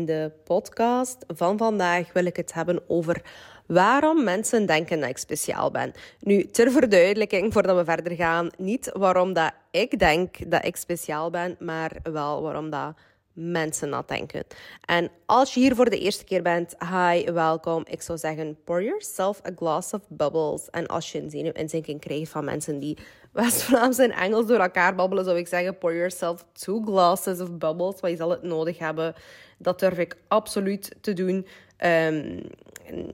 in 0.00 0.06
de 0.06 0.32
podcast 0.44 1.24
van 1.26 1.58
vandaag 1.58 2.12
wil 2.12 2.24
ik 2.24 2.36
het 2.36 2.52
hebben 2.52 2.82
over 2.86 3.22
waarom 3.66 4.24
mensen 4.24 4.66
denken 4.66 5.00
dat 5.00 5.08
ik 5.08 5.18
speciaal 5.18 5.70
ben. 5.70 5.92
Nu, 6.20 6.44
ter 6.44 6.70
verduidelijking, 6.70 7.52
voordat 7.52 7.76
we 7.76 7.84
verder 7.84 8.12
gaan, 8.16 8.50
niet 8.56 8.90
waarom 8.92 9.32
dat 9.32 9.52
ik 9.70 9.98
denk 9.98 10.50
dat 10.50 10.64
ik 10.64 10.76
speciaal 10.76 11.30
ben, 11.30 11.56
maar 11.58 11.92
wel 12.02 12.42
waarom 12.42 12.70
dat 12.70 12.94
mensen 13.32 13.90
dat 13.90 14.08
denken. 14.08 14.44
En 14.84 15.10
als 15.26 15.54
je 15.54 15.60
hier 15.60 15.74
voor 15.74 15.90
de 15.90 15.98
eerste 15.98 16.24
keer 16.24 16.42
bent, 16.42 16.74
hi, 16.78 17.32
welkom. 17.32 17.82
Ik 17.86 18.02
zou 18.02 18.18
zeggen, 18.18 18.58
pour 18.64 18.82
yourself 18.82 19.40
a 19.46 19.50
glass 19.56 19.92
of 19.92 20.00
bubbles. 20.08 20.70
En 20.70 20.86
als 20.86 21.12
je 21.12 21.22
een 21.22 21.30
zenuwinzinking 21.30 22.00
krijgt 22.00 22.30
van 22.30 22.44
mensen 22.44 22.78
die 22.78 22.98
West-Vlaams 23.32 23.98
en 23.98 24.10
Engels 24.10 24.46
door 24.46 24.58
elkaar 24.58 24.94
babbelen, 24.94 25.24
zou 25.24 25.38
ik 25.38 25.48
zeggen, 25.48 25.78
pour 25.78 25.94
yourself 25.94 26.44
two 26.52 26.82
glasses 26.84 27.40
of 27.40 27.50
bubbles, 27.58 28.00
want 28.00 28.12
je 28.12 28.16
zal 28.16 28.30
het 28.30 28.42
nodig 28.42 28.78
hebben. 28.78 29.14
Dat 29.62 29.80
durf 29.80 29.98
ik 29.98 30.16
absoluut 30.28 30.96
te 31.00 31.12
doen. 31.12 31.46
Um, 31.84 32.42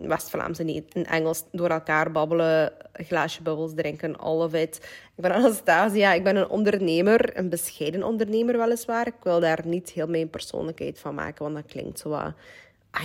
West-Vlaams 0.00 0.58
en 0.58 1.04
Engels 1.04 1.44
door 1.52 1.68
elkaar 1.68 2.12
babbelen, 2.12 2.72
glaasje 2.92 3.42
bubbels 3.42 3.72
drinken, 3.74 4.16
all 4.16 4.36
of 4.36 4.54
it. 4.54 4.76
Ik 5.16 5.22
ben 5.22 5.32
Anastasia, 5.38 6.12
ik 6.12 6.24
ben 6.24 6.36
een 6.36 6.48
ondernemer, 6.48 7.36
een 7.38 7.48
bescheiden 7.48 8.02
ondernemer 8.02 8.58
weliswaar. 8.58 9.06
Ik 9.06 9.22
wil 9.22 9.40
daar 9.40 9.60
niet 9.64 9.90
heel 9.90 10.06
mijn 10.06 10.30
persoonlijkheid 10.30 10.98
van 10.98 11.14
maken, 11.14 11.42
want 11.42 11.54
dat 11.54 11.66
klinkt 11.66 11.98
zo... 11.98 12.32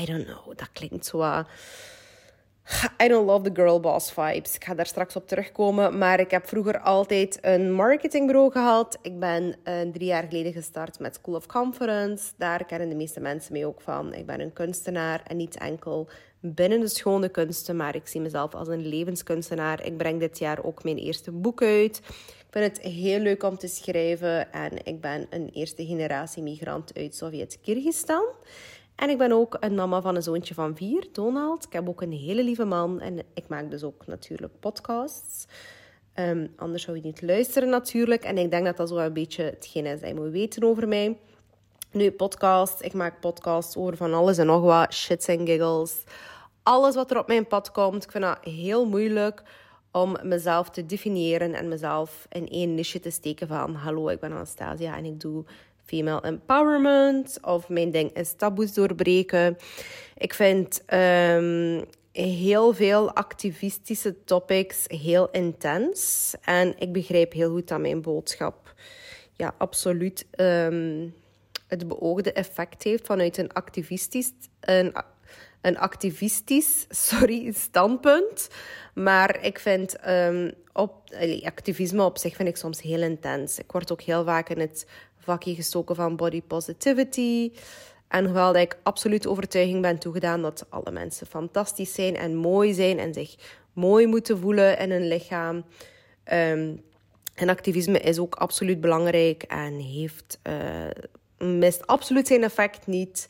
I 0.02 0.06
don't 0.06 0.26
know, 0.26 0.58
dat 0.58 0.70
klinkt 0.74 1.06
zo... 1.06 1.44
I 3.04 3.08
don't 3.08 3.26
love 3.26 3.44
the 3.44 3.62
girl 3.62 3.80
boss 3.80 4.12
vibes. 4.12 4.56
Ik 4.56 4.64
ga 4.64 4.74
daar 4.74 4.86
straks 4.86 5.16
op 5.16 5.28
terugkomen. 5.28 5.98
Maar 5.98 6.20
ik 6.20 6.32
heb 6.32 6.48
vroeger 6.48 6.80
altijd 6.80 7.38
een 7.42 7.74
marketingbureau 7.74 8.52
gehad. 8.52 8.98
Ik 9.02 9.20
ben 9.20 9.44
uh, 9.44 9.82
drie 9.92 10.06
jaar 10.06 10.24
geleden 10.24 10.54
gestart 10.54 11.00
met 11.00 11.16
School 11.16 11.36
of 11.36 11.46
Conference. 11.46 12.32
Daar 12.38 12.66
kennen 12.66 12.90
de 12.90 12.96
meeste 12.96 13.20
mensen 13.20 13.54
mij 13.54 13.66
ook 13.66 13.82
van. 13.82 14.14
Ik 14.14 14.26
ben 14.26 14.40
een 14.40 14.54
kunstenaar 14.54 15.22
en 15.28 15.38
niet 15.38 15.58
enkel 15.58 16.10
binnen 16.40 16.80
de 16.80 16.88
schone 16.88 17.30
kunsten, 17.30 17.76
maar 17.76 17.96
ik 17.96 18.08
zie 18.08 18.22
mezelf 18.22 18.54
als 18.54 18.68
een 18.68 18.88
levenskunstenaar. 18.88 19.86
Ik 19.86 19.98
breng 19.98 20.20
dit 20.20 20.40
jaar 20.40 20.64
ook 20.64 20.84
mijn 20.84 20.98
eerste 20.98 21.32
boek 21.32 21.62
uit. 21.62 21.98
Ik 22.52 22.62
vind 22.62 22.78
het 22.78 22.94
heel 22.94 23.20
leuk 23.20 23.44
om 23.44 23.58
te 23.58 23.68
schrijven 23.68 24.52
en 24.52 24.86
ik 24.86 25.02
ben 25.02 25.28
een 25.30 25.50
eerste 25.54 25.86
generatie 25.86 26.44
migrant 26.44 26.94
uit 26.98 27.16
Sovjet-Kyrgyzstan. 27.16 28.24
En 29.02 29.10
ik 29.10 29.18
ben 29.18 29.32
ook 29.32 29.58
een 29.60 29.76
mama 29.76 30.02
van 30.02 30.16
een 30.16 30.24
zoontje 30.24 30.54
van 30.54 30.76
vier, 30.76 31.08
Donald. 31.12 31.66
Ik 31.66 31.74
heb 31.74 31.90
ook 31.90 32.02
een 32.02 32.12
hele 32.12 32.44
lieve 32.44 32.66
man 32.66 33.00
en 33.00 33.20
ik 33.34 33.48
maak 33.48 33.72
dus 33.72 33.84
ook 33.84 34.08
natuurlijk 34.08 34.60
podcasts. 34.60 35.46
Um, 36.16 36.54
anders 36.56 36.84
zou 36.84 36.98
je 36.98 37.04
niet 37.04 37.22
luisteren 37.22 37.70
natuurlijk. 37.70 38.24
En 38.24 38.38
ik 38.38 38.52
denk 38.52 38.66
dat 38.66 38.78
dat 38.78 38.90
zo 38.90 38.98
een 38.98 39.14
beetje 39.14 39.44
hetgeen 39.44 39.86
is 39.86 40.00
dat 40.00 40.10
je 40.10 40.16
moet 40.16 40.32
weten 40.32 40.64
over 40.64 40.88
mij. 40.88 41.18
Nu, 41.92 42.12
podcast. 42.12 42.82
Ik 42.82 42.94
maak 42.94 43.20
podcasts 43.20 43.76
over 43.76 43.98
van 43.98 44.14
alles 44.14 44.38
en 44.38 44.46
nog 44.46 44.62
wat. 44.62 44.94
Shits 44.94 45.28
en 45.28 45.46
giggles. 45.46 46.04
Alles 46.64 46.96
wat 46.96 47.12
er 47.12 47.20
op 47.20 47.28
mijn 47.28 47.48
pad 47.48 47.72
komt. 47.72 48.04
Ik 48.04 48.12
vind 48.12 48.24
dat 48.24 48.38
heel 48.42 48.86
moeilijk 48.86 49.44
om 49.92 50.18
mezelf 50.24 50.70
te 50.70 50.86
definiëren 50.86 51.54
en 51.54 51.68
mezelf 51.68 52.26
in 52.30 52.48
één 52.48 52.76
niche 52.76 53.00
te 53.00 53.10
steken 53.10 53.48
van 53.48 53.76
hallo, 53.76 54.08
ik 54.08 54.20
ben 54.20 54.32
Anastasia 54.32 54.98
en 54.98 55.06
ik 55.06 55.20
doe 55.20 55.44
female 55.92 56.22
empowerment 56.22 57.38
of 57.42 57.70
mijn 57.70 57.92
ding 57.92 58.14
is 58.14 58.34
taboes 58.34 58.74
doorbreken. 58.74 59.58
Ik 60.18 60.34
vind 60.34 60.82
um, 60.94 61.84
heel 62.12 62.74
veel 62.74 63.14
activistische 63.14 64.24
topics 64.24 64.84
heel 64.88 65.30
intens 65.32 66.34
en 66.42 66.74
ik 66.78 66.92
begrijp 66.92 67.34
heel 67.34 67.52
goed 67.52 67.68
dat 67.68 67.80
mijn 67.80 68.02
boodschap 68.02 68.74
ja, 69.34 69.54
absoluut 69.58 70.26
um, 70.36 71.14
het 71.68 71.88
beoogde 71.88 72.34
effect 72.34 72.84
heeft 72.84 73.06
vanuit 73.06 73.38
een 73.38 73.54
activistisch, 73.54 74.32
een, 74.60 74.94
een 75.62 75.78
activistisch 75.78 76.86
sorry, 77.10 77.52
standpunt. 77.52 78.50
Maar 78.94 79.44
ik 79.44 79.60
vind 79.60 80.08
um, 80.08 80.52
op, 80.74 81.16
activisme 81.44 82.04
op 82.04 82.18
zich 82.18 82.36
vind 82.36 82.50
ik 82.50 82.58
soms 82.58 82.82
heel 82.82 83.02
intens. 83.02 83.60
Ik 83.60 83.72
word 83.72 83.92
ook 83.92 84.02
heel 84.02 84.24
vaak 84.24 84.50
in 84.50 84.60
het 84.60 84.86
vakje 85.22 85.56
gestoken 85.56 85.96
van 85.96 86.16
body 86.16 86.42
positivity. 86.42 87.52
En 88.08 88.26
hoewel 88.26 88.56
ik 88.56 88.78
absoluut 88.84 89.28
overtuiging 89.28 89.82
ben 89.82 89.98
toegedaan 89.98 90.42
dat 90.42 90.66
alle 90.70 90.92
mensen 90.92 91.28
fantastisch 91.28 91.94
zijn 91.94 92.16
en 92.16 92.36
mooi 92.36 92.74
zijn 92.74 93.00
en 93.00 93.14
zich 93.14 93.36
mooi 93.74 94.08
moeten 94.08 94.40
voelen 94.40 94.80
in 94.80 94.92
hun 94.92 95.08
lichaam. 95.08 95.56
Um, 96.34 96.84
en 97.36 97.50
activisme 97.50 98.00
is 98.00 98.20
ook 98.20 98.36
absoluut 98.36 98.82
belangrijk 98.82 99.44
en 99.44 99.80
heeft 99.80 100.40
uh, 100.44 101.48
mist 101.48 101.88
absoluut 101.88 102.28
zijn 102.28 102.44
effect 102.44 102.88
niet. 102.88 103.30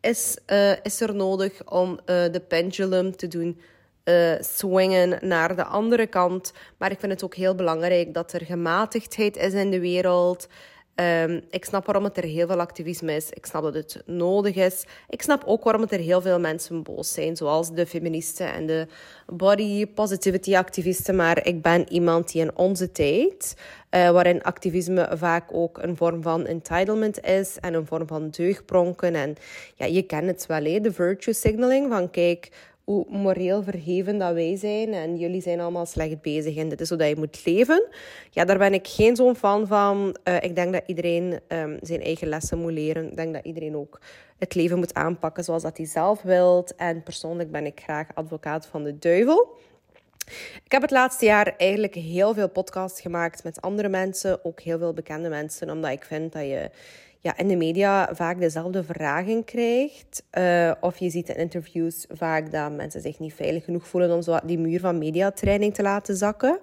Is, 0.00 0.36
uh, 0.46 0.72
is 0.82 1.00
er 1.00 1.14
nodig 1.14 1.70
om 1.70 1.90
uh, 1.90 1.98
de 2.06 2.42
pendulum 2.48 3.16
te 3.16 3.28
doen 3.28 3.60
swingen 4.40 5.28
naar 5.28 5.56
de 5.56 5.64
andere 5.64 6.06
kant. 6.06 6.52
Maar 6.76 6.90
ik 6.90 7.00
vind 7.00 7.12
het 7.12 7.24
ook 7.24 7.34
heel 7.34 7.54
belangrijk 7.54 8.14
dat 8.14 8.32
er 8.32 8.44
gematigdheid 8.44 9.36
is 9.36 9.52
in 9.52 9.70
de 9.70 9.80
wereld. 9.80 10.48
Um, 10.94 11.40
ik 11.50 11.64
snap 11.64 11.86
waarom 11.86 12.04
het 12.04 12.16
er 12.16 12.24
heel 12.24 12.46
veel 12.46 12.60
activisme 12.60 13.14
is. 13.14 13.30
Ik 13.30 13.46
snap 13.46 13.62
dat 13.62 13.74
het 13.74 14.02
nodig 14.06 14.54
is. 14.54 14.84
Ik 15.08 15.22
snap 15.22 15.42
ook 15.46 15.64
waarom 15.64 15.82
het 15.82 15.92
er 15.92 15.98
heel 15.98 16.20
veel 16.20 16.40
mensen 16.40 16.82
boos 16.82 17.12
zijn, 17.12 17.36
zoals 17.36 17.72
de 17.72 17.86
feministen 17.86 18.52
en 18.52 18.66
de 18.66 18.86
body 19.26 19.86
positivity 19.86 20.56
activisten. 20.56 21.16
Maar 21.16 21.46
ik 21.46 21.62
ben 21.62 21.92
iemand 21.92 22.32
die 22.32 22.42
in 22.42 22.56
onze 22.56 22.92
tijd, 22.92 23.56
uh, 23.90 24.10
waarin 24.10 24.42
activisme 24.42 25.08
vaak 25.14 25.44
ook 25.52 25.78
een 25.78 25.96
vorm 25.96 26.22
van 26.22 26.46
entitlement 26.46 27.24
is 27.24 27.56
en 27.60 27.74
een 27.74 27.86
vorm 27.86 28.06
van 28.06 28.30
deugdpronken. 28.30 29.14
En 29.14 29.36
ja, 29.74 29.86
je 29.86 30.02
kent 30.02 30.26
het 30.26 30.46
wel, 30.46 30.82
de 30.82 30.92
virtue 30.92 31.34
signaling 31.34 31.88
van 31.90 32.10
kijk 32.10 32.50
hoe 32.90 33.06
moreel 33.08 33.62
verheven 33.62 34.18
dat 34.18 34.32
wij 34.32 34.56
zijn 34.56 34.92
en 34.92 35.16
jullie 35.16 35.40
zijn 35.40 35.60
allemaal 35.60 35.86
slecht 35.86 36.22
bezig 36.22 36.56
en 36.56 36.68
dit 36.68 36.80
is 36.80 36.88
hoe 36.88 36.98
dat 36.98 37.08
je 37.08 37.16
moet 37.16 37.44
leven. 37.44 37.88
Ja, 38.30 38.44
daar 38.44 38.58
ben 38.58 38.74
ik 38.74 38.86
geen 38.86 39.16
zo'n 39.16 39.36
fan 39.36 39.66
van. 39.66 40.16
Uh, 40.24 40.36
ik 40.40 40.54
denk 40.54 40.72
dat 40.72 40.82
iedereen 40.86 41.40
um, 41.48 41.78
zijn 41.80 42.02
eigen 42.02 42.28
lessen 42.28 42.58
moet 42.58 42.72
leren. 42.72 43.08
Ik 43.10 43.16
denk 43.16 43.34
dat 43.34 43.44
iedereen 43.44 43.76
ook 43.76 44.00
het 44.38 44.54
leven 44.54 44.78
moet 44.78 44.94
aanpakken 44.94 45.44
zoals 45.44 45.62
dat 45.62 45.76
hij 45.76 45.86
zelf 45.86 46.22
wilt. 46.22 46.74
En 46.74 47.02
persoonlijk 47.02 47.50
ben 47.50 47.66
ik 47.66 47.80
graag 47.80 48.06
advocaat 48.14 48.66
van 48.66 48.84
de 48.84 48.98
duivel. 48.98 49.58
Ik 50.64 50.72
heb 50.72 50.82
het 50.82 50.90
laatste 50.90 51.24
jaar 51.24 51.54
eigenlijk 51.56 51.94
heel 51.94 52.34
veel 52.34 52.48
podcasts 52.48 53.00
gemaakt 53.00 53.44
met 53.44 53.60
andere 53.60 53.88
mensen, 53.88 54.44
ook 54.44 54.60
heel 54.60 54.78
veel 54.78 54.92
bekende 54.92 55.28
mensen, 55.28 55.70
omdat 55.70 55.90
ik 55.90 56.04
vind 56.04 56.32
dat 56.32 56.42
je 56.42 56.70
ja, 57.20 57.36
in 57.36 57.48
de 57.48 57.56
media 57.56 58.08
vaak 58.12 58.38
dezelfde 58.38 58.84
vragen 58.84 59.44
krijgt. 59.44 60.22
Uh, 60.38 60.72
of 60.80 60.98
je 60.98 61.10
ziet 61.10 61.28
in 61.28 61.36
interviews 61.36 62.06
vaak 62.08 62.52
dat 62.52 62.72
mensen 62.72 63.00
zich 63.00 63.18
niet 63.18 63.34
veilig 63.34 63.64
genoeg 63.64 63.86
voelen 63.86 64.14
om 64.14 64.22
zo 64.22 64.38
die 64.44 64.58
muur 64.58 64.80
van 64.80 64.98
mediatraining 64.98 65.74
te 65.74 65.82
laten 65.82 66.16
zakken. 66.16 66.58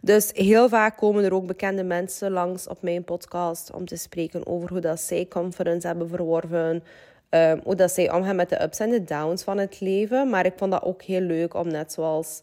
Dus 0.00 0.30
heel 0.32 0.68
vaak 0.68 0.96
komen 0.96 1.24
er 1.24 1.34
ook 1.34 1.46
bekende 1.46 1.84
mensen 1.84 2.30
langs 2.30 2.68
op 2.68 2.82
mijn 2.82 3.04
podcast 3.04 3.72
om 3.72 3.86
te 3.86 3.96
spreken 3.96 4.46
over 4.46 4.68
hoe 4.70 4.80
dat 4.80 5.00
zij 5.00 5.26
confidence 5.28 5.86
hebben 5.86 6.08
verworven. 6.08 6.82
Um, 7.30 7.60
hoe 7.64 7.74
dat 7.74 7.90
zij 7.90 8.12
omgaan 8.12 8.36
met 8.36 8.48
de 8.48 8.62
ups 8.62 8.78
en 8.78 8.90
de 8.90 9.04
downs 9.04 9.42
van 9.42 9.58
het 9.58 9.80
leven. 9.80 10.30
Maar 10.30 10.46
ik 10.46 10.52
vond 10.56 10.70
dat 10.70 10.82
ook 10.82 11.02
heel 11.02 11.20
leuk 11.20 11.54
om 11.54 11.68
net 11.68 11.92
zoals 11.92 12.42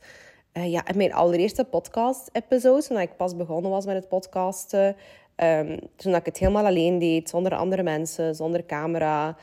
uh, 0.53 0.71
ja, 0.71 0.87
in 0.87 0.97
mijn 0.97 1.13
allereerste 1.13 1.63
podcast-episode, 1.63 2.83
toen 2.83 2.99
ik 2.99 3.17
pas 3.17 3.35
begonnen 3.35 3.71
was 3.71 3.85
met 3.85 3.95
het 3.95 4.07
podcasten, 4.07 4.95
Um, 5.43 5.79
toen 5.95 6.15
ik 6.15 6.25
het 6.25 6.37
helemaal 6.37 6.65
alleen 6.65 6.99
deed, 6.99 7.29
zonder 7.29 7.55
andere 7.55 7.83
mensen, 7.83 8.35
zonder 8.35 8.65
camera. 8.65 9.35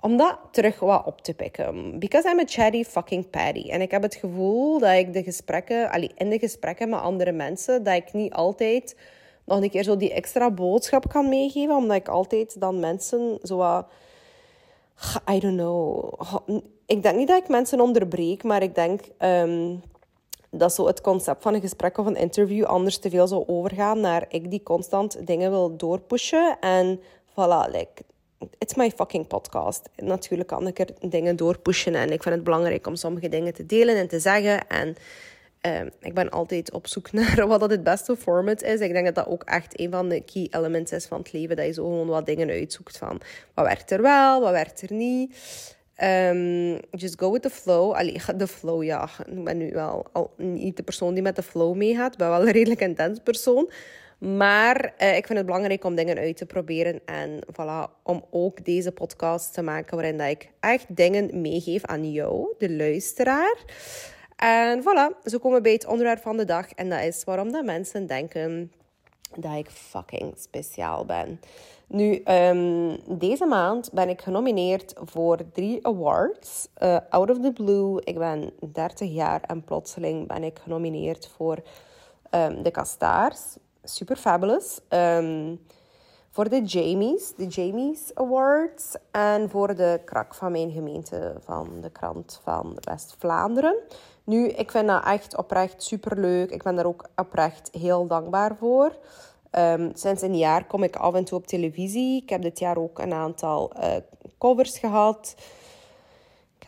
Om 0.00 0.16
dat 0.16 0.38
terug 0.50 0.80
wat 0.80 1.06
op 1.06 1.20
te 1.20 1.34
pikken. 1.34 1.98
Because 1.98 2.28
I'm 2.28 2.38
a 2.38 2.44
chatty 2.46 2.84
fucking 2.84 3.30
patty. 3.30 3.68
En 3.70 3.80
ik 3.80 3.90
heb 3.90 4.02
het 4.02 4.14
gevoel 4.14 4.78
dat 4.78 4.92
ik 4.92 5.12
de 5.12 5.22
gesprekken, 5.22 5.90
allee, 5.90 6.10
in 6.16 6.30
de 6.30 6.38
gesprekken 6.38 6.88
met 6.88 7.00
andere 7.00 7.32
mensen, 7.32 7.84
dat 7.84 7.94
ik 7.94 8.12
niet 8.12 8.32
altijd 8.32 8.96
nog 9.44 9.62
een 9.62 9.70
keer 9.70 9.82
zo 9.82 9.96
die 9.96 10.12
extra 10.12 10.50
boodschap 10.50 11.08
kan 11.08 11.28
meegeven. 11.28 11.76
Omdat 11.76 11.96
ik 11.96 12.08
altijd 12.08 12.60
dan 12.60 12.80
mensen 12.80 13.38
zo. 13.42 13.84
I 15.30 15.38
don't 15.38 15.56
know. 15.56 16.12
Ik 16.86 17.02
denk 17.02 17.16
niet 17.16 17.28
dat 17.28 17.42
ik 17.42 17.48
mensen 17.48 17.80
onderbreek, 17.80 18.42
maar 18.42 18.62
ik 18.62 18.74
denk... 18.74 19.00
Um, 19.18 19.82
dat 20.50 20.74
zo 20.74 20.86
het 20.86 21.00
concept 21.00 21.42
van 21.42 21.54
een 21.54 21.60
gesprek 21.60 21.98
of 21.98 22.06
een 22.06 22.16
interview 22.16 22.64
anders 22.64 22.98
te 22.98 23.10
veel 23.10 23.26
zou 23.26 23.44
overgaan 23.46 24.00
naar 24.00 24.24
ik 24.28 24.50
die 24.50 24.62
constant 24.62 25.26
dingen 25.26 25.50
wil 25.50 25.76
doorpushen. 25.76 26.56
En 26.60 27.00
voilà, 27.30 27.70
like, 27.70 28.02
it's 28.58 28.74
my 28.74 28.90
fucking 28.90 29.26
podcast. 29.26 29.88
Natuurlijk 29.96 30.48
kan 30.48 30.66
ik 30.66 30.78
er 30.78 30.88
dingen 31.08 31.36
doorpushen 31.36 31.94
en 31.94 32.10
ik 32.12 32.22
vind 32.22 32.34
het 32.34 32.44
belangrijk 32.44 32.86
om 32.86 32.96
sommige 32.96 33.28
dingen 33.28 33.54
te 33.54 33.66
delen 33.66 33.96
en 33.96 34.08
te 34.08 34.20
zeggen. 34.20 34.68
En 34.68 34.96
uh, 35.66 35.80
ik 36.00 36.14
ben 36.14 36.30
altijd 36.30 36.72
op 36.72 36.86
zoek 36.86 37.12
naar 37.18 37.46
wat 37.46 37.60
dat 37.60 37.70
het 37.70 37.82
beste 37.82 38.16
format 38.16 38.62
is. 38.62 38.80
Ik 38.80 38.92
denk 38.92 39.04
dat 39.04 39.14
dat 39.14 39.26
ook 39.26 39.42
echt 39.42 39.80
een 39.80 39.90
van 39.90 40.08
de 40.08 40.20
key 40.20 40.46
elements 40.50 40.92
is 40.92 41.06
van 41.06 41.18
het 41.18 41.32
leven. 41.32 41.56
Dat 41.56 41.66
je 41.66 41.72
zo 41.72 41.84
gewoon 41.84 42.06
wat 42.06 42.26
dingen 42.26 42.48
uitzoekt 42.48 42.98
van 42.98 43.20
wat 43.54 43.66
werkt 43.66 43.90
er 43.90 44.02
wel, 44.02 44.40
wat 44.40 44.50
werkt 44.50 44.82
er 44.82 44.92
niet. 44.92 45.36
Um, 46.02 46.78
just 46.90 47.18
go 47.18 47.32
with 47.32 47.42
the 47.42 47.50
flow. 47.50 47.92
Allee, 47.92 48.20
de 48.36 48.46
flow, 48.46 48.82
ja. 48.82 49.08
Ik 49.26 49.44
ben 49.44 49.56
nu 49.56 49.70
wel 49.72 50.06
niet 50.36 50.76
de 50.76 50.82
persoon 50.82 51.14
die 51.14 51.22
met 51.22 51.36
de 51.36 51.42
flow 51.42 51.74
meegaat. 51.74 52.12
Ik 52.12 52.18
ben 52.18 52.28
wel 52.28 52.40
een 52.40 52.52
redelijk 52.52 52.80
intens 52.80 53.18
persoon. 53.22 53.70
Maar 54.18 54.94
uh, 54.98 55.16
ik 55.16 55.26
vind 55.26 55.38
het 55.38 55.46
belangrijk 55.46 55.84
om 55.84 55.94
dingen 55.94 56.18
uit 56.18 56.36
te 56.36 56.46
proberen. 56.46 57.00
En 57.04 57.38
voilà, 57.52 58.02
om 58.02 58.24
ook 58.30 58.64
deze 58.64 58.92
podcast 58.92 59.54
te 59.54 59.62
maken 59.62 59.96
waarin 59.96 60.18
dat 60.18 60.28
ik 60.28 60.50
echt 60.60 60.96
dingen 60.96 61.40
meegeef 61.40 61.84
aan 61.84 62.12
jou, 62.12 62.54
de 62.58 62.72
luisteraar. 62.72 63.64
En 64.36 64.82
voilà, 64.82 65.22
zo 65.24 65.38
komen 65.38 65.56
we 65.56 65.62
bij 65.62 65.72
het 65.72 65.86
onderwerp 65.86 66.20
van 66.20 66.36
de 66.36 66.44
dag. 66.44 66.70
En 66.70 66.88
dat 66.88 67.02
is 67.02 67.24
waarom 67.24 67.52
dat 67.52 67.64
mensen 67.64 68.06
denken 68.06 68.72
dat 69.36 69.56
ik 69.56 69.70
fucking 69.70 70.34
speciaal 70.36 71.04
ben. 71.04 71.40
Nu, 71.86 72.22
um, 72.24 72.98
deze 73.18 73.46
maand 73.46 73.92
ben 73.92 74.08
ik 74.08 74.20
genomineerd 74.20 74.94
voor 75.04 75.38
drie 75.52 75.86
awards. 75.86 76.68
Uh, 76.82 76.96
out 77.08 77.30
of 77.30 77.40
the 77.40 77.52
blue. 77.52 78.00
Ik 78.04 78.18
ben 78.18 78.52
30 78.72 79.10
jaar 79.10 79.40
en 79.40 79.64
plotseling 79.64 80.28
ben 80.28 80.44
ik 80.44 80.58
genomineerd 80.62 81.30
voor 81.36 81.58
um, 82.30 82.62
de 82.62 82.70
Castaars. 82.70 83.56
Super 83.84 84.16
fabulous. 84.16 84.80
Um, 84.88 85.60
voor 86.30 86.48
de 86.48 86.62
Jamies, 86.62 87.32
de 87.36 87.46
Jamies 87.46 88.14
Awards. 88.14 88.94
En 89.10 89.50
voor 89.50 89.74
de 89.74 90.00
krak 90.04 90.34
van 90.34 90.52
mijn 90.52 90.70
gemeente 90.70 91.34
van 91.44 91.68
de 91.80 91.90
krant 91.90 92.40
van 92.42 92.76
West-Vlaanderen. 92.80 93.76
Nu, 94.24 94.48
ik 94.48 94.70
vind 94.70 94.86
dat 94.86 95.04
echt 95.04 95.36
oprecht 95.36 95.82
super 95.82 96.20
leuk. 96.20 96.50
Ik 96.50 96.62
ben 96.62 96.76
daar 96.76 96.86
ook 96.86 97.08
oprecht 97.16 97.68
heel 97.72 98.06
dankbaar 98.06 98.56
voor. 98.56 98.96
Um, 99.58 99.90
sinds 99.94 100.22
een 100.22 100.36
jaar 100.36 100.66
kom 100.66 100.82
ik 100.82 100.96
af 100.96 101.14
en 101.14 101.24
toe 101.24 101.38
op 101.38 101.46
televisie. 101.46 102.22
Ik 102.22 102.28
heb 102.30 102.42
dit 102.42 102.58
jaar 102.58 102.76
ook 102.76 102.98
een 102.98 103.12
aantal 103.12 103.72
uh, 103.76 103.96
covers 104.38 104.78
gehad. 104.78 105.34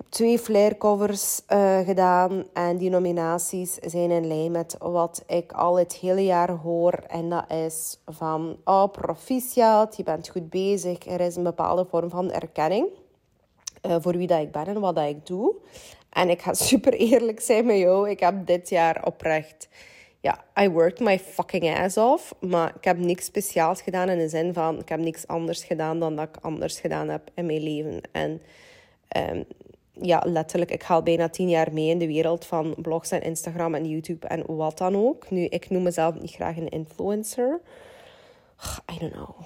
Twee 0.09 0.39
flaircovers 0.39 1.41
uh, 1.49 1.79
gedaan. 1.79 2.45
En 2.53 2.77
die 2.77 2.91
nominaties 2.91 3.75
zijn 3.75 4.11
in 4.11 4.27
lijn 4.27 4.51
met 4.51 4.77
wat 4.79 5.25
ik 5.27 5.53
al 5.53 5.79
het 5.79 5.95
hele 5.95 6.25
jaar 6.25 6.51
hoor. 6.51 6.93
En 6.93 7.29
dat 7.29 7.51
is 7.51 8.01
van, 8.07 8.57
oh 8.65 8.91
proficiat, 8.91 9.97
je 9.97 10.03
bent 10.03 10.29
goed 10.29 10.51
bezig. 10.51 11.07
Er 11.07 11.21
is 11.21 11.37
een 11.37 11.43
bepaalde 11.43 11.85
vorm 11.85 12.11
van 12.11 12.31
erkenning. 12.31 12.89
Uh, 13.87 13.97
voor 14.01 14.17
wie 14.17 14.27
dat 14.27 14.41
ik 14.41 14.53
ben 14.53 14.67
en 14.67 14.81
wat 14.81 14.97
dat 14.97 15.09
ik 15.09 15.27
doe. 15.27 15.55
En 16.11 16.31
ik 16.31 16.43
ga 16.43 16.55
super 16.71 16.93
eerlijk 16.93 17.41
zijn 17.41 17.67
met 17.67 17.79
jou. 17.79 18.11
Ik 18.11 18.21
heb 18.21 18.47
dit 18.47 18.69
jaar 18.69 19.05
oprecht 19.07 19.69
ja, 20.23 20.45
I 20.57 20.69
worked 20.69 21.01
my 21.01 21.19
fucking 21.19 21.79
ass 21.79 21.97
off. 21.97 22.35
Maar 22.41 22.73
ik 22.77 22.85
heb 22.85 22.99
niks 22.99 23.25
speciaals 23.25 23.83
gedaan 23.83 24.09
in 24.09 24.19
de 24.19 24.29
zin 24.29 24.53
van... 24.53 24.79
Ik 24.79 24.89
heb 24.89 25.01
niks 25.01 25.27
anders 25.27 25.65
gedaan 25.65 25.99
dan 25.99 26.17
dat 26.17 26.29
ik 26.29 26.37
anders 26.41 26.81
gedaan 26.81 27.09
heb 27.09 27.31
in 27.35 27.47
mijn 27.47 27.63
leven. 27.63 28.01
En 28.13 28.43
um, 29.17 29.45
ja, 30.01 30.23
letterlijk, 30.27 30.71
ik 30.71 30.83
ga 30.83 30.95
al 30.95 31.03
bijna 31.03 31.29
tien 31.29 31.49
jaar 31.49 31.73
mee 31.73 31.89
in 31.89 31.99
de 31.99 32.07
wereld 32.07 32.47
van 32.47 32.75
blogs 32.79 33.11
en 33.11 33.23
Instagram 33.23 33.75
en 33.75 33.89
YouTube 33.89 34.27
en 34.27 34.57
wat 34.57 34.79
dan 34.79 34.97
ook. 34.97 35.31
Nu, 35.31 35.45
ik 35.45 35.71
noem 35.71 35.83
mezelf 35.83 36.21
niet 36.21 36.31
graag 36.31 36.57
een 36.57 36.69
influencer. 36.69 37.61
I 38.93 38.99
don't 38.99 39.13
know. 39.13 39.41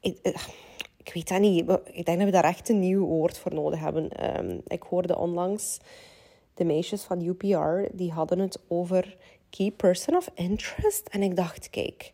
Ik, 0.00 0.18
eh, 0.22 0.34
weet 1.12 1.28
dat 1.28 1.40
niet. 1.40 1.70
Ik 1.92 2.04
denk 2.04 2.18
dat 2.18 2.26
we 2.26 2.30
daar 2.30 2.44
echt 2.44 2.68
een 2.68 2.78
nieuw 2.78 3.06
woord 3.06 3.38
voor 3.38 3.54
nodig 3.54 3.80
hebben. 3.80 4.38
Um, 4.38 4.60
ik 4.66 4.82
hoorde 4.82 5.18
onlangs 5.18 5.78
de 6.54 6.64
meisjes 6.64 7.02
van 7.02 7.20
UPR, 7.20 7.96
die 7.96 8.12
hadden 8.12 8.38
het 8.38 8.60
over 8.68 9.16
key 9.50 9.70
person 9.70 10.16
of 10.16 10.30
interest. 10.34 11.08
En 11.08 11.22
ik 11.22 11.36
dacht, 11.36 11.70
kijk, 11.70 12.12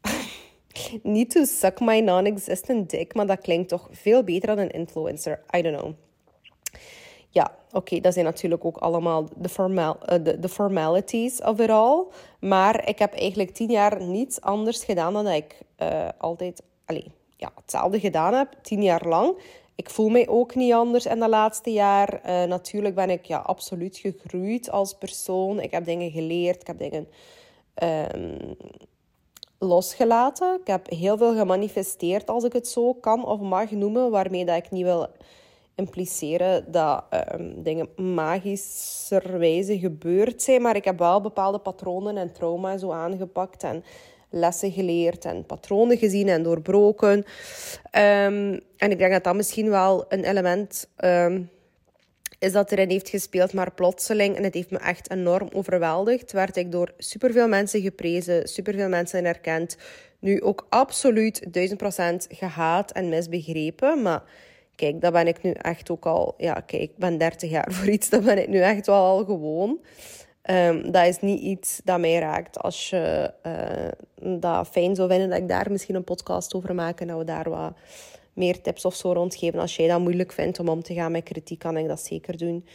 niet 1.02 1.30
to 1.30 1.44
suck 1.44 1.80
my 1.80 2.00
non-existent 2.00 2.90
dick, 2.90 3.14
maar 3.14 3.26
dat 3.26 3.40
klinkt 3.40 3.68
toch 3.68 3.88
veel 3.90 4.24
beter 4.24 4.48
dan 4.48 4.58
een 4.58 4.70
influencer. 4.70 5.42
I 5.56 5.62
don't 5.62 5.78
know. 5.78 5.92
Ja, 7.38 7.50
oké, 7.72 8.00
dat 8.00 8.12
zijn 8.12 8.24
natuurlijk 8.24 8.64
ook 8.64 8.76
allemaal 8.76 9.28
de, 9.36 9.48
formal, 9.48 9.96
uh, 10.12 10.18
de, 10.40 10.48
formalities 10.48 11.40
of 11.40 11.60
it 11.60 11.70
all. 11.70 12.04
Maar 12.40 12.88
ik 12.88 12.98
heb 12.98 13.12
eigenlijk 13.12 13.50
tien 13.50 13.70
jaar 13.70 14.02
niets 14.02 14.40
anders 14.40 14.84
gedaan 14.84 15.12
dan 15.12 15.24
dat 15.24 15.34
ik 15.34 15.60
uh, 15.82 16.08
altijd 16.18 16.62
allez, 16.84 17.06
ja, 17.36 17.52
hetzelfde 17.54 18.00
gedaan 18.00 18.34
heb, 18.34 18.54
tien 18.62 18.82
jaar 18.82 19.08
lang. 19.08 19.38
Ik 19.74 19.90
voel 19.90 20.08
mij 20.08 20.28
ook 20.28 20.54
niet 20.54 20.72
anders 20.72 21.06
in 21.06 21.20
de 21.20 21.28
laatste 21.28 21.72
jaar. 21.72 22.20
Uh, 22.26 22.44
natuurlijk 22.44 22.94
ben 22.94 23.10
ik 23.10 23.24
ja, 23.24 23.38
absoluut 23.38 23.96
gegroeid 23.96 24.70
als 24.70 24.94
persoon. 24.94 25.60
Ik 25.60 25.70
heb 25.70 25.84
dingen 25.84 26.10
geleerd, 26.10 26.60
ik 26.60 26.66
heb 26.66 26.78
dingen 26.78 27.08
um, 28.14 28.56
losgelaten. 29.58 30.58
Ik 30.60 30.66
heb 30.66 30.90
heel 30.90 31.16
veel 31.16 31.34
gemanifesteerd, 31.34 32.28
als 32.28 32.44
ik 32.44 32.52
het 32.52 32.68
zo 32.68 32.94
kan 32.94 33.24
of 33.24 33.40
mag 33.40 33.70
noemen, 33.70 34.10
waarmee 34.10 34.44
dat 34.44 34.56
ik 34.56 34.70
niet 34.70 34.84
wil 34.84 35.06
impliceren 35.78 36.72
dat 36.72 37.04
um, 37.34 37.62
dingen 37.62 37.88
magischerwijze 38.14 39.78
gebeurd 39.78 40.42
zijn. 40.42 40.62
Maar 40.62 40.76
ik 40.76 40.84
heb 40.84 40.98
wel 40.98 41.20
bepaalde 41.20 41.58
patronen 41.58 42.16
en 42.16 42.32
trauma 42.32 42.76
zo 42.76 42.90
aangepakt 42.90 43.62
en 43.62 43.84
lessen 44.30 44.72
geleerd 44.72 45.24
en 45.24 45.46
patronen 45.46 45.96
gezien 45.96 46.28
en 46.28 46.42
doorbroken. 46.42 47.16
Um, 47.18 48.60
en 48.76 48.90
ik 48.90 48.98
denk 48.98 49.12
dat 49.12 49.24
dat 49.24 49.34
misschien 49.34 49.70
wel 49.70 50.04
een 50.08 50.24
element 50.24 50.88
um, 51.04 51.50
is 52.38 52.52
dat 52.52 52.72
erin 52.72 52.90
heeft 52.90 53.08
gespeeld, 53.08 53.52
maar 53.52 53.72
plotseling, 53.74 54.36
en 54.36 54.44
het 54.44 54.54
heeft 54.54 54.70
me 54.70 54.78
echt 54.78 55.10
enorm 55.10 55.48
overweldigd, 55.52 56.32
werd 56.32 56.56
ik 56.56 56.72
door 56.72 56.92
superveel 56.98 57.48
mensen 57.48 57.80
geprezen, 57.80 58.48
superveel 58.48 58.88
mensen 58.88 59.24
erkend. 59.24 59.76
Nu 60.18 60.42
ook 60.42 60.66
absoluut 60.68 61.46
1000% 61.46 61.50
gehaat 62.28 62.90
en 62.90 63.08
misbegrepen, 63.08 64.02
maar 64.02 64.22
kijk, 64.78 65.00
dat 65.00 65.12
ben 65.12 65.26
ik 65.26 65.42
nu 65.42 65.50
echt 65.50 65.90
ook 65.90 66.06
al, 66.06 66.34
ja, 66.36 66.52
kijk, 66.52 66.82
ik 66.82 66.96
ben 66.96 67.18
30 67.18 67.50
jaar 67.50 67.72
voor 67.74 67.88
iets, 67.88 68.08
dat 68.08 68.24
ben 68.24 68.38
ik 68.38 68.48
nu 68.48 68.60
echt 68.60 68.86
wel 68.86 69.04
al 69.04 69.24
gewoon. 69.24 69.78
Um, 70.50 70.90
dat 70.92 71.06
is 71.06 71.20
niet 71.20 71.40
iets 71.40 71.80
dat 71.84 71.98
mij 71.98 72.18
raakt. 72.18 72.58
Als 72.58 72.90
je 72.90 73.32
uh, 73.46 74.38
dat 74.38 74.68
fijn 74.68 74.94
zou 74.94 75.08
vinden, 75.08 75.28
dat 75.28 75.38
ik 75.38 75.48
daar 75.48 75.70
misschien 75.70 75.94
een 75.94 76.04
podcast 76.04 76.54
over 76.54 76.74
maak 76.74 77.00
en 77.00 77.06
dat 77.06 77.18
we 77.18 77.24
daar 77.24 77.50
wat 77.50 77.72
meer 78.32 78.60
tips 78.60 78.84
of 78.84 78.94
zo 78.94 79.12
rondgeven. 79.12 79.60
Als 79.60 79.76
jij 79.76 79.88
dat 79.88 80.00
moeilijk 80.00 80.32
vindt 80.32 80.58
om 80.58 80.68
om 80.68 80.82
te 80.82 80.94
gaan 80.94 81.12
met 81.12 81.22
kritiek, 81.22 81.58
kan 81.58 81.76
ik 81.76 81.88
dat 81.88 82.00
zeker 82.00 82.36
doen. 82.36 82.66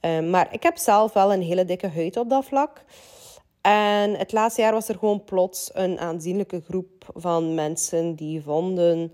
Um, 0.00 0.30
maar 0.30 0.48
ik 0.50 0.62
heb 0.62 0.76
zelf 0.76 1.12
wel 1.12 1.32
een 1.32 1.42
hele 1.42 1.64
dikke 1.64 1.88
huid 1.88 2.16
op 2.16 2.30
dat 2.30 2.44
vlak. 2.44 2.84
En 3.60 4.14
het 4.14 4.32
laatste 4.32 4.60
jaar 4.60 4.72
was 4.72 4.88
er 4.88 4.98
gewoon 4.98 5.24
plots 5.24 5.70
een 5.72 5.98
aanzienlijke 5.98 6.60
groep 6.60 7.10
van 7.14 7.54
mensen 7.54 8.14
die 8.14 8.42
vonden... 8.42 9.12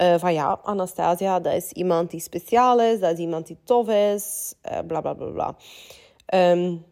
Uh, 0.00 0.14
van 0.18 0.32
ja, 0.32 0.60
Anastasia, 0.62 1.40
dat 1.40 1.52
is 1.52 1.72
iemand 1.72 2.10
die 2.10 2.20
speciaal 2.20 2.80
is, 2.80 3.00
dat 3.00 3.12
is 3.12 3.18
iemand 3.18 3.46
die 3.46 3.58
tof 3.64 3.88
is, 3.88 4.54
uh, 4.70 4.78
bla 4.86 5.00
bla 5.00 5.14
bla. 5.14 5.56
Um, 6.34 6.84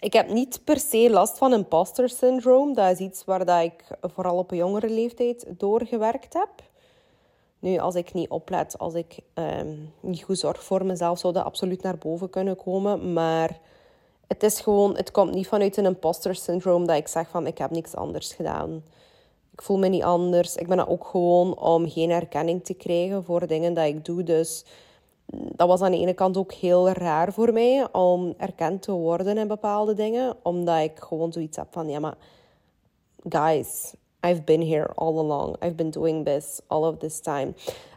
ik 0.00 0.12
heb 0.12 0.28
niet 0.28 0.60
per 0.64 0.78
se 0.78 1.10
last 1.10 1.38
van 1.38 1.52
imposter 1.52 2.08
syndroom. 2.08 2.74
Dat 2.74 2.90
is 2.90 2.98
iets 2.98 3.24
waar 3.24 3.44
dat 3.44 3.62
ik 3.62 3.84
vooral 4.02 4.36
op 4.36 4.50
een 4.50 4.56
jongere 4.56 4.88
leeftijd 4.88 5.46
doorgewerkt 5.48 6.34
heb. 6.34 6.50
Nu, 7.58 7.78
als 7.78 7.94
ik 7.94 8.12
niet 8.12 8.30
oplet, 8.30 8.78
als 8.78 8.94
ik 8.94 9.18
um, 9.34 9.92
niet 10.00 10.22
goed 10.22 10.38
zorg 10.38 10.64
voor 10.64 10.84
mezelf, 10.84 11.18
zou 11.18 11.32
dat 11.32 11.44
absoluut 11.44 11.82
naar 11.82 11.98
boven 11.98 12.30
kunnen 12.30 12.56
komen. 12.56 13.12
Maar 13.12 13.58
het 14.26 14.42
is 14.42 14.60
gewoon, 14.60 14.96
het 14.96 15.10
komt 15.10 15.34
niet 15.34 15.48
vanuit 15.48 15.76
een 15.76 15.84
imposter 15.84 16.34
syndroom 16.34 16.86
dat 16.86 16.96
ik 16.96 17.08
zeg 17.08 17.28
van 17.28 17.46
ik 17.46 17.58
heb 17.58 17.70
niks 17.70 17.94
anders 17.94 18.32
gedaan. 18.32 18.82
Ik 19.60 19.66
voel 19.66 19.78
me 19.78 19.88
niet 19.88 20.02
anders. 20.02 20.56
Ik 20.56 20.66
ben 20.66 20.76
dat 20.76 20.88
ook 20.88 21.06
gewoon 21.06 21.58
om 21.58 21.90
geen 21.90 22.10
erkenning 22.10 22.64
te 22.64 22.74
krijgen 22.74 23.24
voor 23.24 23.46
dingen 23.46 23.74
dat 23.74 23.86
ik 23.86 24.04
doe. 24.04 24.22
Dus 24.22 24.64
dat 25.26 25.68
was 25.68 25.80
aan 25.80 25.90
de 25.90 25.98
ene 25.98 26.14
kant 26.14 26.36
ook 26.36 26.52
heel 26.52 26.88
raar 26.88 27.32
voor 27.32 27.52
mij 27.52 27.86
om 27.92 28.34
erkend 28.36 28.82
te 28.82 28.92
worden 28.92 29.38
in 29.38 29.48
bepaalde 29.48 29.94
dingen. 29.94 30.36
Omdat 30.42 30.78
ik 30.78 30.98
gewoon 30.98 31.32
zoiets 31.32 31.56
heb 31.56 31.66
van, 31.70 31.88
ja 31.88 31.98
maar, 31.98 32.16
guys, 33.28 33.94
I've 34.26 34.42
been 34.42 34.66
here 34.68 34.92
all 34.94 35.18
along. 35.18 35.56
I've 35.64 35.74
been 35.74 35.90
doing 35.90 36.24
this 36.24 36.60
all 36.66 36.82
of 36.82 36.96
this 36.96 37.20
time. 37.20 37.52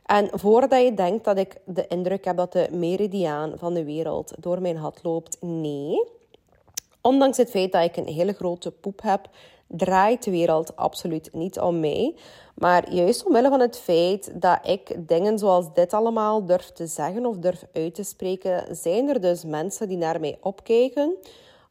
En 0.05 0.29
voordat 0.39 0.83
je 0.83 0.93
denkt 0.93 1.23
dat 1.23 1.37
ik 1.37 1.61
de 1.65 1.87
indruk 1.87 2.25
heb 2.25 2.37
dat 2.37 2.51
de 2.51 2.67
meridiaan 2.71 3.53
van 3.55 3.73
de 3.73 3.83
wereld 3.83 4.33
door 4.39 4.61
mijn 4.61 4.77
had 4.77 4.99
loopt, 5.03 5.37
nee. 5.41 6.03
Ondanks 7.01 7.37
het 7.37 7.49
feit 7.49 7.71
dat 7.71 7.83
ik 7.83 7.97
een 7.97 8.13
hele 8.13 8.33
grote 8.33 8.71
poep 8.71 9.01
heb, 9.01 9.29
draait 9.75 10.23
de 10.23 10.31
wereld 10.31 10.75
absoluut 10.75 11.29
niet 11.31 11.59
om 11.59 11.79
mij. 11.79 12.15
Maar 12.55 12.93
juist 12.93 13.25
omwille 13.25 13.49
van 13.49 13.59
het 13.59 13.77
feit 13.77 14.41
dat 14.41 14.59
ik 14.67 15.07
dingen 15.07 15.39
zoals 15.39 15.73
dit 15.73 15.93
allemaal 15.93 16.45
durf 16.45 16.71
te 16.71 16.87
zeggen 16.87 17.25
of 17.25 17.37
durf 17.37 17.63
uit 17.73 17.95
te 17.95 18.03
spreken, 18.03 18.75
zijn 18.75 19.09
er 19.09 19.21
dus 19.21 19.45
mensen 19.45 19.87
die 19.87 19.97
naar 19.97 20.19
mij 20.19 20.37
opkijken 20.41 21.15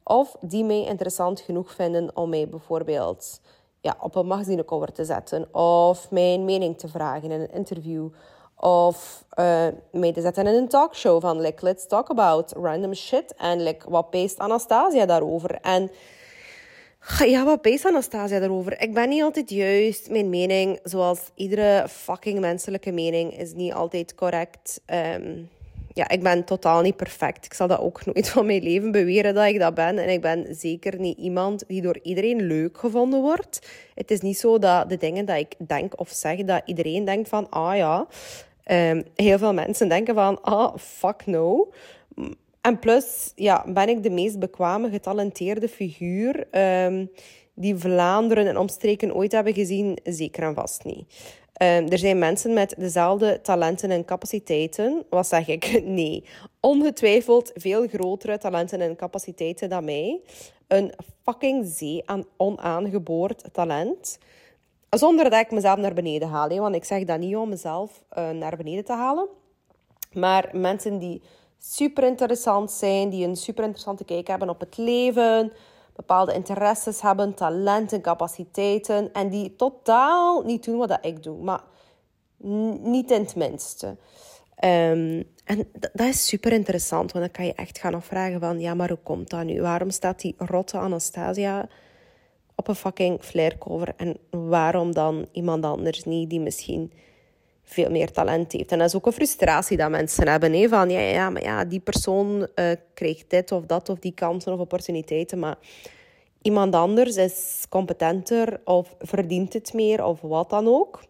of 0.03 0.37
die 0.41 0.65
mij 0.65 0.85
interessant 0.85 1.41
genoeg 1.41 1.73
vinden 1.73 2.17
om 2.17 2.29
mij 2.29 2.49
bijvoorbeeld 2.49 3.41
ja, 3.81 3.97
op 4.01 4.15
een 4.15 4.27
magazinecover 4.27 4.93
te 4.93 5.05
zetten 5.05 5.55
of 5.55 6.11
mijn 6.11 6.45
mening 6.45 6.79
te 6.79 6.89
vragen 6.89 7.31
in 7.31 7.41
een 7.41 7.53
interview 7.53 8.09
of 8.57 9.25
uh, 9.39 9.67
mee 9.91 10.13
te 10.13 10.21
zetten 10.21 10.47
in 10.47 10.55
een 10.55 10.69
talkshow 10.69 11.21
van 11.21 11.41
like, 11.41 11.65
let's 11.65 11.87
talk 11.87 12.11
about 12.11 12.53
random 12.53 12.95
shit 12.95 13.35
en 13.37 13.63
like, 13.63 13.91
wat 13.91 14.11
peest 14.11 14.39
Anastasia 14.39 15.07
daarover 15.07 15.59
en 15.61 15.91
ja, 17.25 17.45
wat 17.45 17.61
pees 17.61 17.87
Anastasia 17.87 18.39
daarover? 18.39 18.81
Ik 18.81 18.95
ben 18.95 19.09
niet 19.09 19.23
altijd 19.23 19.51
juist. 19.51 20.11
Mijn 20.11 20.29
mening, 20.29 20.79
zoals 20.83 21.21
iedere 21.35 21.89
fucking 21.89 22.41
menselijke 22.41 22.93
mening, 22.93 23.39
is 23.39 23.53
niet 23.53 23.73
altijd 23.73 24.15
correct. 24.15 24.81
Um, 24.87 25.49
ja, 25.95 26.09
ik 26.09 26.23
ben 26.23 26.45
totaal 26.45 26.83
niet 26.83 26.97
perfect. 26.97 27.45
Ik 27.45 27.55
zal 27.55 27.67
dat 27.67 27.79
ook 27.79 28.05
nooit 28.07 28.29
van 28.29 28.47
mijn 28.47 28.63
leven 28.63 28.91
beweren 28.91 29.35
dat 29.35 29.47
ik 29.47 29.59
dat 29.59 29.75
ben. 29.75 29.99
En 29.99 30.09
ik 30.09 30.21
ben 30.21 30.55
zeker 30.55 31.01
niet 31.01 31.19
iemand 31.19 31.65
die 31.69 31.83
door 31.83 31.99
iedereen 32.03 32.43
leuk 32.43 32.79
gevonden 32.79 33.21
wordt. 33.21 33.69
Het 33.95 34.11
is 34.11 34.21
niet 34.21 34.39
zo 34.39 34.59
dat 34.59 34.89
de 34.89 34.97
dingen 34.97 35.25
dat 35.25 35.37
ik 35.37 35.55
denk 35.59 36.01
of 36.01 36.09
zeg, 36.09 36.45
dat 36.45 36.63
iedereen 36.65 37.05
denkt 37.05 37.29
van, 37.29 37.51
ah 37.51 37.77
ja. 37.77 38.07
Um, 38.67 39.03
heel 39.15 39.39
veel 39.39 39.53
mensen 39.53 39.89
denken 39.89 40.15
van, 40.15 40.43
ah, 40.43 40.77
fuck 40.77 41.27
no. 41.27 41.73
En 42.63 42.79
plus, 42.79 43.33
ja, 43.35 43.65
ben 43.67 43.89
ik 43.89 44.03
de 44.03 44.11
meest 44.11 44.39
bekwame, 44.39 44.91
getalenteerde 44.91 45.69
figuur 45.69 46.47
um, 46.85 47.11
die 47.55 47.77
Vlaanderen 47.77 48.47
en 48.47 48.57
omstreken 48.57 49.15
ooit 49.15 49.33
hebben 49.33 49.55
gezien? 49.55 49.99
Zeker 50.05 50.43
en 50.43 50.55
vast 50.55 50.85
niet. 50.85 51.05
Um, 51.63 51.89
er 51.89 51.99
zijn 51.99 52.19
mensen 52.19 52.53
met 52.53 52.75
dezelfde 52.79 53.41
talenten 53.41 53.91
en 53.91 54.05
capaciteiten. 54.05 55.05
Wat 55.11 55.27
zeg 55.27 55.49
ik? 55.49 55.83
Nee. 55.85 56.25
Ongetwijfeld 56.61 57.51
veel 57.55 57.89
grotere 57.89 58.39
talenten 58.39 58.81
en 58.81 58.97
capaciteiten 58.97 59.69
dan 59.69 59.85
mij. 59.85 60.21
Een 60.67 60.93
fucking 61.23 61.67
zee 61.67 62.03
aan 62.05 62.25
onaangeboord 62.37 63.45
talent. 63.53 64.19
Zonder 64.91 65.31
dat 65.31 65.41
ik 65.41 65.51
mezelf 65.51 65.79
naar 65.79 65.95
beneden 65.95 66.29
haal. 66.29 66.49
Want 66.49 66.75
ik 66.75 66.85
zeg 66.85 67.05
dat 67.05 67.19
niet 67.19 67.37
om 67.37 67.49
mezelf 67.49 68.03
uh, 68.19 68.31
naar 68.31 68.57
beneden 68.57 68.85
te 68.85 68.93
halen. 68.93 69.29
Maar 70.13 70.51
mensen 70.53 70.99
die 70.99 71.23
super 71.65 72.05
interessant 72.05 72.71
zijn, 72.71 73.11
die 73.11 73.27
een 73.27 73.37
super 73.37 73.65
interessante 73.65 74.05
kijk 74.05 74.27
hebben 74.27 74.49
op 74.49 74.61
het 74.61 74.77
leven, 74.77 75.53
bepaalde 75.97 76.35
interesses 76.35 77.01
hebben, 77.01 77.35
talenten, 77.35 78.01
capaciteiten 78.01 79.13
en 79.13 79.29
die 79.29 79.57
totaal 79.57 80.43
niet 80.43 80.65
doen 80.65 80.79
wat 80.79 80.99
ik 81.01 81.23
doe, 81.23 81.43
maar 81.43 81.61
niet 82.83 83.11
in 83.11 83.21
het 83.21 83.37
minste. 83.37 83.87
Um, 84.65 85.25
en 85.45 85.69
dat 85.93 86.07
is 86.07 86.27
super 86.27 86.53
interessant, 86.53 87.13
want 87.13 87.25
dan 87.25 87.35
kan 87.35 87.47
je 87.47 87.55
echt 87.55 87.79
gaan 87.79 87.95
afvragen 87.95 88.41
van, 88.41 88.61
ja, 88.61 88.75
maar 88.75 88.89
hoe 88.89 88.99
komt 89.03 89.31
dat 89.31 89.45
nu? 89.45 89.61
Waarom 89.61 89.91
staat 89.91 90.21
die 90.21 90.35
rotte 90.39 90.79
Anastasia 90.79 91.69
op 92.55 92.69
een 92.69 92.75
fucking 92.75 93.23
flaircover 93.23 93.95
en 93.97 94.17
waarom 94.31 94.95
dan 94.95 95.27
iemand 95.33 95.65
anders 95.65 96.05
niet 96.05 96.31
die 96.31 96.41
misschien 96.41 96.93
veel 97.73 97.91
meer 97.91 98.11
talent 98.11 98.53
heeft. 98.53 98.73
En 98.73 98.79
dat 98.79 98.89
is 98.89 98.95
ook 98.95 99.07
een 99.07 99.13
frustratie 99.13 99.77
dat 99.77 99.91
mensen 99.91 100.29
hebben. 100.29 100.69
Van 100.69 100.91
ja, 100.91 101.01
ja, 101.01 101.31
maar 101.31 101.43
ja, 101.43 101.65
die 101.65 101.81
persoon 101.81 102.49
uh, 102.55 102.71
krijgt 102.95 103.31
dit 103.31 103.53
of 103.53 103.67
dat 103.67 103.89
of 103.89 103.99
die 103.99 104.15
kansen 104.15 104.53
of 104.53 104.59
opportuniteiten. 104.59 105.39
Maar 105.39 105.57
iemand 106.43 106.75
anders 106.75 107.17
is 107.17 107.67
competenter 107.69 108.61
of 108.65 108.95
verdient 108.99 109.53
het 109.53 109.73
meer 109.73 110.05
of 110.05 110.21
wat 110.21 110.51
dan 110.51 110.67
ook. 110.67 111.01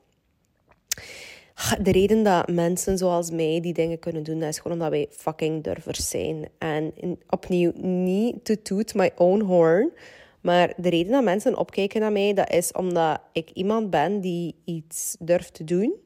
De 1.82 1.92
reden 1.92 2.22
dat 2.22 2.48
mensen 2.48 2.98
zoals 2.98 3.30
mij 3.30 3.60
die 3.60 3.72
dingen 3.72 3.98
kunnen 3.98 4.22
doen, 4.22 4.38
dat 4.38 4.48
is 4.48 4.58
gewoon 4.58 4.72
omdat 4.72 4.90
wij 4.90 5.06
fucking 5.10 5.64
durvers 5.64 6.08
zijn. 6.08 6.48
En 6.58 6.92
opnieuw, 7.28 7.72
niet 7.80 8.44
to 8.44 8.54
toot 8.62 8.94
my 8.94 9.10
own 9.16 9.40
horn. 9.40 9.92
Maar 10.40 10.72
de 10.76 10.88
reden 10.88 11.12
dat 11.12 11.22
mensen 11.22 11.58
opkijken 11.58 12.00
naar 12.00 12.12
mij, 12.12 12.34
dat 12.34 12.52
is 12.52 12.72
omdat 12.72 13.20
ik 13.32 13.50
iemand 13.50 13.90
ben 13.90 14.20
die 14.20 14.54
iets 14.64 15.16
durft 15.18 15.54
te 15.54 15.64
doen 15.64 16.00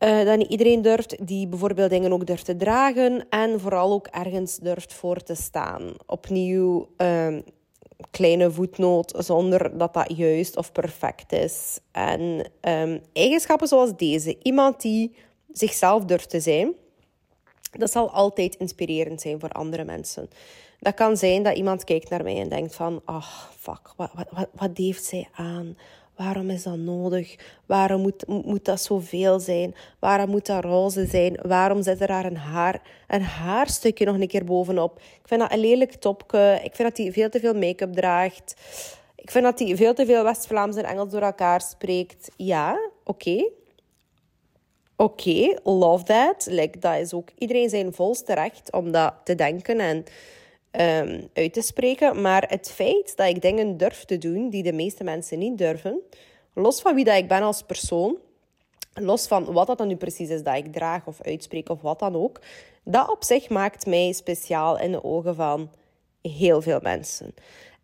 uh, 0.00 0.24
dat 0.24 0.36
niet 0.36 0.50
iedereen 0.50 0.82
durft, 0.82 1.26
die 1.26 1.46
bijvoorbeeld 1.46 1.90
dingen 1.90 2.12
ook 2.12 2.26
durft 2.26 2.44
te 2.44 2.56
dragen 2.56 3.28
en 3.28 3.60
vooral 3.60 3.92
ook 3.92 4.06
ergens 4.06 4.56
durft 4.56 4.94
voor 4.94 5.22
te 5.22 5.34
staan. 5.34 5.92
Opnieuw, 6.06 6.88
uh, 6.98 7.36
kleine 8.10 8.50
voetnoot, 8.50 9.14
zonder 9.18 9.78
dat 9.78 9.94
dat 9.94 10.16
juist 10.16 10.56
of 10.56 10.72
perfect 10.72 11.32
is. 11.32 11.80
En 11.92 12.50
um, 12.60 13.00
eigenschappen 13.12 13.68
zoals 13.68 13.96
deze, 13.96 14.36
iemand 14.42 14.80
die 14.80 15.14
zichzelf 15.52 16.04
durft 16.04 16.30
te 16.30 16.40
zijn, 16.40 16.72
dat 17.70 17.90
zal 17.90 18.10
altijd 18.10 18.54
inspirerend 18.54 19.20
zijn 19.20 19.40
voor 19.40 19.50
andere 19.50 19.84
mensen. 19.84 20.28
Dat 20.78 20.94
kan 20.94 21.16
zijn 21.16 21.42
dat 21.42 21.56
iemand 21.56 21.84
kijkt 21.84 22.10
naar 22.10 22.22
mij 22.22 22.40
en 22.40 22.48
denkt 22.48 22.74
van, 22.74 23.02
ach, 23.04 23.52
fuck, 23.58 23.92
wat, 23.96 24.10
wat, 24.14 24.48
wat 24.52 24.70
heeft 24.74 25.04
zij 25.04 25.28
aan? 25.32 25.76
Waarom 26.16 26.50
is 26.50 26.62
dat 26.62 26.76
nodig? 26.76 27.36
Waarom 27.66 28.00
moet, 28.00 28.26
moet 28.26 28.64
dat 28.64 28.80
zoveel 28.80 29.40
zijn? 29.40 29.74
Waarom 29.98 30.30
moet 30.30 30.46
dat 30.46 30.64
roze 30.64 31.06
zijn? 31.06 31.38
Waarom 31.42 31.82
zit 31.82 32.00
er 32.00 32.06
daar 32.06 32.24
een, 32.24 32.36
haar, 32.36 32.82
een 33.06 33.22
haarstukje 33.22 34.04
nog 34.04 34.20
een 34.20 34.28
keer 34.28 34.44
bovenop? 34.44 34.98
Ik 34.98 35.28
vind 35.28 35.40
dat 35.40 35.52
een 35.52 35.58
lelijk 35.58 35.92
topje. 35.92 36.60
Ik 36.62 36.74
vind 36.74 36.88
dat 36.88 36.96
hij 36.96 37.12
veel 37.12 37.28
te 37.28 37.40
veel 37.40 37.54
make-up 37.54 37.92
draagt. 37.92 38.54
Ik 39.16 39.30
vind 39.30 39.44
dat 39.44 39.58
hij 39.58 39.76
veel 39.76 39.94
te 39.94 40.06
veel 40.06 40.24
West-Vlaams 40.24 40.76
en 40.76 40.84
Engels 40.84 41.10
door 41.10 41.22
elkaar 41.22 41.60
spreekt. 41.60 42.30
Ja, 42.36 42.90
oké. 43.04 43.50
Oké, 44.96 45.58
love 45.64 46.04
that. 46.04 46.46
Like, 46.50 46.78
dat 46.78 46.96
is 46.96 47.14
ook 47.14 47.28
iedereen 47.38 47.68
zijn 47.68 47.92
volste 47.92 48.34
recht 48.34 48.72
om 48.72 48.90
dat 48.90 49.14
te 49.24 49.34
denken 49.34 49.80
en 49.80 50.04
um, 50.80 51.28
uit 51.32 51.52
te 51.52 51.62
spreken. 51.62 52.20
Maar 52.20 52.44
het 52.48 52.70
feit 52.70 53.16
dat 53.16 53.28
ik 53.28 53.42
dingen 53.42 53.76
durf 53.76 54.04
te 54.04 54.18
doen 54.18 54.50
die 54.50 54.62
de 54.62 54.72
meeste 54.72 55.04
mensen 55.04 55.38
niet 55.38 55.58
durven, 55.58 56.00
los 56.54 56.80
van 56.80 56.94
wie 56.94 57.04
dat 57.04 57.16
ik 57.16 57.28
ben 57.28 57.42
als 57.42 57.62
persoon, 57.62 58.16
los 58.92 59.26
van 59.26 59.52
wat 59.52 59.66
dat 59.66 59.78
dan 59.78 59.88
nu 59.88 59.96
precies 59.96 60.28
is 60.28 60.42
dat 60.42 60.56
ik 60.56 60.72
draag 60.72 61.06
of 61.06 61.22
uitspreek 61.22 61.68
of 61.68 61.80
wat 61.80 61.98
dan 61.98 62.14
ook, 62.14 62.40
dat 62.84 63.10
op 63.10 63.24
zich 63.24 63.48
maakt 63.48 63.86
mij 63.86 64.12
speciaal 64.12 64.78
in 64.78 64.92
de 64.92 65.04
ogen 65.04 65.34
van 65.34 65.70
heel 66.22 66.62
veel 66.62 66.80
mensen. 66.82 67.34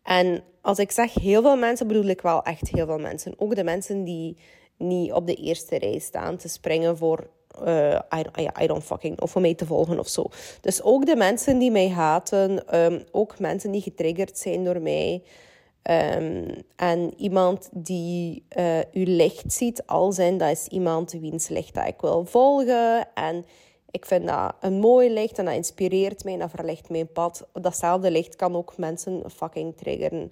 En 0.03 0.43
als 0.61 0.79
ik 0.79 0.91
zeg 0.91 1.13
heel 1.13 1.41
veel 1.41 1.57
mensen, 1.57 1.87
bedoel 1.87 2.05
ik 2.05 2.21
wel 2.21 2.43
echt 2.43 2.69
heel 2.69 2.85
veel 2.85 2.99
mensen. 2.99 3.33
Ook 3.37 3.55
de 3.55 3.63
mensen 3.63 4.03
die 4.03 4.37
niet 4.77 5.13
op 5.13 5.27
de 5.27 5.35
eerste 5.35 5.77
rij 5.77 5.99
staan 5.99 6.37
te 6.37 6.47
springen 6.47 6.97
voor 6.97 7.29
uh, 7.61 7.99
I, 8.61 8.67
don't 8.67 8.83
fucking 8.83 9.21
of 9.21 9.31
voor 9.31 9.41
mij 9.41 9.53
te 9.53 9.65
volgen 9.65 9.99
of 9.99 10.07
zo. 10.07 10.25
Dus 10.61 10.83
ook 10.83 11.05
de 11.05 11.15
mensen 11.15 11.57
die 11.57 11.71
mij 11.71 11.89
haten, 11.89 12.79
um, 12.79 13.03
ook 13.11 13.39
mensen 13.39 13.71
die 13.71 13.81
getriggerd 13.81 14.37
zijn 14.37 14.63
door 14.63 14.81
mij. 14.81 15.23
Um, 15.89 16.45
en 16.75 17.13
iemand 17.17 17.69
die 17.71 18.43
uh, 18.57 18.79
uw 18.91 19.05
licht 19.05 19.53
ziet, 19.53 19.83
al 19.85 20.11
zijn 20.11 20.37
dat 20.37 20.49
is 20.49 20.67
iemand 20.67 21.11
wiens 21.11 21.47
licht 21.47 21.73
dat 21.73 21.87
ik 21.87 22.01
wil 22.01 22.25
volgen. 22.25 23.07
En 23.13 23.45
ik 23.91 24.05
vind 24.05 24.27
dat 24.27 24.53
een 24.59 24.79
mooi 24.79 25.09
licht 25.13 25.37
en 25.37 25.45
dat 25.45 25.53
inspireert 25.53 26.23
mij 26.23 26.33
en 26.33 26.39
dat 26.39 26.49
verlicht 26.49 26.89
mijn 26.89 27.11
pad. 27.11 27.47
Datzelfde 27.53 28.11
licht 28.11 28.35
kan 28.35 28.55
ook 28.55 28.77
mensen 28.77 29.23
fucking 29.35 29.77
triggeren. 29.77 30.31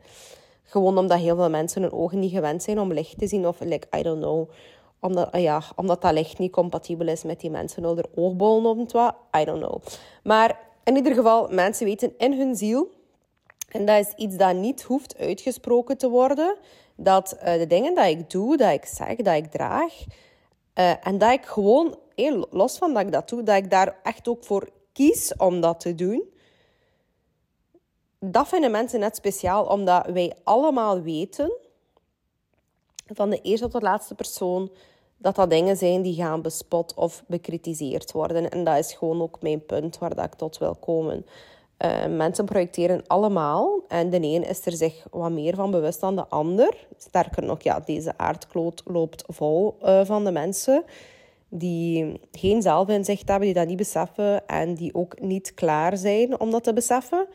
Gewoon 0.63 0.97
omdat 0.97 1.19
heel 1.19 1.35
veel 1.35 1.49
mensen 1.49 1.81
hun 1.81 1.91
ogen 1.91 2.19
niet 2.19 2.31
gewend 2.31 2.63
zijn 2.63 2.79
om 2.79 2.93
licht 2.93 3.17
te 3.17 3.27
zien 3.27 3.47
of 3.47 3.59
like, 3.59 3.97
I 3.97 4.01
don't 4.01 4.21
know 4.21 4.49
omdat, 5.01 5.31
ah 5.31 5.41
ja, 5.41 5.61
omdat 5.75 6.01
dat 6.01 6.13
licht 6.13 6.37
niet 6.37 6.51
compatibel 6.51 7.07
is 7.07 7.23
met 7.23 7.39
die 7.39 7.49
mensen 7.49 7.85
onder 7.85 8.05
oogbollen 8.15 8.77
of 8.79 8.91
wat. 8.91 9.15
I 9.37 9.45
don't 9.45 9.59
know. 9.59 9.81
Maar 10.23 10.59
in 10.83 10.95
ieder 10.95 11.13
geval, 11.13 11.47
mensen 11.49 11.85
weten 11.85 12.13
in 12.17 12.33
hun 12.33 12.55
ziel, 12.55 12.91
en 13.69 13.85
dat 13.85 14.05
is 14.05 14.13
iets 14.15 14.37
dat 14.37 14.55
niet 14.55 14.83
hoeft 14.83 15.17
uitgesproken 15.17 15.97
te 15.97 16.09
worden, 16.09 16.57
dat 16.95 17.37
uh, 17.37 17.53
de 17.53 17.67
dingen 17.67 17.95
dat 17.95 18.05
ik 18.05 18.29
doe, 18.29 18.57
dat 18.57 18.71
ik 18.71 18.85
zeg, 18.85 19.15
dat 19.15 19.35
ik 19.35 19.51
draag, 19.51 19.93
uh, 20.75 21.07
en 21.07 21.17
dat 21.17 21.31
ik 21.31 21.45
gewoon, 21.45 21.97
hey, 22.15 22.45
los 22.49 22.77
van 22.77 22.93
dat 22.93 23.03
ik 23.03 23.11
dat 23.11 23.29
doe, 23.29 23.43
dat 23.43 23.55
ik 23.55 23.69
daar 23.69 23.99
echt 24.03 24.27
ook 24.27 24.43
voor 24.43 24.69
kies 24.93 25.35
om 25.37 25.61
dat 25.61 25.79
te 25.79 25.95
doen, 25.95 26.29
dat 28.19 28.47
vinden 28.47 28.71
mensen 28.71 28.99
net 28.99 29.15
speciaal, 29.15 29.65
omdat 29.65 30.05
wij 30.05 30.33
allemaal 30.43 31.01
weten, 31.01 31.57
van 33.07 33.29
de 33.29 33.41
eerste 33.41 33.67
tot 33.67 33.81
de 33.81 33.87
laatste 33.87 34.15
persoon, 34.15 34.71
dat 35.21 35.35
dat 35.35 35.49
dingen 35.49 35.77
zijn 35.77 36.01
die 36.01 36.15
gaan 36.15 36.41
bespot 36.41 36.93
of 36.93 37.23
bekritiseerd 37.27 38.11
worden. 38.11 38.49
En 38.49 38.63
dat 38.63 38.77
is 38.77 38.93
gewoon 38.93 39.21
ook 39.21 39.41
mijn 39.41 39.65
punt 39.65 39.97
waar 39.97 40.15
dat 40.15 40.25
ik 40.25 40.33
tot 40.33 40.57
wil 40.57 40.75
komen. 40.75 41.25
Uh, 41.85 42.05
mensen 42.05 42.45
projecteren 42.45 43.03
allemaal 43.07 43.83
en 43.87 44.09
de 44.09 44.17
een 44.17 44.47
is 44.47 44.65
er 44.65 44.71
zich 44.71 45.05
wat 45.11 45.31
meer 45.31 45.55
van 45.55 45.71
bewust 45.71 45.99
dan 45.99 46.15
de 46.15 46.27
ander. 46.27 46.87
Sterker 46.97 47.43
nog, 47.43 47.61
ja, 47.61 47.79
deze 47.79 48.17
aardkloot 48.17 48.81
loopt 48.85 49.23
vol 49.27 49.77
uh, 49.83 50.01
van 50.05 50.23
de 50.23 50.31
mensen 50.31 50.83
die 51.49 52.19
geen 52.31 52.61
zelfinzicht 52.61 53.27
hebben, 53.27 53.45
die 53.45 53.55
dat 53.55 53.67
niet 53.67 53.77
beseffen 53.77 54.47
en 54.47 54.73
die 54.73 54.95
ook 54.95 55.19
niet 55.21 55.53
klaar 55.53 55.97
zijn 55.97 56.39
om 56.39 56.51
dat 56.51 56.63
te 56.63 56.73
beseffen. 56.73 57.27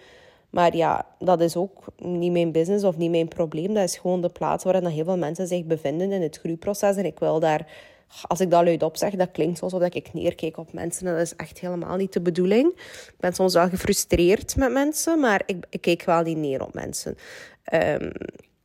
Maar 0.56 0.76
ja, 0.76 1.06
dat 1.18 1.40
is 1.40 1.56
ook 1.56 1.84
niet 1.96 2.32
mijn 2.32 2.52
business 2.52 2.84
of 2.84 2.96
niet 2.96 3.10
mijn 3.10 3.28
probleem. 3.28 3.74
Dat 3.74 3.84
is 3.84 3.96
gewoon 3.96 4.20
de 4.20 4.28
plaats 4.28 4.64
waarin 4.64 4.86
heel 4.86 5.04
veel 5.04 5.18
mensen 5.18 5.46
zich 5.46 5.64
bevinden 5.64 6.12
in 6.12 6.22
het 6.22 6.38
groeiproces. 6.38 6.96
En 6.96 7.04
ik 7.04 7.18
wil 7.18 7.40
daar, 7.40 7.66
als 8.22 8.40
ik 8.40 8.50
dat 8.50 8.64
luidop 8.64 8.96
zeg, 8.96 9.14
dat 9.14 9.30
klinkt 9.30 9.62
alsof 9.62 9.82
ik 9.82 10.12
neerkijk 10.12 10.56
op 10.56 10.72
mensen. 10.72 11.04
Dat 11.04 11.18
is 11.18 11.36
echt 11.36 11.58
helemaal 11.58 11.96
niet 11.96 12.12
de 12.12 12.20
bedoeling. 12.20 12.66
Ik 13.06 13.14
ben 13.18 13.32
soms 13.32 13.54
wel 13.54 13.68
gefrustreerd 13.68 14.56
met 14.56 14.72
mensen, 14.72 15.20
maar 15.20 15.42
ik, 15.46 15.66
ik 15.70 15.80
kijk 15.80 16.04
wel 16.04 16.22
niet 16.22 16.36
neer 16.36 16.62
op 16.62 16.74
mensen. 16.74 17.16
Um, 17.72 18.12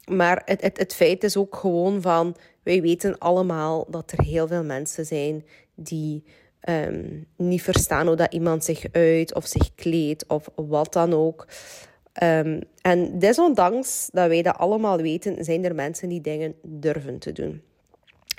maar 0.05 0.41
het, 0.45 0.61
het, 0.61 0.77
het 0.77 0.93
feit 0.93 1.23
is 1.23 1.37
ook 1.37 1.55
gewoon 1.55 2.01
van, 2.01 2.35
wij 2.63 2.81
weten 2.81 3.17
allemaal 3.17 3.85
dat 3.89 4.11
er 4.11 4.23
heel 4.23 4.47
veel 4.47 4.63
mensen 4.63 5.05
zijn 5.05 5.45
die 5.75 6.23
um, 6.69 7.25
niet 7.37 7.61
verstaan 7.61 8.07
hoe 8.07 8.15
dat 8.15 8.33
iemand 8.33 8.63
zich 8.63 8.85
uit 8.91 9.35
of 9.35 9.45
zich 9.45 9.75
kleedt 9.75 10.27
of 10.27 10.49
wat 10.55 10.93
dan 10.93 11.13
ook. 11.13 11.47
Um, 12.23 12.61
en 12.81 13.19
desondanks 13.19 14.09
dat 14.13 14.27
wij 14.27 14.41
dat 14.41 14.57
allemaal 14.57 14.97
weten, 14.97 15.43
zijn 15.43 15.65
er 15.65 15.75
mensen 15.75 16.09
die 16.09 16.21
dingen 16.21 16.55
durven 16.61 17.19
te 17.19 17.31
doen. 17.31 17.61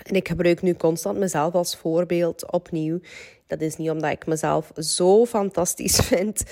En 0.03 0.15
ik 0.15 0.29
gebruik 0.29 0.63
nu 0.63 0.75
constant 0.75 1.19
mezelf 1.19 1.55
als 1.55 1.77
voorbeeld 1.77 2.53
opnieuw. 2.53 3.01
Dat 3.47 3.61
is 3.61 3.77
niet 3.77 3.91
omdat 3.91 4.11
ik 4.11 4.27
mezelf 4.27 4.73
zo 4.77 5.27
fantastisch 5.27 5.97
vind. 6.11 6.43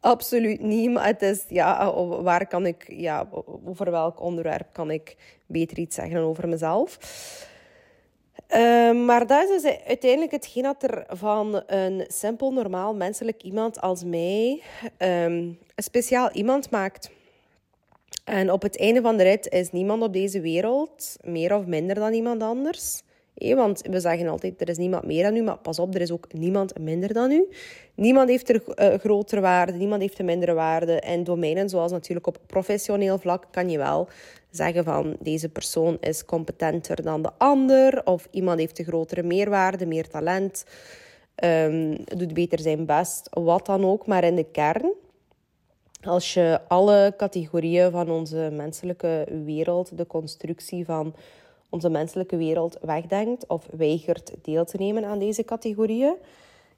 Absoluut 0.00 0.60
niet. 0.60 0.90
Maar 0.90 1.06
het 1.06 1.22
is, 1.22 1.44
ja, 1.48 1.92
waar 2.22 2.46
kan 2.46 2.66
ik, 2.66 2.84
ja, 2.88 3.28
over 3.64 3.90
welk 3.90 4.20
onderwerp 4.20 4.72
kan 4.72 4.90
ik 4.90 5.16
beter 5.46 5.78
iets 5.78 5.94
zeggen 5.94 6.20
over 6.20 6.48
mezelf? 6.48 6.98
Ehm, 8.48 9.04
maar 9.04 9.26
dat 9.26 9.48
is 9.48 9.62
dus 9.62 9.72
uiteindelijk 9.86 10.32
hetgeen 10.32 10.62
dat 10.62 10.82
er 10.82 11.04
van 11.08 11.62
een 11.66 12.04
simpel, 12.06 12.52
normaal, 12.52 12.94
menselijk 12.94 13.42
iemand 13.42 13.80
als 13.80 14.04
mij 14.04 14.62
um, 14.98 15.58
een 15.74 15.82
speciaal 15.82 16.30
iemand 16.32 16.70
maakt. 16.70 17.10
En 18.24 18.52
op 18.52 18.62
het 18.62 18.78
einde 18.78 19.00
van 19.00 19.16
de 19.16 19.22
rit 19.22 19.48
is 19.48 19.70
niemand 19.70 20.02
op 20.02 20.12
deze 20.12 20.40
wereld 20.40 21.16
meer 21.20 21.54
of 21.54 21.66
minder 21.66 21.94
dan 21.94 22.12
iemand 22.12 22.42
anders. 22.42 23.02
Want 23.38 23.82
we 23.90 24.00
zeggen 24.00 24.28
altijd, 24.28 24.60
er 24.60 24.68
is 24.68 24.76
niemand 24.76 25.04
meer 25.04 25.22
dan 25.22 25.36
u, 25.36 25.42
maar 25.42 25.58
pas 25.58 25.78
op, 25.78 25.94
er 25.94 26.00
is 26.00 26.10
ook 26.10 26.32
niemand 26.32 26.78
minder 26.78 27.12
dan 27.12 27.30
u. 27.30 27.48
Niemand 27.94 28.28
heeft 28.28 28.48
er 28.48 28.62
uh, 28.74 28.98
grotere 28.98 29.40
waarde, 29.40 29.72
niemand 29.72 30.00
heeft 30.00 30.18
een 30.18 30.24
mindere 30.24 30.52
waarde. 30.52 31.00
En 31.00 31.24
domeinen, 31.24 31.68
zoals 31.68 31.92
natuurlijk 31.92 32.26
op 32.26 32.38
professioneel 32.46 33.18
vlak, 33.18 33.44
kan 33.50 33.70
je 33.70 33.78
wel 33.78 34.08
zeggen 34.50 34.84
van 34.84 35.16
deze 35.20 35.48
persoon 35.48 35.96
is 36.00 36.24
competenter 36.24 37.02
dan 37.02 37.22
de 37.22 37.30
ander, 37.38 38.04
of 38.04 38.28
iemand 38.30 38.58
heeft 38.58 38.78
een 38.78 38.84
grotere 38.84 39.22
meerwaarde, 39.22 39.86
meer 39.86 40.08
talent, 40.08 40.64
um, 41.44 41.96
doet 42.04 42.34
beter 42.34 42.58
zijn 42.58 42.86
best, 42.86 43.28
wat 43.30 43.66
dan 43.66 43.84
ook. 43.84 44.06
Maar 44.06 44.24
in 44.24 44.34
de 44.34 44.50
kern 44.52 44.92
als 46.02 46.34
je 46.34 46.60
alle 46.68 47.14
categorieën 47.16 47.90
van 47.90 48.10
onze 48.10 48.50
menselijke 48.52 49.26
wereld, 49.44 49.96
de 49.96 50.06
constructie 50.06 50.84
van 50.84 51.14
onze 51.70 51.88
menselijke 51.88 52.36
wereld 52.36 52.78
wegdenkt 52.80 53.46
of 53.46 53.66
weigert 53.70 54.32
deel 54.42 54.64
te 54.64 54.76
nemen 54.76 55.04
aan 55.04 55.18
deze 55.18 55.44
categorieën, 55.44 56.14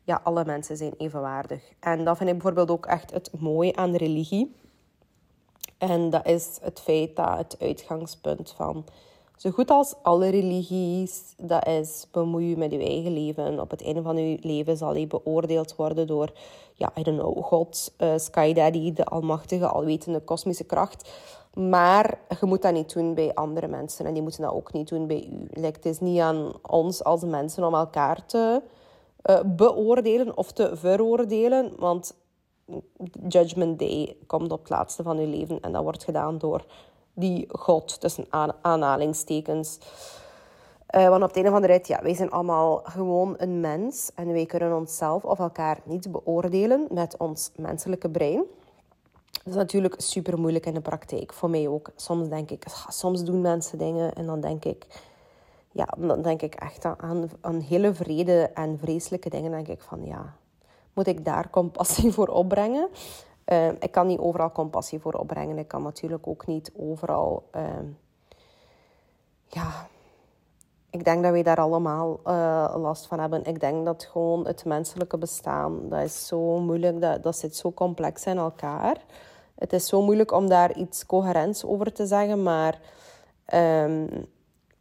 ja, 0.04 0.20
alle 0.24 0.44
mensen 0.44 0.76
zijn 0.76 0.94
evenwaardig. 0.98 1.62
En 1.80 2.04
dat 2.04 2.16
vind 2.16 2.28
ik 2.28 2.34
bijvoorbeeld 2.34 2.70
ook 2.70 2.86
echt 2.86 3.10
het 3.10 3.30
mooie 3.38 3.76
aan 3.76 3.94
religie. 3.94 4.54
En 5.78 6.10
dat 6.10 6.26
is 6.26 6.58
het 6.62 6.80
feit 6.80 7.16
dat 7.16 7.38
het 7.38 7.56
uitgangspunt 7.58 8.52
van 8.56 8.84
zo 9.40 9.50
goed 9.50 9.70
als 9.70 9.94
alle 10.02 10.28
religies, 10.28 11.34
dat 11.36 11.66
is 11.66 12.06
bemoei 12.10 12.48
je 12.48 12.56
met 12.56 12.70
je 12.70 12.78
eigen 12.78 13.12
leven. 13.12 13.60
Op 13.60 13.70
het 13.70 13.84
einde 13.84 14.02
van 14.02 14.16
je 14.16 14.38
leven 14.40 14.76
zal 14.76 14.94
je 14.94 15.06
beoordeeld 15.06 15.76
worden 15.76 16.06
door, 16.06 16.32
ja, 16.74 16.92
I 16.98 17.02
don't 17.02 17.18
know, 17.18 17.44
God, 17.44 17.92
uh, 17.98 18.12
Sky 18.16 18.52
Daddy, 18.52 18.92
de 18.92 19.04
almachtige, 19.04 19.66
alwetende 19.66 20.20
kosmische 20.20 20.64
kracht. 20.64 21.10
Maar 21.54 22.18
je 22.40 22.46
moet 22.46 22.62
dat 22.62 22.72
niet 22.72 22.94
doen 22.94 23.14
bij 23.14 23.34
andere 23.34 23.66
mensen 23.66 24.06
en 24.06 24.12
die 24.12 24.22
moeten 24.22 24.42
dat 24.42 24.52
ook 24.52 24.72
niet 24.72 24.88
doen 24.88 25.06
bij 25.06 25.28
u. 25.32 25.60
Het 25.62 25.86
is 25.86 26.00
niet 26.00 26.20
aan 26.20 26.52
ons 26.62 27.04
als 27.04 27.24
mensen 27.24 27.64
om 27.64 27.74
elkaar 27.74 28.26
te 28.26 28.62
uh, 29.24 29.40
beoordelen 29.44 30.36
of 30.36 30.52
te 30.52 30.76
veroordelen, 30.76 31.72
want 31.78 32.14
Judgment 33.28 33.78
Day 33.78 34.16
komt 34.26 34.52
op 34.52 34.58
het 34.58 34.70
laatste 34.70 35.02
van 35.02 35.20
je 35.20 35.26
leven 35.26 35.60
en 35.60 35.72
dat 35.72 35.82
wordt 35.82 36.04
gedaan 36.04 36.38
door 36.38 36.64
die 37.14 37.46
God, 37.48 38.00
tussen 38.00 38.26
aanhalingstekens. 38.60 39.78
Uh, 40.96 41.08
want 41.08 41.22
op 41.22 41.28
het 41.28 41.36
einde 41.36 41.50
van 41.50 41.60
de 41.60 41.66
rit, 41.66 41.86
ja, 41.86 42.02
wij 42.02 42.14
zijn 42.14 42.30
allemaal 42.30 42.80
gewoon 42.84 43.34
een 43.38 43.60
mens. 43.60 44.10
En 44.14 44.32
wij 44.32 44.46
kunnen 44.46 44.76
onszelf 44.76 45.24
of 45.24 45.38
elkaar 45.38 45.80
niet 45.84 46.12
beoordelen 46.12 46.86
met 46.90 47.16
ons 47.16 47.50
menselijke 47.56 48.10
brein. 48.10 48.44
Dat 49.44 49.52
is 49.52 49.54
natuurlijk 49.54 49.94
super 49.96 50.38
moeilijk 50.38 50.66
in 50.66 50.74
de 50.74 50.80
praktijk. 50.80 51.32
Voor 51.32 51.50
mij 51.50 51.68
ook. 51.68 51.90
Soms 51.96 52.28
denk 52.28 52.50
ik, 52.50 52.64
soms 52.88 53.24
doen 53.24 53.40
mensen 53.40 53.78
dingen 53.78 54.12
en 54.12 54.26
dan 54.26 54.40
denk 54.40 54.64
ik, 54.64 54.86
ja, 55.72 55.88
dan 55.98 56.22
denk 56.22 56.42
ik 56.42 56.54
echt 56.54 56.84
aan, 56.84 57.30
aan 57.40 57.60
hele 57.60 57.94
vrede 57.94 58.50
en 58.54 58.78
vreselijke 58.78 59.30
dingen. 59.30 59.50
denk 59.50 59.68
ik 59.68 59.80
van, 59.80 60.04
ja, 60.04 60.34
moet 60.92 61.06
ik 61.06 61.24
daar 61.24 61.50
compassie 61.50 62.12
voor 62.16 62.28
opbrengen? 62.28 62.88
Uh, 63.46 63.68
ik 63.68 63.90
kan 63.90 64.06
niet 64.06 64.18
overal 64.18 64.52
compassie 64.52 65.00
voor 65.00 65.12
opbrengen. 65.12 65.58
Ik 65.58 65.68
kan 65.68 65.82
natuurlijk 65.82 66.26
ook 66.26 66.46
niet 66.46 66.72
overal. 66.76 67.48
Uh, 67.56 67.62
ja, 69.46 69.88
ik 70.90 71.04
denk 71.04 71.22
dat 71.22 71.32
wij 71.32 71.42
daar 71.42 71.60
allemaal 71.60 72.20
uh, 72.26 72.74
last 72.76 73.06
van 73.06 73.20
hebben. 73.20 73.44
Ik 73.44 73.60
denk 73.60 73.84
dat 73.84 74.04
gewoon 74.04 74.46
het 74.46 74.64
menselijke 74.64 75.18
bestaan, 75.18 75.88
dat 75.88 76.02
is 76.02 76.26
zo 76.26 76.58
moeilijk, 76.58 77.00
dat, 77.00 77.22
dat 77.22 77.36
zit 77.36 77.56
zo 77.56 77.72
complex 77.72 78.26
in 78.26 78.38
elkaar. 78.38 78.96
Het 79.60 79.72
is 79.72 79.86
zo 79.86 80.02
moeilijk 80.02 80.32
om 80.32 80.48
daar 80.48 80.76
iets 80.76 81.06
coherents 81.06 81.64
over 81.64 81.92
te 81.92 82.06
zeggen, 82.06 82.42
maar 82.42 82.80
um, 83.54 84.08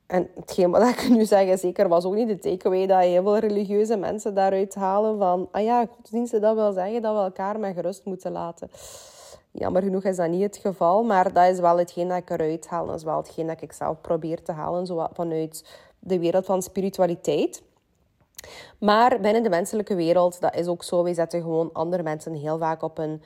en 0.08 0.28
hetgeen 0.36 0.72
wat 0.72 0.90
ik 0.90 1.10
nu 1.18 1.26
zeg, 1.26 1.60
zeker 1.60 1.88
was 1.88 2.06
ook 2.06 2.14
niet 2.14 2.28
de 2.28 2.40
takeaway 2.40 2.88
dat 2.88 3.02
heel 3.02 3.24
veel 3.24 3.38
religieuze 3.38 3.98
mensen 3.98 4.34
daaruit 4.34 4.76
halen 4.76 5.18
van, 5.18 5.48
ah 5.52 5.64
ja, 5.64 5.86
godsdiensten, 5.96 6.42
dat 6.42 6.56
wil 6.56 6.72
zeggen 6.72 7.02
dat 7.02 7.16
we 7.16 7.22
elkaar 7.22 7.60
met 7.60 7.74
gerust 7.74 8.06
moeten 8.06 8.32
laten. 8.32 8.70
Jammer 9.52 9.82
genoeg 9.82 10.04
is 10.04 10.16
dat 10.16 10.30
niet 10.30 10.42
het 10.42 10.58
geval, 10.58 11.04
maar 11.04 11.34
dat 11.34 11.48
is 11.48 11.60
wel 11.60 11.78
hetgeen 11.78 12.08
dat 12.08 12.18
ik 12.18 12.30
eruit 12.30 12.68
haal. 12.68 12.86
Dat 12.86 12.96
is 12.96 13.04
wel 13.04 13.18
hetgeen 13.18 13.48
dat 13.48 13.62
ik 13.62 13.74
zelf 13.74 14.02
probeer 14.02 14.44
te 14.44 14.52
halen, 14.52 14.86
zo 14.86 15.08
vanuit 15.14 15.66
de 16.00 16.20
wereld 16.20 16.46
van 16.46 16.62
spiritualiteit. 16.62 17.62
Maar 18.80 19.20
binnen 19.22 19.44
de 19.44 19.50
menselijke 19.50 19.96
wereld, 19.96 20.42
dat 20.42 20.56
is 20.56 20.68
ook 20.68 20.84
zo. 20.84 21.04
Wij 21.04 21.14
zetten 21.14 21.42
gewoon 21.42 21.70
andere 21.74 22.04
mensen 22.04 22.34
heel 22.34 22.58
vaak 22.58 22.82
op 22.82 22.98
een 22.98 23.22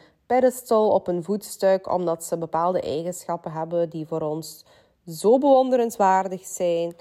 op 0.71 1.07
een 1.07 1.23
voetstuk, 1.23 1.93
omdat 1.93 2.23
ze 2.23 2.37
bepaalde 2.37 2.81
eigenschappen 2.81 3.51
hebben 3.51 3.89
die 3.89 4.07
voor 4.07 4.21
ons 4.21 4.65
zo 5.07 5.37
bewonderenswaardig 5.37 6.45
zijn, 6.45 6.95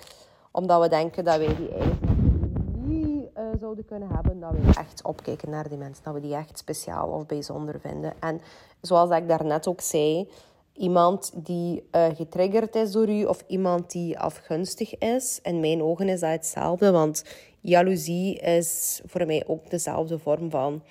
omdat 0.51 0.81
we 0.81 0.89
denken 0.89 1.25
dat 1.25 1.37
wij 1.37 1.57
die 1.57 1.69
eigenschappen 1.69 2.87
niet 2.87 3.29
uh, 3.37 3.45
zouden 3.61 3.85
kunnen 3.85 4.09
hebben, 4.09 4.41
dat 4.41 4.51
we 4.51 4.79
echt 4.79 5.05
opkijken 5.05 5.51
naar 5.51 5.69
die 5.69 5.79
mensen, 5.79 6.05
dat 6.05 6.15
we 6.15 6.21
die 6.21 6.35
echt 6.35 6.59
speciaal 6.59 7.09
of 7.09 7.27
bijzonder 7.27 7.81
vinden. 7.81 8.13
En 8.21 8.41
zoals 8.81 9.11
ik 9.11 9.29
daarnet 9.29 9.69
ook 9.69 9.81
zei, 9.81 10.29
iemand 10.73 11.33
die 11.35 11.89
uh, 11.93 12.07
getriggerd 12.15 12.75
is 12.75 12.93
door 12.93 13.09
u 13.09 13.25
of 13.25 13.45
iemand 13.47 13.91
die 13.91 14.19
afgunstig 14.19 14.99
is, 14.99 15.41
in 15.43 15.61
mijn 15.61 15.83
ogen 15.83 16.09
is 16.09 16.21
dat 16.21 16.31
hetzelfde, 16.31 16.91
want 16.91 17.25
jaloezie 17.61 18.39
is 18.39 19.03
voor 19.07 19.27
mij 19.27 19.45
ook 19.47 19.71
dezelfde 19.71 20.19
vorm 20.19 20.51
van 20.51 20.83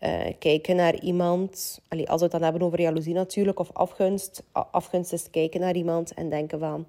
uh, 0.00 0.32
kijken 0.38 0.76
naar 0.76 1.00
iemand. 1.00 1.80
Allee, 1.88 2.10
als 2.10 2.16
we 2.16 2.22
het 2.22 2.32
dan 2.32 2.42
hebben 2.42 2.62
over 2.62 2.80
jaloezie 2.80 3.14
natuurlijk, 3.14 3.58
of 3.58 3.72
afgunst. 3.72 4.42
Afgunst 4.52 5.12
is 5.12 5.30
kijken 5.30 5.60
naar 5.60 5.74
iemand 5.76 6.14
en 6.14 6.28
denken 6.28 6.58
van... 6.58 6.86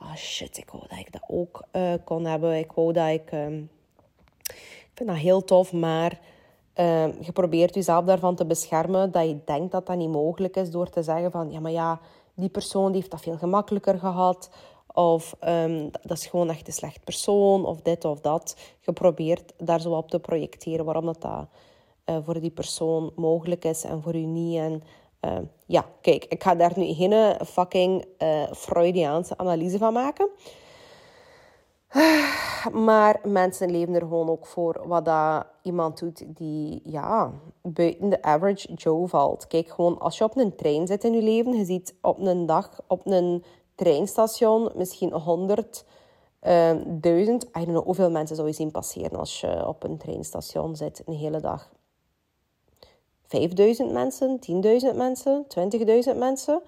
Oh 0.00 0.14
shit, 0.14 0.56
ik 0.56 0.70
wou 0.70 0.84
dat 0.88 0.98
ik 0.98 1.12
dat 1.12 1.22
ook 1.28 1.64
uh, 1.72 1.92
kon 2.04 2.24
hebben. 2.24 2.58
Ik 2.58 2.72
wou 2.72 2.92
dat 2.92 3.08
ik... 3.08 3.32
Um, 3.32 3.70
ik 4.46 4.90
vind 4.94 5.08
dat 5.08 5.18
heel 5.18 5.44
tof, 5.44 5.72
maar... 5.72 6.20
Uh, 6.76 7.20
je 7.20 7.32
probeert 7.32 7.74
jezelf 7.74 8.04
daarvan 8.04 8.34
te 8.34 8.46
beschermen 8.46 9.10
dat 9.10 9.28
je 9.28 9.38
denkt 9.44 9.72
dat 9.72 9.86
dat 9.86 9.96
niet 9.96 10.08
mogelijk 10.08 10.56
is 10.56 10.70
door 10.70 10.88
te 10.88 11.02
zeggen 11.02 11.30
van 11.30 11.50
ja, 11.50 11.60
maar 11.60 11.70
ja, 11.70 12.00
die 12.34 12.48
persoon 12.48 12.94
heeft 12.94 13.10
dat 13.10 13.20
veel 13.20 13.36
gemakkelijker 13.36 13.98
gehad. 13.98 14.50
Of 14.92 15.36
um, 15.44 15.90
dat 16.02 16.18
is 16.18 16.26
gewoon 16.26 16.50
echt 16.50 16.66
een 16.66 16.72
slecht 16.72 17.04
persoon, 17.04 17.64
of 17.64 17.80
dit 17.80 18.04
of 18.04 18.20
dat. 18.20 18.56
Je 18.80 18.92
probeert 18.92 19.52
daar 19.56 19.80
zo 19.80 19.90
op 19.90 20.10
te 20.10 20.20
projecteren 20.20 20.84
waarom 20.84 21.04
dat, 21.04 21.20
dat 21.20 21.48
uh, 22.06 22.16
voor 22.24 22.40
die 22.40 22.50
persoon 22.50 23.12
mogelijk 23.16 23.64
is 23.64 23.84
en 23.84 24.02
voor 24.02 24.14
u 24.14 24.24
niet. 24.24 24.58
En 24.58 24.82
uh, 25.20 25.38
ja, 25.66 25.86
kijk, 26.00 26.24
ik 26.24 26.42
ga 26.42 26.54
daar 26.54 26.72
nu 26.76 26.92
geen 26.92 27.36
fucking 27.46 28.04
uh, 28.18 28.52
Freudiaanse 28.52 29.36
analyse 29.36 29.78
van 29.78 29.92
maken. 29.92 30.28
Maar 32.72 33.20
mensen 33.24 33.70
leven 33.70 33.94
er 33.94 34.00
gewoon 34.00 34.28
ook 34.28 34.46
voor 34.46 34.82
wat 34.86 35.04
dat 35.04 35.46
iemand 35.62 35.98
doet 35.98 36.36
die 36.36 36.80
ja, 36.84 37.32
buiten 37.62 38.08
de 38.08 38.22
average 38.22 38.72
Joe 38.72 39.08
valt. 39.08 39.46
Kijk, 39.46 39.68
gewoon 39.68 39.98
als 39.98 40.18
je 40.18 40.24
op 40.24 40.36
een 40.36 40.56
trein 40.56 40.86
zit 40.86 41.04
in 41.04 41.12
je 41.12 41.22
leven, 41.22 41.56
je 41.56 41.64
ziet 41.64 41.94
op 42.00 42.18
een 42.18 42.46
dag 42.46 42.80
op 42.86 43.06
een 43.06 43.44
treinstation 43.74 44.70
misschien 44.74 45.12
100, 45.12 45.84
duizend, 46.86 47.44
I 47.44 47.50
don't 47.52 47.66
know, 47.66 47.84
hoeveel 47.84 48.10
mensen 48.10 48.36
zou 48.36 48.48
je 48.48 48.54
zien 48.54 48.70
passeren 48.70 49.18
als 49.18 49.40
je 49.40 49.66
op 49.66 49.84
een 49.84 49.98
treinstation 49.98 50.76
zit 50.76 51.02
een 51.06 51.14
hele 51.14 51.40
dag. 51.40 51.70
5000 53.32 53.92
mensen, 53.92 54.38
10.000 54.92 54.96
mensen, 54.96 55.46
20.000 56.12 56.16
mensen. 56.16 56.62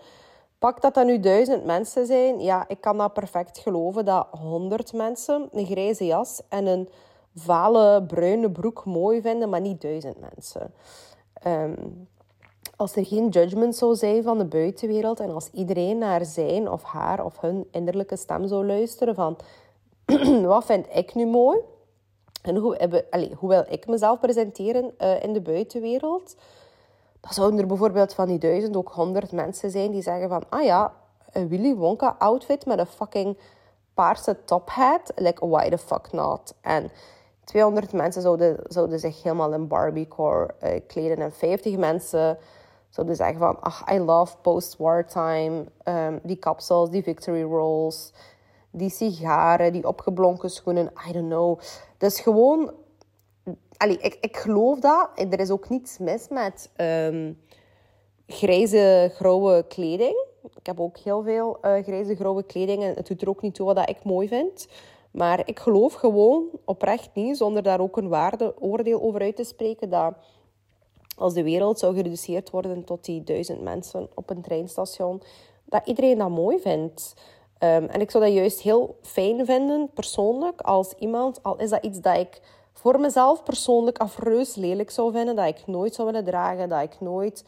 Pak 0.59 0.81
dat 0.83 0.95
dat 0.95 1.07
nu 1.07 1.21
1000 1.21 1.65
mensen 1.65 2.07
zijn. 2.07 2.41
Ja, 2.41 2.65
ik 2.69 2.81
kan 2.81 2.99
dat 2.99 3.13
perfect 3.13 3.59
geloven 3.59 4.05
dat 4.05 4.27
100 4.31 4.93
mensen 4.93 5.49
een 5.53 5.67
grijze 5.67 6.07
jas 6.07 6.43
en 6.49 6.67
een 6.67 6.89
vale 7.35 8.03
bruine 8.03 8.51
broek 8.51 8.85
mooi 8.85 9.21
vinden, 9.21 9.49
maar 9.49 9.61
niet 9.61 9.81
1000 9.81 10.17
mensen. 10.21 10.75
Ehm, 11.33 11.75
als 12.77 12.97
er 12.97 13.07
geen 13.07 13.29
judgment 13.29 13.77
zou 13.77 13.95
zijn 13.95 14.23
van 14.23 14.39
de 14.39 14.45
buitenwereld 14.45 15.21
en 15.21 15.31
als 15.31 15.51
iedereen 15.53 15.99
naar 15.99 16.25
zijn 16.25 16.71
of 16.71 16.83
haar 16.83 17.25
of 17.25 17.41
hun 17.41 17.69
innerlijke 17.71 18.17
stem 18.17 18.47
zou 18.47 18.67
luisteren 18.67 19.15
van 19.15 19.37
wat 20.47 20.65
vind 20.65 20.87
ik 20.93 21.15
nu 21.15 21.27
mooi? 21.27 21.59
En 22.45 22.57
hoe, 22.57 23.49
wil 23.49 23.65
ik 23.69 23.87
mezelf 23.87 24.21
presenteren 24.21 24.95
uh, 24.99 25.23
in 25.23 25.33
de 25.33 25.41
buitenwereld? 25.41 26.37
Dan 27.21 27.33
zouden 27.33 27.61
er 27.61 27.67
bijvoorbeeld 27.67 28.15
van 28.15 28.27
die 28.27 28.39
duizend 28.39 28.77
ook 28.77 28.93
honderd 28.93 29.33
mensen 29.33 29.71
zijn 29.71 29.91
die 29.91 30.03
zeggen 30.03 30.29
van... 30.29 30.45
Ah 30.49 30.65
ja, 30.65 30.93
een 31.33 31.49
Willy 31.49 31.75
Wonka 31.75 32.17
outfit 32.19 32.67
met 32.67 32.79
een 32.79 32.87
fucking 32.87 33.39
paarse 33.95 34.45
top 34.45 34.71
hat, 34.71 35.13
like 35.15 35.47
why 35.47 35.69
the 35.69 35.79
fuck 35.79 36.13
not? 36.13 36.55
En 36.61 36.91
200 37.45 37.93
mensen 37.93 38.23
zouden, 38.23 38.57
zouden 38.67 38.99
zich 38.99 39.23
helemaal 39.23 39.53
in 39.53 39.69
Barbiecore 39.69 40.55
uh, 40.63 40.81
kleden 40.87 41.19
en 41.19 41.33
50 41.33 41.77
mensen 41.77 42.39
zouden 42.89 43.17
zeggen 43.17 43.39
van, 43.39 43.61
ach, 43.61 43.93
I 43.93 43.99
love 43.99 44.37
post-wartime, 44.41 45.65
um, 45.85 46.21
die 46.23 46.37
kapsels, 46.37 46.91
die 46.91 47.03
victory 47.03 47.43
rolls, 47.43 48.13
die 48.71 48.91
sigaren, 48.91 49.73
die 49.73 49.89
opgeblonken 49.89 50.51
schoenen, 50.51 50.93
I 51.09 51.13
don't 51.13 51.29
know. 51.29 51.61
Dus 52.05 52.21
gewoon, 52.21 52.73
allee, 53.77 53.99
ik, 53.99 54.19
ik 54.21 54.37
geloof 54.37 54.79
dat. 54.79 55.09
Er 55.15 55.41
is 55.41 55.51
ook 55.51 55.69
niets 55.69 55.99
mis 55.99 56.29
met 56.29 56.71
um, 56.77 57.39
grijze, 58.27 59.11
grauwe 59.15 59.65
kleding. 59.69 60.27
Ik 60.57 60.67
heb 60.67 60.81
ook 60.81 60.99
heel 60.99 61.23
veel 61.23 61.59
uh, 61.63 61.83
grijze, 61.83 62.15
grauwe 62.15 62.43
kleding 62.43 62.83
en 62.83 62.95
het 62.95 63.07
doet 63.07 63.23
er 63.23 63.29
ook 63.29 63.43
niet 63.43 63.55
toe 63.55 63.75
wat 63.75 63.89
ik 63.89 64.05
mooi 64.05 64.29
vind. 64.29 64.69
Maar 65.11 65.49
ik 65.49 65.59
geloof 65.59 65.93
gewoon 65.93 66.49
oprecht 66.65 67.11
niet, 67.15 67.37
zonder 67.37 67.63
daar 67.63 67.81
ook 67.81 67.97
een 67.97 68.09
waardeoordeel 68.09 69.03
over 69.03 69.21
uit 69.21 69.37
te 69.37 69.45
spreken, 69.45 69.91
dat 69.91 70.15
als 71.17 71.35
de 71.35 71.43
wereld 71.43 71.79
zou 71.79 71.95
gereduceerd 71.95 72.51
worden 72.51 72.85
tot 72.85 73.05
die 73.05 73.23
duizend 73.25 73.63
mensen 73.63 74.09
op 74.15 74.31
een 74.31 74.43
treinstation, 74.43 75.23
dat 75.65 75.87
iedereen 75.87 76.19
dat 76.19 76.31
mooi 76.31 76.59
vindt. 76.59 77.15
Um, 77.65 77.87
en 77.87 78.01
ik 78.01 78.11
zou 78.11 78.25
dat 78.25 78.33
juist 78.33 78.61
heel 78.61 78.97
fijn 79.03 79.47
vinden, 79.47 79.91
persoonlijk, 79.95 80.61
als 80.61 80.93
iemand, 80.99 81.43
al 81.43 81.57
is 81.57 81.71
dat 81.71 81.85
iets 81.85 82.01
dat 82.01 82.17
ik 82.17 82.41
voor 82.73 83.01
mezelf 83.01 83.43
persoonlijk 83.43 83.99
afreus 83.99 84.55
lelijk 84.55 84.91
zou 84.91 85.13
vinden, 85.13 85.37
dat 85.37 85.47
ik 85.47 85.67
nooit 85.67 85.95
zou 85.95 86.07
willen 86.07 86.25
dragen, 86.25 86.69
dat 86.69 86.83
ik 86.83 87.01
nooit 87.01 87.45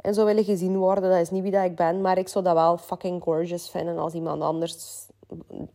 en 0.00 0.14
zou 0.14 0.26
willen 0.26 0.44
gezien 0.44 0.76
worden. 0.76 1.10
Dat 1.10 1.20
is 1.20 1.30
niet 1.30 1.42
wie 1.42 1.50
dat 1.50 1.64
ik 1.64 1.76
ben, 1.76 2.00
maar 2.00 2.18
ik 2.18 2.28
zou 2.28 2.44
dat 2.44 2.54
wel 2.54 2.78
fucking 2.78 3.22
gorgeous 3.22 3.70
vinden 3.70 3.98
als 3.98 4.12
iemand 4.12 4.42
anders 4.42 5.06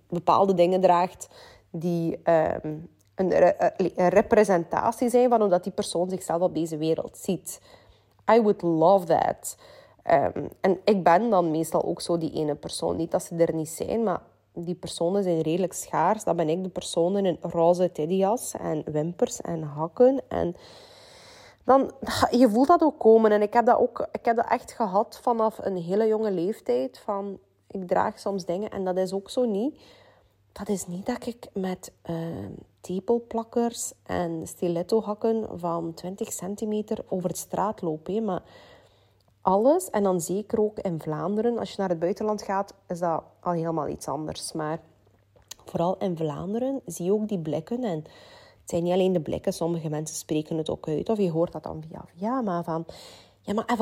bepaalde 0.10 0.54
dingen 0.54 0.82
draagt 0.82 1.28
die 1.70 2.20
um, 2.64 2.90
een, 3.16 3.44
een, 3.96 4.10
representatie 4.10 5.10
zijn 5.10 5.30
van 5.30 5.40
hoe 5.40 5.50
dat 5.50 5.64
die 5.64 5.74
persoon 5.74 6.10
zichzelf 6.10 6.42
op 6.42 6.54
deze 6.54 6.78
wereld 6.78 7.18
ziet. 7.18 7.62
I 8.32 8.42
would 8.42 8.62
love 8.62 9.06
that. 9.06 9.58
Um, 10.12 10.50
en 10.62 10.80
ik 10.84 11.04
ben 11.04 11.30
dan 11.30 11.52
meestal 11.52 11.84
ook 11.84 12.02
zo 12.02 12.18
die 12.18 12.32
ene 12.32 12.56
persoon. 12.56 12.96
Niet 12.96 13.12
dat 13.12 13.24
ze 13.24 13.36
er 13.36 13.54
niet 13.54 13.70
zijn, 13.70 14.04
maar 14.04 14.22
die 14.54 14.76
personen 14.76 15.24
zijn 15.24 15.42
redelijk 15.42 15.74
schaars. 15.74 16.24
Dan 16.24 16.36
ben 16.36 16.50
ik 16.50 16.64
de 16.64 16.70
persoon 16.70 17.18
in 17.18 17.38
roze 17.42 17.92
teddyjas 17.92 18.54
en 18.54 18.84
wimpers 18.92 19.42
en 19.42 19.62
hakken. 19.62 20.22
En 20.28 20.56
dan, 21.64 21.92
je 22.32 22.50
voelt 22.50 22.68
dat 22.68 22.82
ook 22.82 23.00
komen. 23.00 23.32
En 23.32 23.42
ik 23.42 23.54
heb 23.54 23.66
dat 23.66 23.80
ook 23.80 24.08
ik 24.12 24.26
heb 24.26 24.36
dat 24.36 24.50
echt 24.50 24.72
gehad 24.72 25.20
vanaf 25.22 25.58
een 25.62 25.78
hele 25.78 26.08
jonge 26.08 26.32
leeftijd. 26.32 27.00
Van, 27.00 27.40
ik 27.68 27.88
draag 27.88 28.20
soms 28.20 28.46
dingen 28.46 28.70
en 28.70 28.86
dat 28.86 28.98
is 28.98 29.14
ook 29.14 29.30
zo 29.30 29.46
niet. 29.46 29.82
Dat 30.52 30.70
is 30.70 30.88
niet 30.88 31.06
dat 31.06 31.26
ik 31.26 31.48
met 31.54 31.92
uh, 32.10 32.16
tepelplakkers 32.82 33.94
en 34.04 34.48
stilettohakken 34.48 35.60
van 35.60 35.94
20 35.94 36.32
centimeter 36.32 37.06
over 37.08 37.30
de 37.30 37.36
straat 37.36 37.82
loop. 37.82 38.08
Hè. 38.08 38.22
Maar 38.22 38.42
alles, 39.48 39.90
en 39.90 40.04
dan 40.04 40.22
zeker 40.22 40.62
ook 40.62 40.80
in 40.80 41.02
Vlaanderen, 41.02 41.58
als 41.58 41.70
je 41.70 41.76
naar 41.78 41.90
het 41.90 42.00
buitenland 42.00 42.42
gaat, 42.42 42.74
is 42.88 43.00
dat 43.00 43.24
al 43.40 43.52
helemaal 43.52 43.88
iets 43.88 44.08
anders. 44.08 44.52
Maar 44.52 44.80
vooral 45.66 45.98
in 45.98 46.18
Vlaanderen 46.18 46.82
zie 46.86 47.06
je 47.06 47.14
ook 47.14 47.28
die 47.28 47.40
blikken. 47.40 47.84
En 47.84 47.98
het 48.62 48.70
zijn 48.70 48.84
niet 48.84 48.94
alleen 48.94 49.14
de 49.14 49.22
blikken, 49.22 49.54
sommige 49.54 49.90
mensen 49.90 50.16
spreken 50.16 50.58
het 50.58 50.70
ook 50.70 50.88
uit. 50.88 51.10
Of 51.10 51.18
je 51.18 51.32
hoort 51.32 51.52
dat 51.52 51.64
dan 51.64 51.84
via 51.88 52.06
ja, 52.14 52.42
maar 52.42 52.64
van... 52.64 52.86
Ja, 53.42 53.54
maar 53.54 53.66
en 53.66 53.78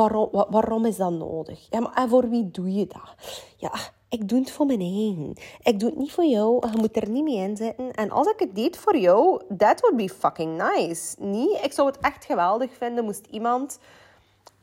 waarom, 0.50 0.86
is 0.86 0.98
dat 0.98 1.12
nodig? 1.12 1.68
Ja, 1.70 1.80
maar 1.80 1.94
en 1.94 2.10
voor 2.10 2.30
wie 2.30 2.52
doe 2.52 2.74
je 2.74 2.88
dat? 2.88 3.16
Ja, 3.58 3.72
ik 4.10 4.30
doe 4.30 4.40
het 4.40 4.52
voor 4.52 4.66
mijn 4.66 4.82
eigen. 4.82 5.34
Ik 5.64 5.80
doe 5.80 5.90
het 5.90 5.98
niet 5.98 6.12
voor 6.12 6.26
jou. 6.26 6.70
Je 6.72 6.78
moet 6.78 6.96
er 6.96 7.10
niet 7.10 7.24
mee 7.24 7.36
inzetten. 7.36 7.92
En 7.92 8.12
als 8.12 8.28
ik 8.28 8.40
het 8.40 8.56
deed 8.56 8.78
voor 8.78 8.98
jou, 8.98 9.42
that 9.58 9.80
would 9.80 9.98
be 9.98 10.10
fucking 10.10 10.58
nice. 10.58 11.16
Niet? 11.20 11.60
Ik 11.64 11.74
zou 11.74 11.88
het 11.88 11.98
echt 12.00 12.26
geweldig 12.26 12.72
vinden 12.74 13.04
moest 13.04 13.26
iemand 13.26 13.80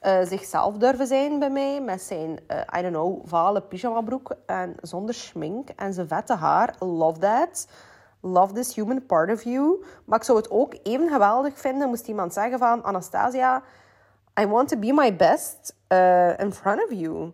uh, 0.02 0.22
zichzelf 0.22 0.76
durven 0.76 1.06
zijn 1.06 1.38
bij 1.38 1.50
mij. 1.50 1.80
Met 1.80 2.02
zijn, 2.02 2.30
uh, 2.30 2.78
I 2.78 2.82
don't 2.82 2.94
know, 2.94 3.20
vale 3.24 3.62
pyjamabroek 3.62 4.34
en 4.46 4.74
zonder 4.80 5.14
schmink 5.14 5.68
en 5.68 5.92
zijn 5.92 6.08
vette 6.08 6.34
haar. 6.34 6.74
Love 6.78 7.18
that. 7.18 7.68
Love 8.20 8.52
this 8.52 8.74
human 8.74 9.06
part 9.06 9.30
of 9.30 9.42
you. 9.42 9.84
Maar 10.04 10.18
ik 10.18 10.24
zou 10.24 10.38
het 10.38 10.50
ook 10.50 10.74
even 10.82 11.08
geweldig 11.08 11.58
vinden 11.58 11.88
moest 11.88 12.08
iemand 12.08 12.32
zeggen 12.32 12.58
van... 12.58 12.84
Anastasia, 12.84 13.62
I 14.40 14.46
want 14.46 14.68
to 14.68 14.78
be 14.78 14.92
my 14.92 15.16
best 15.16 15.76
uh, 15.88 16.38
in 16.38 16.52
front 16.52 16.84
of 16.84 16.92
you. 16.92 17.32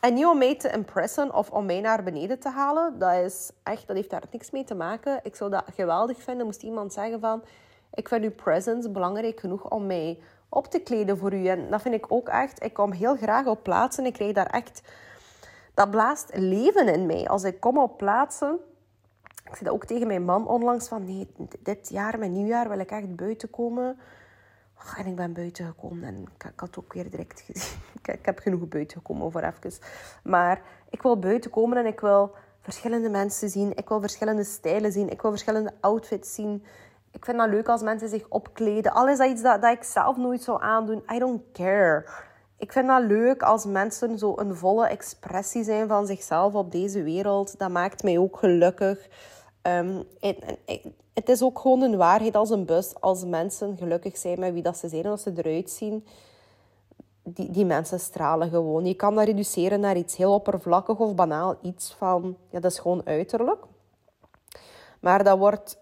En 0.00 0.14
niet 0.14 0.26
om 0.26 0.38
mij 0.38 0.56
te 0.56 0.70
impressen 0.70 1.34
of 1.34 1.50
om 1.50 1.66
mij 1.66 1.80
naar 1.80 2.02
beneden 2.02 2.38
te 2.38 2.48
halen. 2.48 2.98
Dat, 2.98 3.14
is 3.14 3.50
echt, 3.62 3.86
dat 3.86 3.96
heeft 3.96 4.10
daar 4.10 4.22
niks 4.30 4.50
mee 4.50 4.64
te 4.64 4.74
maken. 4.74 5.20
Ik 5.22 5.36
zou 5.36 5.50
dat 5.50 5.64
geweldig 5.74 6.22
vinden 6.22 6.46
moest 6.46 6.62
iemand 6.62 6.92
zeggen 6.92 7.20
van... 7.20 7.42
Ik 7.94 8.08
vind 8.08 8.24
uw 8.24 8.34
presence 8.34 8.90
belangrijk 8.90 9.40
genoeg 9.40 9.70
om 9.70 9.86
mij 9.86 10.18
op 10.50 10.66
te 10.66 10.78
kleden 10.78 11.18
voor 11.18 11.34
u. 11.34 11.46
En 11.46 11.70
dat 11.70 11.82
vind 11.82 11.94
ik 11.94 12.04
ook 12.08 12.28
echt... 12.28 12.64
Ik 12.64 12.72
kom 12.72 12.92
heel 12.92 13.16
graag 13.16 13.46
op 13.46 13.62
plaatsen. 13.62 14.06
Ik 14.06 14.12
krijg 14.12 14.32
daar 14.32 14.46
echt... 14.46 14.82
Dat 15.74 15.90
blaast 15.90 16.30
leven 16.32 16.88
in 16.88 17.06
mij. 17.06 17.28
Als 17.28 17.44
ik 17.44 17.60
kom 17.60 17.78
op 17.78 17.96
plaatsen... 17.96 18.58
Ik 19.44 19.56
zei 19.56 19.64
dat 19.64 19.74
ook 19.74 19.84
tegen 19.84 20.06
mijn 20.06 20.24
man 20.24 20.46
onlangs 20.46 20.88
van... 20.88 21.04
Nee, 21.04 21.28
dit 21.60 21.88
jaar, 21.88 22.18
mijn 22.18 22.32
nieuwjaar, 22.32 22.68
wil 22.68 22.78
ik 22.78 22.90
echt 22.90 23.16
buiten 23.16 23.50
komen. 23.50 23.98
en 24.96 25.06
ik 25.06 25.16
ben 25.16 25.32
buiten 25.32 25.66
gekomen 25.66 26.04
en 26.04 26.26
ik, 26.38 26.52
had 26.56 26.78
ook 26.78 26.92
weer 26.92 27.10
direct 27.10 27.40
gezien. 27.46 27.78
Ik, 28.02 28.08
ik, 28.08 28.26
heb 28.26 28.38
genoeg 28.38 28.68
buiten 28.68 28.96
gekomen 28.96 29.32
voor 29.32 29.42
even. 29.42 29.80
Maar 30.22 30.62
ik 30.90 31.02
wil 31.02 31.18
buiten 31.18 31.50
komen 31.50 31.76
en 31.76 31.86
ik 31.86 32.00
wil 32.00 32.34
verschillende 32.60 33.08
mensen 33.08 33.50
zien. 33.50 33.76
Ik 33.76 33.88
wil 33.88 34.00
verschillende 34.00 34.44
stijlen 34.44 34.92
zien. 34.92 35.10
Ik 35.10 35.22
wil 35.22 35.30
verschillende 35.30 35.72
outfits 35.80 36.34
zien. 36.34 36.64
Ik 37.12 37.24
vind 37.24 37.38
dat 37.38 37.48
leuk 37.48 37.68
als 37.68 37.82
mensen 37.82 38.08
zich 38.08 38.26
opkleden. 38.28 38.92
Al 38.92 39.08
is 39.08 39.18
dat 39.18 39.28
iets 39.28 39.42
dat, 39.42 39.62
dat 39.62 39.72
ik 39.72 39.82
zelf 39.82 40.16
nooit 40.16 40.42
zou 40.42 40.62
aandoen. 40.62 41.02
I 41.14 41.18
don't 41.18 41.42
care. 41.52 42.06
Ik 42.58 42.72
vind 42.72 42.86
dat 42.86 43.02
leuk 43.02 43.42
als 43.42 43.64
mensen 43.64 44.18
zo 44.18 44.32
een 44.36 44.56
volle 44.56 44.86
expressie 44.86 45.64
zijn 45.64 45.88
van 45.88 46.06
zichzelf 46.06 46.54
op 46.54 46.72
deze 46.72 47.02
wereld. 47.02 47.58
Dat 47.58 47.70
maakt 47.70 48.02
mij 48.02 48.18
ook 48.18 48.36
gelukkig. 48.36 49.08
Um, 49.62 50.04
het 51.14 51.28
is 51.28 51.42
ook 51.42 51.58
gewoon 51.58 51.82
een 51.82 51.96
waarheid 51.96 52.36
als 52.36 52.50
een 52.50 52.64
bus. 52.64 53.00
Als 53.00 53.24
mensen 53.24 53.76
gelukkig 53.76 54.16
zijn 54.16 54.40
met 54.40 54.52
wie 54.52 54.62
dat 54.62 54.76
ze 54.76 54.88
zijn 54.88 55.04
en 55.04 55.10
als 55.10 55.22
ze 55.22 55.32
eruit 55.36 55.70
zien. 55.70 56.06
Die, 57.22 57.50
die 57.50 57.64
mensen 57.64 58.00
stralen 58.00 58.50
gewoon. 58.50 58.86
Je 58.86 58.94
kan 58.94 59.14
dat 59.14 59.24
reduceren 59.24 59.80
naar 59.80 59.96
iets 59.96 60.16
heel 60.16 60.34
oppervlakkig 60.34 60.98
of 60.98 61.14
banaal. 61.14 61.58
Iets 61.62 61.94
van, 61.98 62.36
ja, 62.50 62.60
dat 62.60 62.70
is 62.70 62.78
gewoon 62.78 63.02
uiterlijk. 63.04 63.64
Maar 65.00 65.24
dat 65.24 65.38
wordt 65.38 65.78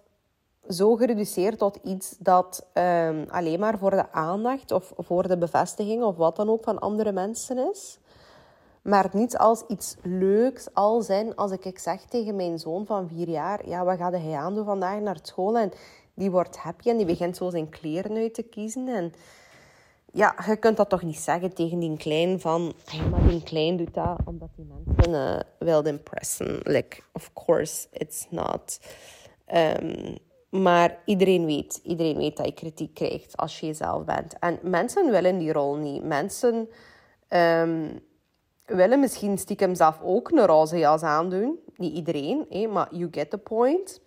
zo 0.68 0.96
gereduceerd 0.96 1.58
tot 1.58 1.78
iets 1.82 2.16
dat 2.18 2.66
um, 2.74 3.26
alleen 3.30 3.60
maar 3.60 3.78
voor 3.78 3.90
de 3.90 4.12
aandacht 4.12 4.72
of 4.72 4.92
voor 4.96 5.28
de 5.28 5.38
bevestiging 5.38 6.02
of 6.02 6.16
wat 6.16 6.36
dan 6.36 6.50
ook 6.50 6.64
van 6.64 6.78
andere 6.78 7.12
mensen 7.12 7.70
is. 7.70 7.98
Maar 8.82 9.08
niet 9.12 9.38
als 9.38 9.64
iets 9.68 9.96
leuks 10.02 10.74
al 10.74 11.02
zijn 11.02 11.36
als 11.36 11.50
ik, 11.50 11.78
zeg 11.78 12.00
tegen 12.00 12.36
mijn 12.36 12.58
zoon 12.58 12.86
van 12.86 13.08
vier 13.08 13.28
jaar: 13.28 13.68
Ja, 13.68 13.84
wat 13.84 13.98
gaat 13.98 14.12
hij 14.12 14.34
aandoen 14.34 14.64
vandaag 14.64 15.00
naar 15.00 15.18
school? 15.22 15.58
En 15.58 15.72
die 16.14 16.30
wordt 16.30 16.56
happy 16.56 16.88
en 16.88 16.96
die 16.96 17.06
begint 17.06 17.36
zo 17.36 17.50
zijn 17.50 17.68
kleren 17.68 18.16
uit 18.16 18.34
te 18.34 18.42
kiezen. 18.42 18.88
En 18.88 19.12
ja, 20.12 20.34
je 20.46 20.56
kunt 20.56 20.76
dat 20.76 20.88
toch 20.88 21.02
niet 21.02 21.18
zeggen 21.18 21.54
tegen 21.54 21.78
die 21.78 21.96
klein 21.96 22.40
van... 22.40 22.72
Hey, 22.84 23.08
maar 23.08 23.28
die 23.28 23.42
klein 23.42 23.76
doet 23.76 23.94
dat 23.94 24.18
omdat 24.24 24.48
die 24.56 24.66
mensen 24.74 25.12
uh, 25.12 25.40
wil 25.58 25.82
impressen. 25.86 26.60
Like, 26.62 27.00
of 27.12 27.30
course, 27.32 27.86
it's 27.92 28.26
not. 28.30 28.78
Um, 29.54 30.18
maar 30.48 30.98
iedereen 31.04 31.46
weet, 31.46 31.80
iedereen 31.82 32.16
weet 32.16 32.36
dat 32.36 32.46
je 32.46 32.52
kritiek 32.52 32.94
krijgt 32.94 33.36
als 33.36 33.60
je 33.60 33.66
jezelf 33.66 34.04
bent. 34.04 34.38
En 34.38 34.58
mensen 34.62 35.10
willen 35.10 35.38
die 35.38 35.52
rol 35.52 35.76
niet. 35.76 36.04
Mensen 36.04 36.68
um, 37.28 38.00
willen 38.66 39.00
misschien 39.00 39.38
stiekem 39.38 39.74
zelf 39.74 40.00
ook 40.02 40.30
een 40.30 40.46
roze 40.46 40.78
jas 40.78 41.02
aandoen. 41.02 41.58
Niet 41.76 41.94
iedereen, 41.94 42.46
hè, 42.48 42.66
maar 42.66 42.94
you 42.94 43.08
get 43.10 43.30
the 43.30 43.38
point. 43.38 44.00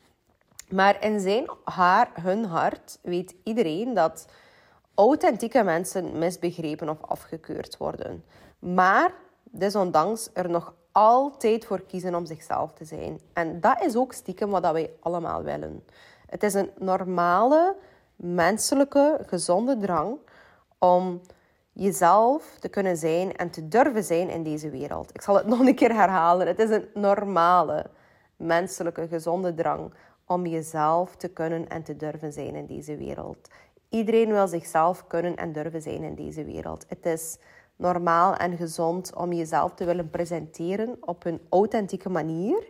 Maar 0.69 1.03
in 1.03 1.19
zijn 1.19 1.49
haar, 1.63 2.11
hun 2.21 2.45
hart 2.45 2.99
weet 3.01 3.35
iedereen 3.43 3.93
dat 3.93 4.25
authentieke 4.95 5.63
mensen 5.63 6.17
misbegrepen 6.17 6.89
of 6.89 7.01
afgekeurd 7.01 7.77
worden. 7.77 8.23
Maar 8.59 9.13
desondanks 9.43 10.29
er 10.33 10.49
nog 10.49 10.73
altijd 10.91 11.65
voor 11.65 11.81
kiezen 11.81 12.15
om 12.15 12.25
zichzelf 12.25 12.73
te 12.73 12.85
zijn. 12.85 13.19
En 13.33 13.61
dat 13.61 13.81
is 13.83 13.95
ook 13.95 14.13
stiekem 14.13 14.49
wat 14.49 14.71
wij 14.71 14.93
allemaal 14.99 15.43
willen. 15.43 15.83
Het 16.31 16.43
is 16.43 16.53
een 16.53 16.71
normale, 16.77 17.75
menselijke, 18.15 19.19
gezonde 19.27 19.77
drang 19.77 20.17
om 20.77 21.21
jezelf 21.71 22.57
te 22.59 22.69
kunnen 22.69 22.97
zijn 22.97 23.35
en 23.35 23.49
te 23.49 23.67
durven 23.67 24.03
zijn 24.03 24.29
in 24.29 24.43
deze 24.43 24.69
wereld. 24.69 25.09
Ik 25.13 25.21
zal 25.21 25.35
het 25.35 25.47
nog 25.53 25.59
een 25.59 25.75
keer 25.75 25.93
herhalen. 25.93 26.47
Het 26.47 26.59
is 26.59 26.69
een 26.69 26.87
normale, 26.93 27.85
menselijke, 28.35 29.07
gezonde 29.07 29.53
drang 29.53 29.93
om 30.25 30.45
jezelf 30.45 31.15
te 31.15 31.27
kunnen 31.27 31.69
en 31.69 31.83
te 31.83 31.95
durven 31.95 32.33
zijn 32.33 32.55
in 32.55 32.65
deze 32.65 32.97
wereld. 32.97 33.49
Iedereen 33.89 34.31
wil 34.31 34.47
zichzelf 34.47 35.07
kunnen 35.07 35.35
en 35.35 35.51
durven 35.51 35.81
zijn 35.81 36.03
in 36.03 36.15
deze 36.15 36.43
wereld. 36.45 36.85
Het 36.87 37.05
is 37.05 37.37
normaal 37.75 38.35
en 38.35 38.57
gezond 38.57 39.15
om 39.15 39.33
jezelf 39.33 39.73
te 39.73 39.85
willen 39.85 40.09
presenteren 40.09 40.97
op 40.99 41.25
een 41.25 41.41
authentieke 41.49 42.09
manier 42.09 42.69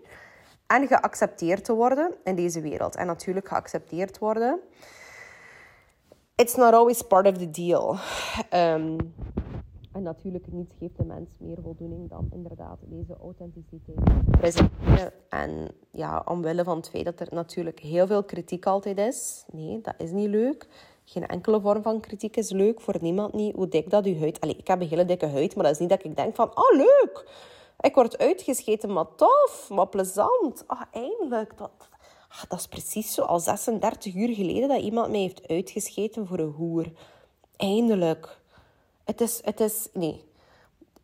en 0.75 0.87
geaccepteerd 0.87 1.65
te 1.65 1.73
worden 1.73 2.13
in 2.23 2.35
deze 2.35 2.61
wereld. 2.61 2.95
En 2.95 3.05
natuurlijk 3.05 3.47
geaccepteerd 3.47 4.17
worden. 4.19 4.59
It's 6.35 6.55
not 6.55 6.73
always 6.73 7.01
part 7.01 7.27
of 7.27 7.37
the 7.37 7.49
deal. 7.49 7.95
Um, 8.53 9.13
en 9.91 10.03
natuurlijk 10.03 10.47
niets 10.51 10.73
geeft 10.79 10.97
de 10.97 11.03
mens 11.03 11.29
meer 11.39 11.57
voldoening 11.63 12.09
dan 12.09 12.27
inderdaad 12.33 12.77
deze 12.81 13.17
authenticiteit 13.21 14.31
presenteren. 14.39 15.13
En 15.29 15.71
ja, 15.91 16.21
omwille 16.25 16.63
van 16.63 16.77
het 16.77 16.89
feit 16.89 17.05
dat 17.05 17.19
er 17.19 17.27
natuurlijk 17.31 17.79
heel 17.79 18.07
veel 18.07 18.23
kritiek 18.23 18.65
altijd 18.65 18.97
is. 18.97 19.45
Nee, 19.51 19.81
dat 19.81 19.93
is 19.97 20.11
niet 20.11 20.29
leuk. 20.29 20.67
Geen 21.03 21.27
enkele 21.27 21.61
vorm 21.61 21.81
van 21.81 21.99
kritiek 21.99 22.37
is 22.37 22.49
leuk 22.51 22.81
voor 22.81 22.97
niemand 23.01 23.33
niet. 23.33 23.55
Hoe 23.55 23.67
dik 23.67 23.89
dat 23.89 24.05
uw 24.05 24.19
huid... 24.19 24.39
Allee, 24.39 24.55
ik 24.55 24.67
heb 24.67 24.81
een 24.81 24.87
hele 24.87 25.05
dikke 25.05 25.27
huid, 25.27 25.55
maar 25.55 25.63
dat 25.63 25.73
is 25.73 25.79
niet 25.79 25.89
dat 25.89 26.03
ik 26.03 26.15
denk 26.15 26.35
van... 26.35 26.47
Oh, 26.47 26.75
leuk! 26.77 27.25
Ik 27.81 27.95
word 27.95 28.17
uitgescheten, 28.17 28.93
maar 28.93 29.15
tof, 29.15 29.69
maar 29.69 29.87
plezant. 29.87 30.63
Ah, 30.67 30.81
eindelijk. 30.91 31.57
Dat, 31.57 31.71
ah, 32.29 32.43
dat 32.49 32.59
is 32.59 32.67
precies 32.67 33.13
zo 33.13 33.21
al 33.21 33.39
36 33.39 34.15
uur 34.15 34.35
geleden 34.35 34.69
dat 34.69 34.81
iemand 34.81 35.09
mij 35.09 35.19
heeft 35.19 35.47
uitgescheten 35.47 36.27
voor 36.27 36.39
een 36.39 36.51
hoer. 36.51 36.85
Eindelijk. 37.57 38.39
Het 39.03 39.21
is, 39.21 39.41
het 39.43 39.59
is, 39.59 39.87
nee. 39.93 40.23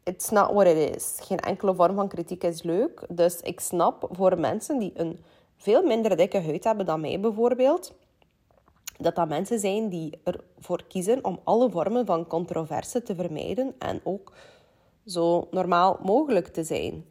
It's 0.03 0.29
not 0.29 0.51
what 0.51 0.67
it 0.67 0.95
is. 0.95 1.17
Geen 1.21 1.39
enkele 1.39 1.75
vorm 1.75 1.95
van 1.95 2.07
kritiek 2.07 2.43
is 2.43 2.63
leuk. 2.63 3.05
Dus 3.09 3.41
ik 3.41 3.59
snap 3.59 4.07
voor 4.11 4.39
mensen 4.39 4.79
die 4.79 4.91
een 4.95 5.23
veel 5.57 5.83
minder 5.83 6.17
dikke 6.17 6.41
huid 6.41 6.63
hebben 6.63 6.85
dan 6.85 7.01
mij 7.01 7.19
bijvoorbeeld, 7.19 7.93
dat 8.97 9.15
dat 9.15 9.27
mensen 9.27 9.59
zijn 9.59 9.89
die 9.89 10.19
ervoor 10.23 10.83
kiezen 10.87 11.23
om 11.25 11.39
alle 11.43 11.69
vormen 11.69 12.05
van 12.05 12.27
controverse 12.27 13.03
te 13.03 13.15
vermijden 13.15 13.75
en 13.79 14.01
ook 14.03 14.33
zo 15.08 15.48
normaal 15.52 16.00
mogelijk 16.02 16.48
te 16.48 16.63
zijn. 16.63 17.06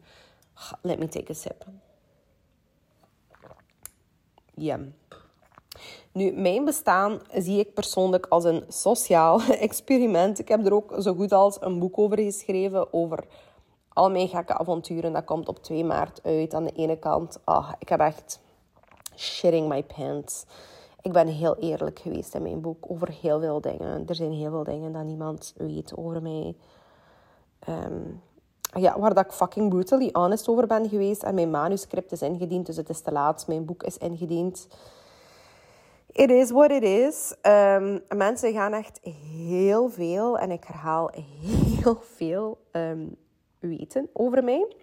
Let 0.81 0.99
me 0.99 1.07
take 1.07 1.31
a 1.31 1.35
sip. 1.35 1.65
Ja. 4.53 4.79
Nu, 6.11 6.31
mijn 6.31 6.65
bestaan 6.65 7.19
zie 7.33 7.59
ik 7.59 7.73
persoonlijk 7.73 8.25
als 8.25 8.43
een 8.43 8.63
sociaal 8.67 9.41
experiment. 9.67 10.39
Ik 10.39 10.47
heb 10.47 10.65
er 10.65 10.73
ook 10.73 10.95
zo 10.99 11.13
goed 11.13 11.31
als 11.31 11.61
een 11.61 11.79
boek 11.79 11.97
over 11.97 12.17
geschreven, 12.17 12.93
over 12.93 13.23
al 13.89 14.11
mijn 14.11 14.27
gekke 14.27 14.57
avonturen. 14.57 15.13
Dat 15.13 15.25
komt 15.25 15.47
op 15.47 15.63
2 15.63 15.83
maart 15.83 16.19
uit. 16.23 16.53
Aan 16.53 16.63
de 16.63 16.71
ene 16.71 16.97
kant, 16.99 17.39
ah, 17.43 17.71
ik 17.79 17.89
heb 17.89 17.99
echt 17.99 18.39
shitting 19.15 19.67
my 19.67 19.83
pants. 19.83 20.45
Ik 21.01 21.11
ben 21.11 21.27
heel 21.27 21.55
eerlijk 21.55 21.99
geweest 21.99 22.35
in 22.35 22.41
mijn 22.41 22.61
boek 22.61 22.91
over 22.91 23.09
heel 23.21 23.39
veel 23.39 23.61
dingen. 23.61 24.07
Er 24.07 24.15
zijn 24.15 24.31
heel 24.31 24.51
veel 24.51 24.63
dingen 24.63 24.91
dat 24.91 25.03
niemand 25.03 25.53
weet 25.57 25.97
over 25.97 26.21
mij. 26.21 26.55
Ehm, 27.59 28.01
ja, 28.73 28.99
waar 28.99 29.13
dat 29.13 29.25
ik 29.25 29.31
fucking 29.31 29.69
brutally 29.69 30.09
honest 30.11 30.47
over 30.47 30.67
ben 30.67 30.89
geweest. 30.89 31.23
En 31.23 31.35
mijn 31.35 31.51
manuscript 31.51 32.11
is 32.11 32.21
ingediend, 32.21 32.65
dus 32.65 32.77
het 32.77 32.89
is 32.89 33.01
te 33.01 33.11
laat. 33.11 33.47
Mijn 33.47 33.65
boek 33.65 33.83
is 33.83 33.97
ingediend. 33.97 34.67
It 36.11 36.29
is 36.29 36.51
what 36.51 36.71
it 36.71 36.83
is. 36.83 37.35
Um, 37.41 38.01
mensen 38.15 38.53
gaan 38.53 38.73
echt 38.73 38.99
heel 39.31 39.89
veel, 39.89 40.37
en 40.37 40.51
ik 40.51 40.63
herhaal 40.63 41.11
heel 41.81 41.97
veel, 42.01 42.57
um, 42.71 43.15
weten 43.59 44.09
over 44.13 44.43
mij. 44.43 44.75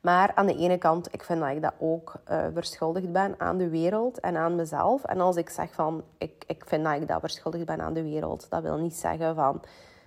Maar 0.00 0.32
aan 0.34 0.46
de 0.46 0.56
ene 0.56 0.78
kant, 0.78 1.14
ik 1.14 1.24
vind 1.24 1.40
dat 1.40 1.50
ik 1.50 1.62
dat 1.62 1.74
ook 1.78 2.14
uh, 2.30 2.44
verschuldigd 2.52 3.12
ben 3.12 3.34
aan 3.38 3.58
de 3.58 3.68
wereld 3.68 4.20
en 4.20 4.36
aan 4.36 4.54
mezelf. 4.54 5.04
En 5.04 5.20
als 5.20 5.36
ik 5.36 5.48
zeg 5.48 5.72
van, 5.72 6.04
ik, 6.18 6.44
ik 6.46 6.64
vind 6.66 6.84
dat 6.84 6.94
ik 6.94 7.08
dat 7.08 7.20
verschuldigd 7.20 7.64
ben 7.64 7.80
aan 7.80 7.94
de 7.94 8.02
wereld, 8.02 8.46
dat 8.50 8.62
wil 8.62 8.76
niet 8.76 8.96
zeggen 8.96 9.34
van... 9.34 9.60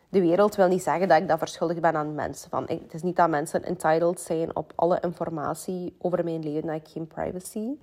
De 0.10 0.22
wereld 0.22 0.56
wil 0.56 0.68
niet 0.68 0.84
zeggen 0.84 1.08
dat 1.08 1.22
ik 1.22 1.28
dat 1.28 1.38
verschuldigd 1.38 1.82
ben 1.82 1.96
aan 1.96 2.16
mensen. 2.16 2.50
Van, 2.50 2.64
het 2.64 2.94
is 2.94 3.02
niet 3.02 3.16
dat 3.16 3.30
mensen 3.30 3.64
entitled 3.64 4.20
zijn 4.20 4.56
op 4.56 4.74
alle 4.76 5.00
informatie 5.02 5.96
over 6.00 6.24
mijn 6.24 6.44
leven, 6.44 6.68
dat 6.68 6.76
ik 6.76 6.88
geen 6.88 7.08
privacy 7.08 7.78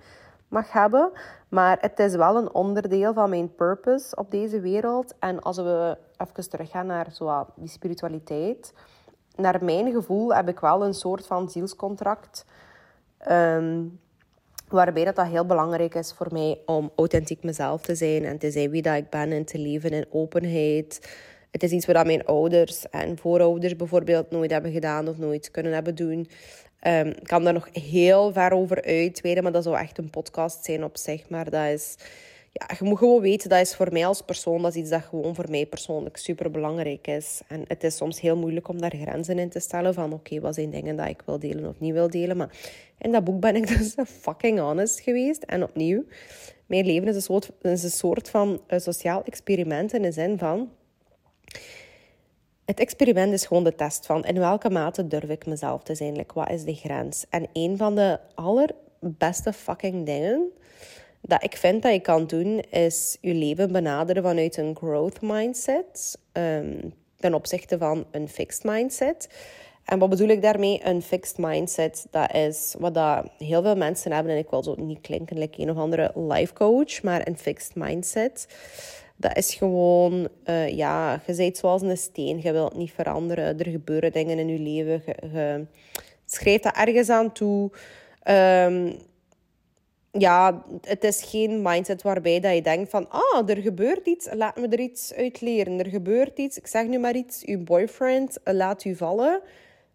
mag 0.47 0.71
hebben. 0.71 1.11
Maar 1.49 1.77
het 1.81 1.99
is 1.99 2.15
wel 2.15 2.37
een 2.37 2.53
onderdeel 2.53 3.13
van 3.13 3.29
mijn 3.29 3.55
purpose 3.55 4.15
op 4.15 4.31
deze 4.31 4.59
wereld. 4.59 5.13
En 5.19 5.41
als 5.41 5.57
we 5.57 5.97
even 6.17 6.49
teruggaan 6.49 6.85
naar 6.85 7.11
zo 7.11 7.47
die 7.55 7.69
spiritualiteit. 7.69 8.73
Naar 9.35 9.63
mijn 9.63 9.91
gevoel 9.91 10.33
heb 10.35 10.47
ik 10.47 10.59
wel 10.59 10.85
een 10.85 10.93
soort 10.93 11.27
van 11.27 11.49
zielscontract. 11.49 12.45
Um, 13.31 13.99
waarbij 14.67 15.05
dat, 15.05 15.15
dat 15.15 15.25
heel 15.25 15.45
belangrijk 15.45 15.95
is 15.95 16.13
voor 16.13 16.27
mij 16.31 16.59
om 16.65 16.91
authentiek 16.95 17.43
mezelf 17.43 17.81
te 17.81 17.95
zijn. 17.95 18.25
En 18.25 18.37
te 18.37 18.51
zijn 18.51 18.69
wie 18.69 18.81
dat 18.81 18.95
ik 18.95 19.09
ben 19.09 19.31
en 19.31 19.45
te 19.45 19.57
leven 19.57 19.89
in 19.89 20.05
openheid. 20.09 20.99
Het 21.57 21.65
is 21.65 21.71
iets 21.71 21.85
wat 21.85 22.05
mijn 22.05 22.25
ouders 22.25 22.89
en 22.89 23.17
voorouders 23.17 23.75
bijvoorbeeld 23.75 24.31
nooit 24.31 24.51
hebben 24.51 24.71
gedaan 24.71 25.07
of 25.07 25.17
nooit 25.17 25.51
kunnen 25.51 25.73
hebben 25.73 25.95
doen. 25.95 26.29
Um, 26.87 27.07
ik 27.07 27.23
kan 27.23 27.43
daar 27.43 27.53
nog 27.53 27.69
heel 27.71 28.31
ver 28.33 28.51
over 28.51 28.83
uitweiden, 28.83 29.43
maar 29.43 29.51
dat 29.51 29.63
zou 29.63 29.77
echt 29.77 29.97
een 29.97 30.09
podcast 30.09 30.65
zijn 30.65 30.83
op 30.83 30.97
zich. 30.97 31.29
Maar 31.29 31.49
dat 31.49 31.65
is, 31.65 31.95
ja, 32.51 32.69
je 32.79 32.85
moet 32.85 32.97
gewoon 32.97 33.21
weten, 33.21 33.49
dat 33.49 33.59
is 33.59 33.75
voor 33.75 33.91
mij 33.91 34.05
als 34.05 34.21
persoon, 34.21 34.61
dat 34.61 34.75
is 34.75 34.81
iets 34.81 34.89
dat 34.89 35.01
gewoon 35.03 35.35
voor 35.35 35.49
mij 35.49 35.65
persoonlijk 35.65 36.17
super 36.17 36.51
belangrijk 36.51 37.07
is. 37.07 37.41
En 37.47 37.63
het 37.67 37.83
is 37.83 37.95
soms 37.95 38.21
heel 38.21 38.37
moeilijk 38.37 38.67
om 38.67 38.81
daar 38.81 38.95
grenzen 38.95 39.39
in 39.39 39.49
te 39.49 39.59
stellen 39.59 39.93
van, 39.93 40.13
oké, 40.13 40.39
wat 40.39 40.55
zijn 40.55 40.69
dingen 40.69 40.95
dat 40.95 41.07
ik 41.07 41.21
wil 41.25 41.39
delen 41.39 41.65
of 41.65 41.79
niet 41.79 41.93
wil 41.93 42.09
delen. 42.09 42.37
Maar 42.37 42.57
in 42.99 43.11
dat 43.11 43.23
boek 43.23 43.39
ben 43.39 43.55
ik 43.55 43.67
dus 43.77 43.95
fucking 44.05 44.59
honest 44.59 44.99
geweest. 44.99 45.43
En 45.43 45.63
opnieuw, 45.63 46.03
mijn 46.65 46.85
leven 46.85 47.07
is 47.07 47.15
een 47.15 47.21
soort, 47.21 47.51
is 47.61 47.83
een 47.83 47.89
soort 47.89 48.29
van 48.29 48.61
uh, 48.69 48.79
sociaal 48.79 49.23
experiment 49.23 49.93
in 49.93 50.01
de 50.01 50.11
zin 50.11 50.37
van 50.37 50.69
het 52.65 52.79
experiment 52.79 53.33
is 53.33 53.45
gewoon 53.45 53.63
de 53.63 53.75
test 53.75 54.05
van 54.05 54.25
in 54.25 54.39
welke 54.39 54.69
mate 54.69 55.07
durf 55.07 55.29
ik 55.29 55.45
mezelf 55.45 55.83
te 55.83 55.95
zijn. 55.95 56.25
Wat 56.33 56.49
is 56.49 56.63
de 56.63 56.75
grens? 56.75 57.25
En 57.29 57.47
een 57.53 57.77
van 57.77 57.95
de 57.95 58.19
allerbeste 58.35 59.53
fucking 59.53 60.05
dingen 60.05 60.51
dat 61.21 61.43
ik 61.43 61.57
vind 61.57 61.83
dat 61.83 61.93
je 61.93 61.99
kan 61.99 62.27
doen, 62.27 62.59
is 62.59 63.17
je 63.21 63.33
leven 63.33 63.71
benaderen 63.71 64.23
vanuit 64.23 64.57
een 64.57 64.75
growth 64.75 65.21
mindset 65.21 66.17
um, 66.33 66.93
ten 67.17 67.33
opzichte 67.33 67.77
van 67.77 68.05
een 68.11 68.29
fixed 68.29 68.63
mindset. 68.63 69.29
En 69.85 69.99
wat 69.99 70.09
bedoel 70.09 70.27
ik 70.27 70.41
daarmee? 70.41 70.79
Een 70.83 71.01
fixed 71.01 71.37
mindset, 71.37 72.07
dat 72.11 72.33
is 72.33 72.75
wat 72.79 72.93
dat 72.93 73.29
heel 73.37 73.61
veel 73.61 73.75
mensen 73.75 74.11
hebben. 74.11 74.31
En 74.31 74.37
ik 74.37 74.49
wil 74.49 74.63
zo 74.63 74.75
niet 74.75 75.01
klinken 75.01 75.37
like 75.37 75.61
een 75.61 75.69
of 75.69 75.77
andere 75.77 76.11
life 76.15 76.53
coach, 76.53 77.01
maar 77.01 77.27
een 77.27 77.37
fixed 77.37 77.75
mindset 77.75 78.47
dat 79.17 79.37
is 79.37 79.53
gewoon, 79.53 80.27
uh, 80.45 80.69
ja, 80.69 81.21
je 81.25 81.35
bent 81.35 81.57
zoals 81.57 81.81
een 81.81 81.97
steen. 81.97 82.41
Je 82.41 82.51
wilt 82.51 82.75
niet 82.75 82.91
veranderen. 82.91 83.59
Er 83.59 83.69
gebeuren 83.69 84.11
dingen 84.11 84.39
in 84.39 84.47
je 84.47 84.59
leven. 84.59 85.01
Je, 85.33 85.65
schrijft 86.25 86.63
dat 86.63 86.75
ergens 86.75 87.09
aan 87.09 87.31
toe. 87.31 87.71
Um, 88.29 88.95
ja, 90.11 90.63
het 90.81 91.03
is 91.03 91.23
geen 91.23 91.61
mindset 91.61 92.01
waarbij 92.01 92.39
dat 92.39 92.53
je 92.53 92.61
denkt 92.61 92.89
van... 92.89 93.09
Ah, 93.09 93.49
er 93.49 93.57
gebeurt 93.57 94.07
iets, 94.07 94.27
laat 94.33 94.55
me 94.55 94.67
er 94.67 94.79
iets 94.79 95.13
uit 95.13 95.41
leren. 95.41 95.79
Er 95.79 95.89
gebeurt 95.89 96.37
iets, 96.37 96.57
ik 96.57 96.67
zeg 96.67 96.85
nu 96.87 96.99
maar 96.99 97.15
iets. 97.15 97.43
Uw 97.45 97.63
boyfriend 97.63 98.37
laat 98.43 98.83
u 98.83 98.95
vallen. 98.95 99.41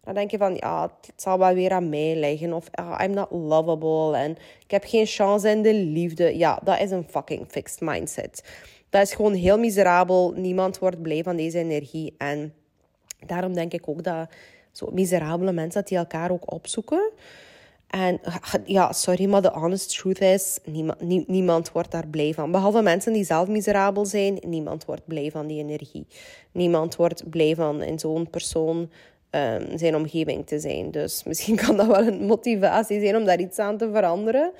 Dan 0.03 0.13
denk 0.13 0.31
je 0.31 0.37
van, 0.37 0.55
ja, 0.55 0.81
het 1.01 1.21
zal 1.21 1.39
wel 1.39 1.53
weer 1.53 1.71
aan 1.71 1.89
mij 1.89 2.15
liggen. 2.15 2.53
Of, 2.53 2.67
ah, 2.71 3.03
I'm 3.03 3.13
not 3.13 3.31
lovable. 3.31 4.17
En 4.17 4.31
ik 4.63 4.71
heb 4.71 4.83
geen 4.85 5.05
chance 5.05 5.49
in 5.49 5.61
de 5.61 5.73
liefde. 5.73 6.37
Ja, 6.37 6.59
dat 6.63 6.79
is 6.79 6.91
een 6.91 7.05
fucking 7.09 7.45
fixed 7.49 7.81
mindset. 7.81 8.43
Dat 8.93 9.01
is 9.01 9.13
gewoon 9.13 9.33
heel 9.33 9.59
miserabel. 9.59 10.33
Niemand 10.35 10.79
wordt 10.79 11.01
blij 11.01 11.23
van 11.23 11.35
deze 11.35 11.57
energie. 11.57 12.15
En 12.17 12.53
daarom 13.25 13.53
denk 13.53 13.73
ik 13.73 13.89
ook 13.89 14.03
dat 14.03 14.29
zo 14.71 14.89
miserabele 14.91 15.51
mensen 15.51 15.79
dat 15.79 15.89
die 15.89 15.97
elkaar 15.97 16.31
ook 16.31 16.51
opzoeken. 16.51 17.11
En 17.87 18.19
ja, 18.65 18.91
sorry, 18.91 19.29
maar 19.29 19.41
de 19.41 19.51
honest 19.53 19.97
truth 19.97 20.21
is, 20.21 20.59
niemand, 20.65 21.27
niemand 21.27 21.71
wordt 21.71 21.91
daar 21.91 22.07
blij 22.07 22.33
van. 22.33 22.51
Behalve 22.51 22.81
mensen 22.81 23.13
die 23.13 23.23
zelf 23.23 23.47
miserabel 23.47 24.05
zijn, 24.05 24.37
niemand 24.45 24.85
wordt 24.85 25.05
blij 25.05 25.31
van 25.31 25.47
die 25.47 25.59
energie. 25.59 26.07
Niemand 26.51 26.95
wordt 26.95 27.29
blij 27.29 27.55
van 27.55 27.81
in 27.81 27.99
zo'n 27.99 28.29
persoon 28.29 28.77
um, 29.31 29.77
zijn 29.77 29.95
omgeving 29.95 30.47
te 30.47 30.59
zijn. 30.59 30.91
Dus 30.91 31.23
misschien 31.23 31.55
kan 31.65 31.77
dat 31.77 31.87
wel 31.87 32.07
een 32.07 32.25
motivatie 32.25 32.99
zijn 32.99 33.15
om 33.15 33.25
daar 33.25 33.39
iets 33.39 33.59
aan 33.59 33.77
te 33.77 33.89
veranderen. 33.91 34.51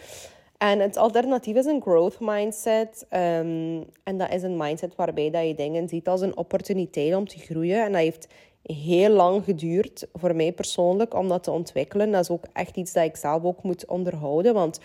En 0.64 0.80
het 0.80 0.98
alternatief 0.98 1.56
is 1.56 1.66
een 1.66 1.82
growth 1.82 2.20
mindset. 2.20 3.06
Ehm, 3.10 3.82
en 4.04 4.18
dat 4.18 4.32
is 4.32 4.44
een 4.44 4.58
mindset 4.58 4.96
waarbij 4.96 5.30
dat 5.30 5.48
je 5.48 5.56
dingen 5.56 5.90
ziet 5.90 6.08
als 6.08 6.22
een 6.22 6.38
opportuniteit 6.38 7.16
om 7.16 7.28
te 7.28 7.40
groeien. 7.40 7.84
En 7.84 7.92
dat 7.92 8.02
heeft 8.02 8.28
heel 8.62 9.10
lang 9.10 9.44
geduurd 9.44 10.08
voor 10.14 10.36
mij 10.36 10.52
persoonlijk 10.52 11.14
om 11.14 11.28
dat 11.28 11.44
te 11.44 11.52
ontwikkelen. 11.52 12.12
Dat 12.12 12.22
is 12.22 12.30
ook 12.30 12.46
echt 12.54 12.78
iets 12.78 12.94
dat 12.94 13.04
ik 13.04 13.16
zelf 13.16 13.44
ook 13.44 13.64
moet 13.64 13.86
onderhouden. 13.86 14.54
Want 14.54 14.80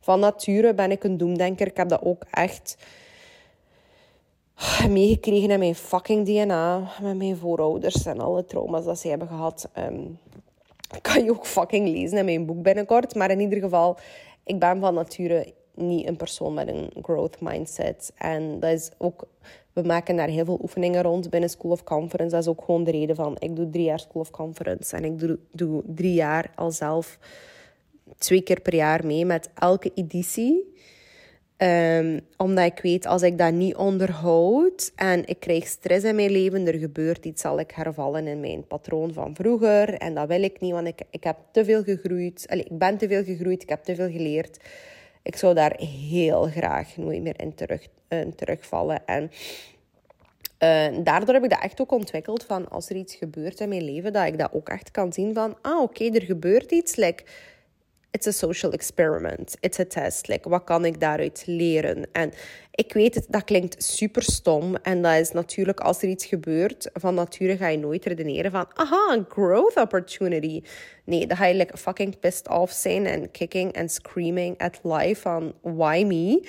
van 0.00 0.20
nature 0.20 0.74
ben 0.74 0.90
ik 0.90 1.04
een 1.04 1.16
doemdenker. 1.16 1.66
Ik 1.66 1.76
heb 1.76 1.88
dat 1.88 2.02
ook 2.02 2.24
echt 2.30 2.76
meegekregen 4.88 5.50
in 5.50 5.58
mijn 5.58 5.74
fucking 5.74 6.26
DNA. 6.26 6.90
Met 7.02 7.16
mijn 7.16 7.36
voorouders 7.36 8.06
en 8.06 8.20
alle 8.20 8.44
trauma's 8.44 8.84
dat 8.84 8.98
ze 8.98 9.08
hebben 9.08 9.28
gehad. 9.28 9.68
Um, 9.78 10.18
kan 11.02 11.24
je 11.24 11.30
ook 11.30 11.46
fucking 11.46 11.88
lezen 11.88 12.18
in 12.18 12.24
mijn 12.24 12.46
boek 12.46 12.62
binnenkort. 12.62 13.14
Maar 13.14 13.30
in 13.30 13.40
ieder 13.40 13.58
geval 13.58 13.98
ik 14.48 14.58
ben 14.58 14.80
van 14.80 14.94
nature 14.94 15.52
niet 15.74 16.06
een 16.06 16.16
persoon 16.16 16.54
met 16.54 16.68
een 16.68 16.90
growth 17.02 17.40
mindset. 17.40 18.12
En 18.16 18.60
dat 18.60 18.70
is 18.70 18.90
ook, 18.98 19.26
we 19.72 19.82
maken 19.82 20.16
daar 20.16 20.28
heel 20.28 20.44
veel 20.44 20.58
oefeningen 20.62 21.02
rond 21.02 21.30
binnen 21.30 21.50
School 21.50 21.70
of 21.70 21.84
Conference. 21.84 22.34
Dat 22.34 22.44
is 22.44 22.50
ook 22.50 22.64
gewoon 22.64 22.84
de 22.84 22.90
reden 22.90 23.16
van, 23.16 23.36
ik 23.38 23.56
doe 23.56 23.70
drie 23.70 23.84
jaar 23.84 24.00
School 24.00 24.22
of 24.22 24.30
Conference 24.30 24.96
en 24.96 25.04
ik 25.04 25.18
doe, 25.18 25.38
doe 25.52 25.82
drie 25.86 26.14
jaar 26.14 26.50
al 26.54 26.70
zelf 26.70 27.18
twee 28.18 28.42
keer 28.42 28.60
per 28.60 28.74
jaar 28.74 29.06
mee 29.06 29.24
met 29.24 29.50
elke 29.54 29.90
editie. 29.94 30.76
Um, 31.62 32.20
omdat 32.36 32.64
ik 32.64 32.78
weet, 32.82 33.06
als 33.06 33.22
ik 33.22 33.38
dat 33.38 33.52
niet 33.52 33.76
onderhoud 33.76 34.92
en 34.96 35.26
ik 35.26 35.40
krijg 35.40 35.66
stress 35.66 36.04
in 36.04 36.14
mijn 36.14 36.30
leven, 36.30 36.66
er 36.66 36.78
gebeurt 36.78 37.24
iets, 37.24 37.42
zal 37.42 37.58
ik 37.58 37.70
hervallen 37.70 38.26
in 38.26 38.40
mijn 38.40 38.66
patroon 38.66 39.12
van 39.12 39.34
vroeger. 39.34 39.94
En 39.94 40.14
dat 40.14 40.28
wil 40.28 40.42
ik 40.42 40.60
niet, 40.60 40.72
want 40.72 40.86
ik, 40.86 41.00
ik 41.10 41.24
heb 41.24 41.36
te 41.52 41.64
veel 41.64 41.82
gegroeid. 41.82 42.46
Allee, 42.48 42.64
ik 42.64 42.78
ben 42.78 42.98
te 42.98 43.08
veel 43.08 43.24
gegroeid, 43.24 43.62
ik 43.62 43.68
heb 43.68 43.82
te 43.82 43.94
veel 43.94 44.10
geleerd. 44.10 44.56
Ik 45.22 45.36
zou 45.36 45.54
daar 45.54 45.76
heel 45.80 46.42
graag 46.42 46.96
nooit 46.96 47.22
meer 47.22 47.40
in, 47.40 47.54
terug, 47.54 47.86
in 48.08 48.34
terugvallen. 48.34 49.06
En 49.06 49.30
uh, 50.58 51.04
daardoor 51.04 51.34
heb 51.34 51.44
ik 51.44 51.50
dat 51.50 51.62
echt 51.62 51.80
ook 51.80 51.92
ontwikkeld 51.92 52.44
van 52.44 52.68
als 52.68 52.88
er 52.90 52.96
iets 52.96 53.14
gebeurt 53.14 53.60
in 53.60 53.68
mijn 53.68 53.84
leven, 53.84 54.12
dat 54.12 54.26
ik 54.26 54.38
dat 54.38 54.52
ook 54.52 54.68
echt 54.68 54.90
kan 54.90 55.12
zien 55.12 55.34
van, 55.34 55.56
ah 55.62 55.82
oké, 55.82 56.04
er 56.04 56.22
gebeurt 56.22 56.70
iets. 56.70 56.96
Like, 56.96 57.24
it's 58.10 58.26
a 58.26 58.32
social 58.32 58.72
experiment. 58.72 59.56
It's 59.60 59.78
a 59.78 59.84
test. 59.84 60.28
Like, 60.28 60.48
wat 60.48 60.64
kan 60.64 60.84
ik 60.84 61.00
daaruit 61.00 61.42
leren? 61.46 62.06
En 62.12 62.32
ik 62.70 62.92
weet 62.92 63.14
het, 63.14 63.26
dat 63.28 63.44
klinkt 63.44 63.84
super 63.84 64.22
stom. 64.22 64.76
En 64.76 65.02
dat 65.02 65.14
is 65.14 65.32
natuurlijk, 65.32 65.80
als 65.80 66.02
er 66.02 66.08
iets 66.08 66.26
gebeurt, 66.26 66.90
van 66.92 67.14
nature 67.14 67.56
ga 67.56 67.68
je 67.68 67.78
nooit 67.78 68.04
redeneren 68.04 68.50
van, 68.50 68.66
aha, 68.74 69.12
een 69.12 69.26
growth 69.28 69.76
opportunity. 69.76 70.62
Nee, 71.04 71.26
dan 71.26 71.36
ga 71.36 71.44
je 71.44 71.54
like 71.54 71.76
fucking 71.76 72.18
pissed 72.18 72.48
off 72.48 72.72
zijn 72.72 73.06
en 73.06 73.30
kicking 73.30 73.72
en 73.72 73.88
screaming 73.88 74.58
at 74.58 74.80
life 74.82 75.20
van, 75.20 75.54
why 75.62 76.04
me? 76.06 76.48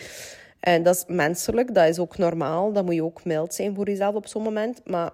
En 0.59 0.83
dat 0.83 0.95
is 0.95 1.03
menselijk, 1.07 1.73
dat 1.73 1.87
is 1.87 1.99
ook 1.99 2.17
normaal. 2.17 2.73
Dan 2.73 2.85
moet 2.85 2.95
je 2.95 3.03
ook 3.03 3.23
mild 3.23 3.53
zijn 3.53 3.75
voor 3.75 3.85
jezelf 3.85 4.15
op 4.15 4.27
zo'n 4.27 4.43
moment. 4.43 4.81
Maar 4.85 5.11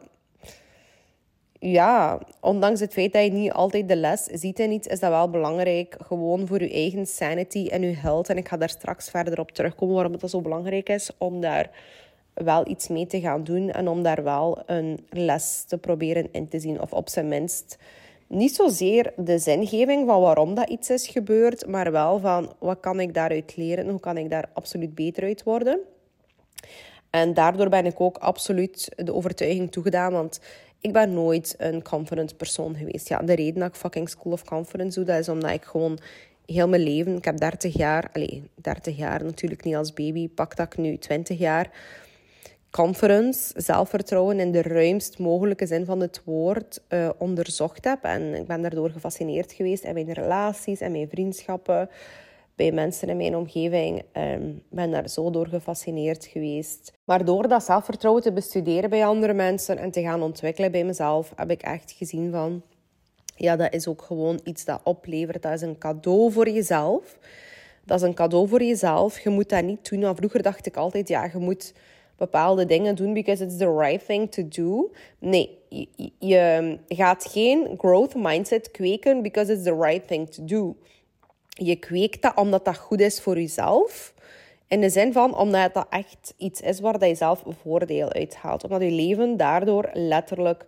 ja, 1.72 2.20
ondanks 2.42 2.80
het 2.80 2.94
feit 2.94 3.14
dat 3.14 3.24
je 3.24 3.32
niet 3.32 3.52
altijd 3.52 3.88
de 3.88 3.96
les 3.96 4.24
ziet 4.24 4.60
in 4.60 4.72
iets, 4.72 4.88
is 4.88 5.00
dat 5.00 5.10
wel 5.10 5.30
belangrijk. 5.30 5.96
Gewoon 6.00 6.48
voor 6.48 6.62
je 6.62 6.72
eigen 6.72 7.06
sanity 7.06 7.68
en 7.68 7.82
je 7.82 7.96
health. 7.96 8.30
En 8.30 8.38
ik 8.38 8.48
ga 8.48 8.58
daar 8.58 8.70
straks 8.70 9.10
verder 9.10 9.40
op 9.40 9.52
terugkomen 9.52 9.96
waarom 9.96 10.14
het 10.14 10.30
zo 10.30 10.42
belangrijk 10.42 10.90
is 10.90 11.12
om 11.18 11.42
daar 11.42 11.70
wel 12.34 12.68
iets 12.68 12.88
mee 12.88 13.08
te 13.08 13.20
gaan 13.20 13.44
doen. 13.44 13.72
En 13.72 13.88
om 13.88 14.04
daar 14.04 14.24
wel 14.24 14.64
een 14.66 15.06
les 15.10 15.64
te 15.64 15.78
proberen 15.78 16.28
in 16.32 16.48
te 16.48 16.60
zien. 16.60 16.82
Of 16.82 16.94
op 16.94 17.10
zijn 17.10 17.28
minst 17.28 17.78
niet 18.28 18.56
zozeer 18.56 19.14
de 19.18 19.38
zingeving 19.38 20.08
van 20.08 20.22
waarom 20.22 20.56
dat 20.56 20.70
iets 20.70 20.90
is 20.90 21.08
gebeurd, 21.08 21.68
maar 21.68 21.92
wel 21.92 22.20
van 22.20 22.54
wat 22.60 22.80
kan 22.80 23.00
ik 23.00 23.14
daaruit 23.14 23.56
leren, 23.56 23.90
hoe 23.90 24.00
kan 24.00 24.18
ik 24.18 24.30
daar 24.30 24.50
absoluut 24.54 24.96
beter 24.96 25.24
uit 25.24 25.44
worden. 25.44 25.80
En 27.10 27.34
daardoor 27.34 27.70
ben 27.70 27.86
ik 27.86 28.02
ook 28.02 28.18
absoluut 28.18 28.92
de 28.96 29.14
overtuiging 29.14 29.72
toegedaan, 29.72 30.12
want 30.12 30.40
ik 30.86 30.94
ben 30.94 31.14
nooit 31.14 31.56
een 31.58 31.84
confident 31.84 32.38
persoon 32.38 32.76
geweest. 32.76 33.08
Ja, 33.08 33.20
de 33.20 33.36
reden 33.36 33.60
dat 33.60 33.70
ik 33.70 33.76
fucking 33.76 34.10
School 34.10 34.32
of 34.32 34.44
Confidence 34.44 35.00
doe, 35.00 35.08
dat 35.08 35.20
is 35.20 35.30
omdat 35.30 35.52
ik 35.52 35.64
gewoon 35.64 35.98
heel 36.46 36.68
mijn 36.68 36.84
leven, 36.84 37.16
ik 37.16 37.26
heb 37.26 37.38
30 37.38 37.78
jaar, 37.78 38.10
allez, 38.14 38.40
30 38.56 38.98
jaar 38.98 39.24
natuurlijk 39.24 39.64
niet 39.64 39.76
als 39.76 39.94
baby, 39.94 40.30
pak 40.30 40.56
dat 40.56 40.66
ik 40.66 40.78
nu 40.78 40.98
20 40.98 41.38
jaar, 41.38 41.70
conference 42.72 43.54
zelfvertrouwen 43.56 44.40
in 44.40 44.52
de 44.52 44.62
ruimst 44.62 45.20
mogelijke 45.20 45.66
zin 45.66 45.86
van 45.86 46.00
het 46.00 46.22
woord 46.24 46.82
uh, 46.90 47.10
onderzocht 47.18 47.86
heb. 47.86 48.04
En 48.04 48.34
ik 48.34 48.48
ben 48.48 48.62
daardoor 48.62 48.90
gefascineerd 48.90 49.52
geweest 49.52 49.84
in 49.84 49.94
mijn 49.94 50.14
relaties 50.14 50.80
en 50.80 50.92
mijn 50.92 51.10
vriendschappen. 51.10 51.90
Bij 52.56 52.72
mensen 52.72 53.10
in 53.10 53.18
mijn 53.18 53.36
omgeving 53.36 54.04
um, 54.14 54.64
ben 54.70 54.92
daar 54.92 55.10
zo 55.10 55.30
door 55.30 55.48
gefascineerd 55.48 56.26
geweest. 56.26 56.94
Maar 57.04 57.26
door 57.26 57.48
dat 57.48 57.64
zelfvertrouwen 57.64 58.24
te 58.24 58.32
bestuderen 58.32 58.90
bij 58.90 59.06
andere 59.06 59.34
mensen 59.34 59.78
en 59.78 59.92
te 59.92 60.02
gaan 60.02 60.22
ontwikkelen 60.22 60.72
bij 60.72 60.84
mezelf, 60.84 61.34
heb 61.36 61.52
ik 61.52 61.62
echt 61.62 61.92
gezien 61.92 62.32
van... 62.32 62.62
Ja, 63.38 63.56
dat 63.56 63.74
is 63.74 63.88
ook 63.88 64.02
gewoon 64.02 64.40
iets 64.44 64.66
dat 64.66 64.82
oplevert. 64.84 65.42
Dat 65.42 65.54
is 65.54 65.62
een 65.62 65.78
cadeau 65.78 66.32
voor 66.32 66.50
jezelf. 66.50 67.18
Dat 67.86 68.02
is 68.02 68.08
een 68.08 68.14
cadeau 68.14 68.48
voor 68.48 68.64
jezelf. 68.64 69.20
Je 69.20 69.30
moet 69.30 69.50
dat 69.50 69.64
niet 69.64 69.90
doen. 69.90 70.00
Nou, 70.00 70.16
vroeger 70.16 70.42
dacht 70.42 70.66
ik 70.66 70.78
altijd, 70.78 71.08
ja, 71.08 71.30
je 71.34 71.38
moet 71.38 71.74
bepaalde 72.18 72.66
dingen 72.66 72.96
doen 72.96 73.14
because 73.14 73.44
it's 73.44 73.58
the 73.58 73.78
right 73.78 74.06
thing 74.06 74.32
to 74.32 74.48
do. 74.48 74.92
Nee, 75.20 75.58
je, 75.70 76.12
je 76.20 76.78
gaat 76.88 77.26
geen 77.26 77.76
growth 77.78 78.16
mindset 78.16 78.72
kweken 78.72 79.22
because 79.22 79.54
it's 79.54 79.64
the 79.64 79.76
right 79.80 80.08
thing 80.08 80.30
to 80.30 80.46
do. 80.46 80.76
Je 81.58 81.76
kweekt 81.76 82.22
dat 82.22 82.36
omdat 82.36 82.66
dat 82.66 82.78
goed 82.78 83.00
is 83.00 83.22
voor 83.22 83.36
jezelf. 83.36 84.14
In 84.68 84.82
de 84.82 84.90
zin 84.90 85.14
van 85.14 85.38
omdat 85.38 85.74
dat 85.74 85.88
echt 85.90 86.34
iets 86.38 86.62
is 86.62 86.80
waar 86.80 87.08
je 87.08 87.16
zelf 87.16 87.44
voordeel 87.62 88.12
uit 88.12 88.36
haalt. 88.36 88.64
Omdat 88.64 88.82
je 88.82 88.92
leven 88.92 89.38
daardoor 89.38 89.90
letterlijk 89.94 90.66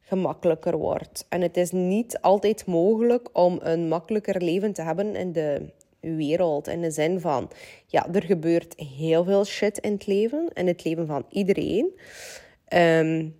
gemakkelijker 0.00 0.76
wordt. 0.76 1.26
En 1.28 1.40
het 1.40 1.56
is 1.56 1.70
niet 1.70 2.20
altijd 2.20 2.66
mogelijk 2.66 3.28
om 3.32 3.58
een 3.62 3.88
makkelijker 3.88 4.42
leven 4.42 4.72
te 4.72 4.82
hebben 4.82 5.16
in 5.16 5.32
de 5.32 5.70
wereld. 6.00 6.68
In 6.68 6.80
de 6.80 6.90
zin 6.90 7.20
van, 7.20 7.50
ja, 7.86 8.06
er 8.12 8.22
gebeurt 8.22 8.74
heel 8.98 9.24
veel 9.24 9.44
shit 9.44 9.78
in 9.78 9.92
het 9.92 10.06
leven. 10.06 10.50
In 10.52 10.66
het 10.66 10.84
leven 10.84 11.06
van 11.06 11.26
iedereen. 11.28 11.98
Um, 12.74 13.36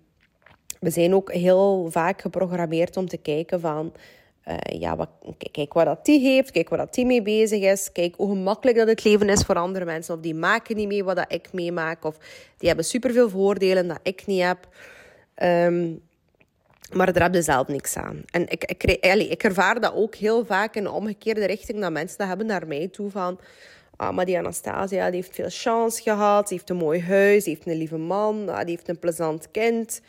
we 0.79 0.89
zijn 0.89 1.15
ook 1.15 1.33
heel 1.33 1.87
vaak 1.91 2.21
geprogrammeerd 2.21 2.97
om 2.97 3.07
te 3.07 3.17
kijken 3.17 3.59
van... 3.59 3.93
Uh, 4.49 4.79
ja, 4.79 5.07
kijk 5.51 5.73
wat 5.73 5.85
dat 5.85 6.05
die 6.05 6.19
heeft, 6.19 6.51
kijk 6.51 6.69
wat 6.69 6.79
dat 6.79 6.93
die 6.93 7.05
mee 7.05 7.21
bezig 7.21 7.61
is. 7.61 7.91
Kijk 7.91 8.15
hoe 8.15 8.29
gemakkelijk 8.29 8.77
dat 8.77 8.87
het 8.87 9.03
leven 9.03 9.29
is 9.29 9.41
voor 9.41 9.55
andere 9.55 9.85
mensen. 9.85 10.15
Of 10.15 10.21
die 10.21 10.35
maken 10.35 10.75
niet 10.75 10.87
mee 10.87 11.03
wat 11.03 11.15
dat 11.15 11.33
ik 11.33 11.53
meemaak. 11.53 12.05
Of 12.05 12.17
die 12.57 12.67
hebben 12.67 12.85
superveel 12.85 13.29
voordelen 13.29 13.87
dat 13.87 13.99
ik 14.03 14.25
niet 14.25 14.41
heb. 14.41 14.67
Um, 15.43 16.01
maar 16.93 17.13
daar 17.13 17.23
heb 17.23 17.33
je 17.33 17.41
zelf 17.41 17.67
niks 17.67 17.95
aan. 17.95 18.23
En 18.31 18.47
ik, 18.47 18.63
ik, 18.63 18.83
ik 18.83 19.43
ervaar 19.43 19.79
dat 19.79 19.93
ook 19.93 20.15
heel 20.15 20.45
vaak 20.45 20.75
in 20.75 20.83
de 20.83 20.91
omgekeerde 20.91 21.45
richting. 21.45 21.79
Dat 21.79 21.91
mensen 21.91 22.17
dat 22.17 22.27
hebben 22.27 22.45
naar 22.45 22.67
mij 22.67 22.87
toe 22.87 23.09
van... 23.09 23.39
Ah, 23.95 24.15
maar 24.15 24.25
die 24.25 24.37
Anastasia 24.37 25.05
die 25.05 25.21
heeft 25.21 25.35
veel 25.35 25.49
chance 25.49 26.01
gehad. 26.01 26.47
Die 26.47 26.57
heeft 26.57 26.69
een 26.69 26.75
mooi 26.75 27.01
huis. 27.01 27.43
Die 27.43 27.53
heeft 27.53 27.67
een 27.67 27.77
lieve 27.77 27.97
man. 27.97 28.49
Ah, 28.49 28.59
die 28.59 28.69
heeft 28.75 28.89
een 28.89 28.99
plezant 28.99 29.51
kind. 29.51 30.01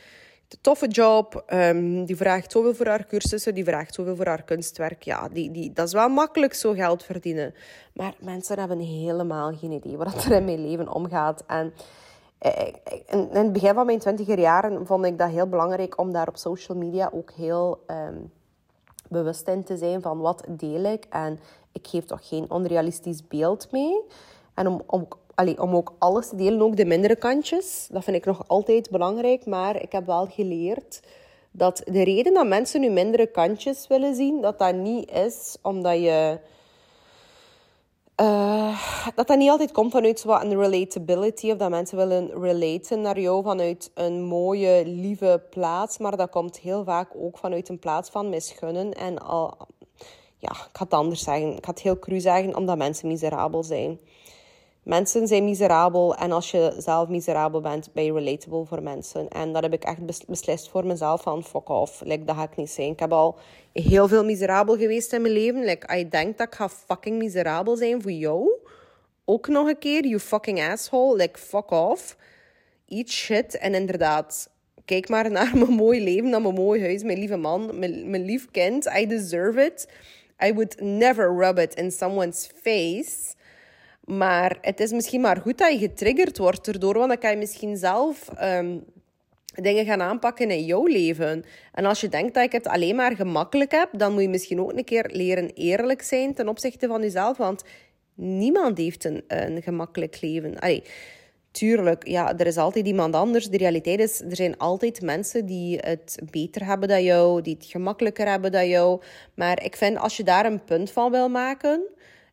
Een 0.50 0.58
toffe 0.60 0.88
job. 0.88 1.44
Um, 1.52 2.04
die 2.04 2.16
vraagt 2.16 2.52
zoveel 2.52 2.74
voor 2.74 2.86
haar 2.86 3.06
cursussen. 3.06 3.54
Die 3.54 3.64
vraagt 3.64 3.94
zoveel 3.94 4.16
voor 4.16 4.26
haar 4.26 4.42
kunstwerk. 4.42 5.02
Ja, 5.02 5.28
die, 5.28 5.50
die, 5.50 5.72
dat 5.72 5.86
is 5.86 5.92
wel 5.92 6.08
makkelijk 6.08 6.54
zo 6.54 6.72
geld 6.72 7.04
verdienen. 7.04 7.54
Maar 7.94 8.14
mensen 8.20 8.58
hebben 8.58 8.78
helemaal 8.78 9.56
geen 9.56 9.70
idee 9.70 9.96
wat 9.96 10.24
er 10.24 10.32
in 10.32 10.44
mijn 10.44 10.68
leven 10.68 10.92
omgaat. 10.92 11.44
En 11.46 11.72
eh, 12.38 12.66
in 13.06 13.28
het 13.32 13.52
begin 13.52 13.74
van 13.74 13.86
mijn 13.86 13.98
twintiger 13.98 14.38
jaren 14.38 14.86
vond 14.86 15.04
ik 15.04 15.18
dat 15.18 15.30
heel 15.30 15.48
belangrijk 15.48 16.00
om 16.00 16.12
daar 16.12 16.28
op 16.28 16.36
social 16.36 16.78
media 16.78 17.10
ook 17.12 17.30
heel 17.30 17.82
ehm, 17.86 18.18
bewust 19.08 19.48
in 19.48 19.64
te 19.64 19.76
zijn 19.76 20.02
van 20.02 20.18
wat 20.18 20.44
deel 20.48 20.84
ik. 20.84 21.06
En 21.10 21.40
ik 21.72 21.86
geef 21.86 22.04
toch 22.04 22.28
geen 22.28 22.50
onrealistisch 22.50 23.26
beeld 23.26 23.72
mee. 23.72 24.00
En 24.54 24.66
om, 24.66 24.82
om, 24.86 25.08
om 25.59 25.76
ook 25.76 25.92
alles 25.98 26.29
te 26.29 26.37
delen, 26.37 26.62
ook 26.62 26.76
de 26.76 26.85
mindere 26.85 27.16
kantjes, 27.16 27.88
dat 27.90 28.05
vind 28.05 28.16
ik 28.16 28.24
nog 28.24 28.48
altijd 28.48 28.90
belangrijk. 28.90 29.46
Maar 29.46 29.83
ik 29.83 29.92
heb 29.92 30.07
wel 30.07 30.26
geleerd 30.26 31.00
dat 31.50 31.83
de 31.85 32.03
reden 32.03 32.35
dat 32.35 32.46
mensen 32.46 32.81
nu 32.81 32.90
mindere 32.90 33.26
kantjes 33.26 33.87
willen 33.87 34.14
zien, 34.14 34.40
dat 34.40 34.59
dat 34.59 34.74
niet 34.74 35.11
is 35.11 35.57
omdat 35.62 35.94
je 35.94 36.38
uh, 38.20 38.79
dat 39.14 39.26
dat 39.26 39.38
niet 39.38 39.50
altijd 39.50 39.72
komt 39.72 39.92
vanuit 39.92 40.20
zo 40.20 40.31
een 40.31 40.61
relatability 40.61 41.50
of 41.50 41.57
dat 41.57 41.70
mensen 41.70 41.96
willen 41.96 42.42
relaten 42.42 43.00
naar 43.00 43.20
jou 43.20 43.42
vanuit 43.42 43.90
een 43.94 44.22
mooie, 44.22 44.83
lieve 44.87 45.42
plaats. 45.50 45.98
Maar 45.98 46.16
dat 46.16 46.31
komt 46.31 46.59
heel 46.59 46.85
vaak 46.85 47.11
ook 47.16 47.38
vanuit 47.38 47.68
een 47.68 47.79
plaats 47.79 48.11
van 48.11 48.29
misgunnen. 48.29 48.92
En 48.92 49.18
al, 49.18 49.57
ja, 50.37 50.50
ik 50.50 50.68
ga 50.72 50.85
het 50.85 50.92
anders 50.92 51.22
zeggen. 51.22 51.57
Ik 51.57 51.64
ga 51.64 51.70
het 51.70 51.81
heel 51.81 51.98
cru 51.98 52.20
zeggen, 52.20 52.57
omdat 52.57 52.76
mensen 52.76 53.09
miserabel 53.09 53.62
zijn. 53.62 54.00
Mensen 54.83 55.27
zijn 55.27 55.45
miserabel 55.45 56.14
en 56.14 56.33
als 56.33 56.51
je 56.51 56.75
zelf 56.79 57.09
miserabel 57.09 57.61
bent, 57.61 57.93
ben 57.93 58.05
je 58.05 58.12
relatable 58.12 58.64
voor 58.64 58.83
mensen. 58.83 59.29
En 59.29 59.53
dat 59.53 59.62
heb 59.62 59.73
ik 59.73 59.85
echt 59.85 60.27
beslist 60.27 60.69
voor 60.69 60.87
mezelf 60.87 61.23
van 61.23 61.45
fuck 61.45 61.69
off. 61.69 62.01
Like, 62.01 62.25
dat 62.25 62.37
ga 62.37 62.43
ik 62.43 62.57
niet 62.57 62.71
zijn. 62.71 62.90
Ik 62.90 63.01
heb 63.01 63.12
al 63.12 63.38
heel 63.73 64.09
veel 64.09 64.25
miserabel 64.25 64.77
geweest 64.77 65.12
in 65.12 65.23
mijn 65.23 65.35
leven. 65.35 65.64
Like, 65.64 65.99
I 65.99 66.09
denk 66.09 66.38
dat 66.38 66.47
ik 66.47 66.55
ga 66.55 66.69
fucking 66.69 67.19
miserabel 67.19 67.77
zijn 67.77 68.03
voor 68.03 68.11
jou. 68.11 68.51
Ook 69.25 69.49
nog 69.49 69.69
een 69.69 69.79
keer, 69.79 70.07
you 70.07 70.21
fucking 70.21 70.61
asshole. 70.61 71.16
Like, 71.16 71.38
fuck 71.38 71.71
off. 71.71 72.16
Eat 72.88 73.09
shit. 73.09 73.59
En 73.59 73.75
inderdaad, 73.75 74.51
kijk 74.85 75.09
maar 75.09 75.31
naar 75.31 75.57
mijn 75.59 75.73
mooi 75.73 76.03
leven, 76.05 76.31
naar 76.31 76.43
mijn 76.43 76.55
mooi 76.55 76.81
huis, 76.81 77.03
mijn 77.03 77.19
lieve 77.19 77.37
man, 77.37 77.79
mijn, 77.79 78.11
mijn 78.11 78.25
lief 78.25 78.51
kind. 78.51 78.87
I 78.87 79.07
deserve 79.07 79.64
it. 79.64 79.89
I 80.45 80.53
would 80.53 80.81
never 80.81 81.37
rub 81.37 81.59
it 81.59 81.74
in 81.74 81.91
someone's 81.91 82.51
face. 82.62 83.39
Maar 84.16 84.58
het 84.61 84.80
is 84.80 84.92
misschien 84.92 85.20
maar 85.20 85.36
goed 85.36 85.58
dat 85.58 85.72
je 85.72 85.78
getriggerd 85.78 86.38
wordt 86.38 86.68
erdoor, 86.68 86.94
want 86.94 87.08
dan 87.08 87.18
kan 87.18 87.30
je 87.30 87.36
misschien 87.36 87.76
zelf 87.76 88.28
ehm, 88.28 88.78
dingen 89.54 89.84
gaan 89.84 90.02
aanpakken 90.02 90.50
in 90.50 90.64
jouw 90.64 90.86
leven. 90.86 91.44
En 91.72 91.84
als 91.84 92.00
je 92.00 92.08
denkt 92.08 92.34
dat 92.34 92.44
ik 92.44 92.52
het 92.52 92.66
alleen 92.66 92.96
maar 92.96 93.16
gemakkelijk 93.16 93.70
heb, 93.70 93.88
dan 93.92 94.12
moet 94.12 94.22
je 94.22 94.28
misschien 94.28 94.61
ook 94.61 94.72
een 94.72 94.84
keer 94.84 95.11
leren 95.12 95.50
eerlijk 95.54 96.02
zijn 96.02 96.34
ten 96.34 96.48
opzichte 96.48 96.86
van 96.86 97.00
jezelf, 97.00 97.36
want 97.36 97.62
niemand 98.14 98.78
heeft 98.78 99.04
een, 99.04 99.24
een 99.28 99.62
gemakkelijk 99.62 100.20
leven. 100.20 100.58
Allee, 100.58 100.82
tuurlijk, 101.50 102.06
ja, 102.06 102.38
er 102.38 102.46
is 102.46 102.56
altijd 102.56 102.86
iemand 102.86 103.14
anders. 103.14 103.48
De 103.48 103.56
realiteit 103.56 104.00
is, 104.00 104.20
er 104.20 104.36
zijn 104.36 104.58
altijd 104.58 105.02
mensen 105.02 105.46
die 105.46 105.78
het 105.78 106.18
beter 106.30 106.64
hebben 106.66 106.88
dan 106.88 107.04
jou, 107.04 107.42
die 107.42 107.54
het 107.54 107.66
gemakkelijker 107.66 108.28
hebben 108.28 108.52
dan 108.52 108.68
jou. 108.68 109.02
Maar 109.34 109.64
ik 109.64 109.76
vind, 109.76 109.98
als 109.98 110.16
je 110.16 110.24
daar 110.24 110.46
een 110.46 110.64
punt 110.64 110.90
van 110.90 111.11
wil 111.11 111.28
maken, 111.28 111.82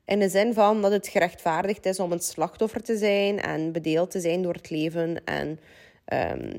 in 0.08 0.20
de 0.20 0.30
zin 0.30 0.54
van 0.54 0.82
dat 0.82 0.92
het 0.92 1.08
gerechtvaardigd 1.08 1.86
is 1.86 2.00
om 2.00 2.12
een 2.12 2.20
slachtoffer 2.20 2.84
te 2.84 2.98
zijn 2.98 3.42
en 3.42 3.72
bedeeld 3.72 4.12
te 4.12 4.20
zijn 4.20 4.42
door 4.42 4.54
het 4.54 4.70
leven 4.70 5.26
en 5.26 5.60
Um, 6.14 6.52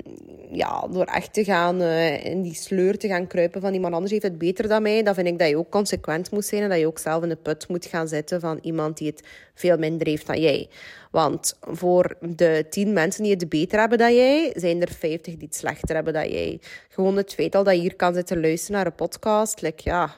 ja, 0.51 0.87
door 0.87 1.05
echt 1.05 1.33
te 1.33 1.43
gaan 1.43 1.81
uh, 1.81 2.25
in 2.25 2.41
die 2.41 2.53
sleur 2.53 2.97
te 2.97 3.07
gaan 3.07 3.27
kruipen 3.27 3.61
van 3.61 3.73
iemand 3.73 3.93
anders 3.93 4.11
heeft 4.11 4.23
het 4.23 4.37
beter 4.37 4.67
dan 4.67 4.81
mij, 4.81 5.03
dan 5.03 5.13
vind 5.13 5.27
ik 5.27 5.39
dat 5.39 5.49
je 5.49 5.57
ook 5.57 5.69
consequent 5.69 6.31
moet 6.31 6.45
zijn 6.45 6.63
en 6.63 6.69
dat 6.69 6.79
je 6.79 6.87
ook 6.87 6.99
zelf 6.99 7.23
in 7.23 7.29
de 7.29 7.35
put 7.35 7.67
moet 7.67 7.85
gaan 7.85 8.07
zitten 8.07 8.39
van 8.39 8.59
iemand 8.61 8.97
die 8.97 9.07
het 9.07 9.27
veel 9.53 9.77
minder 9.77 10.07
heeft 10.07 10.27
dan 10.27 10.41
jij. 10.41 10.67
Want 11.11 11.57
voor 11.61 12.17
de 12.19 12.65
tien 12.69 12.93
mensen 12.93 13.23
die 13.23 13.31
het 13.31 13.49
beter 13.49 13.79
hebben 13.79 13.97
dan 13.97 14.15
jij, 14.15 14.51
zijn 14.55 14.81
er 14.81 14.91
vijftig 14.91 15.33
die 15.35 15.47
het 15.47 15.55
slechter 15.55 15.95
hebben 15.95 16.13
dan 16.13 16.29
jij. 16.29 16.59
Gewoon 16.89 17.17
het 17.17 17.33
feit 17.33 17.55
al 17.55 17.63
dat 17.63 17.75
je 17.75 17.81
hier 17.81 17.95
kan 17.95 18.13
zitten 18.13 18.41
luisteren 18.41 18.75
naar 18.75 18.85
een 18.85 18.95
podcast, 18.95 19.61
like, 19.61 19.89
ja... 19.89 20.15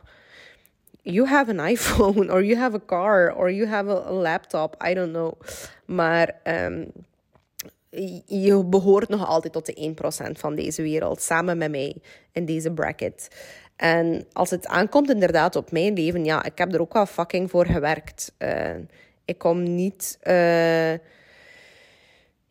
You 1.02 1.28
have 1.28 1.58
an 1.58 1.70
iPhone, 1.76 2.32
or 2.32 2.44
you 2.44 2.58
have 2.58 2.76
a 2.76 2.86
car, 2.86 3.34
or 3.36 3.50
you 3.50 3.68
have 3.68 3.92
a, 3.92 4.12
laptop, 4.12 4.76
I 4.90 4.94
don't 4.94 5.12
know. 5.12 5.34
Maar... 5.86 6.36
Um, 6.44 6.92
je 8.26 8.64
behoort 8.66 9.10
nog 9.10 9.28
altijd 9.28 9.54
tot 9.54 9.66
de 9.66 9.94
1% 10.28 10.32
van 10.32 10.56
deze 10.56 10.82
wereld, 10.82 11.22
samen 11.22 11.58
met 11.58 11.72
mij 11.72 11.96
in 12.32 12.46
deze 12.46 12.72
bracket. 12.72 13.28
En 13.76 14.26
als 14.34 14.50
het 14.50 14.68
aankomt 14.68 15.10
inderdaad 15.10 15.56
op 15.56 15.72
mijn 15.72 15.94
leven, 15.94 16.26
ja, 16.26 16.44
ik 16.44 16.58
heb 16.58 16.74
er 16.74 16.82
ook 16.82 16.94
wel 16.94 17.06
fucking 17.06 17.50
voor 17.50 17.66
gewerkt. 17.66 18.34
Uh, 18.40 18.76
ik 19.26 19.38
kom 19.38 19.76
niet. 19.76 20.20
Uh, 20.24 20.94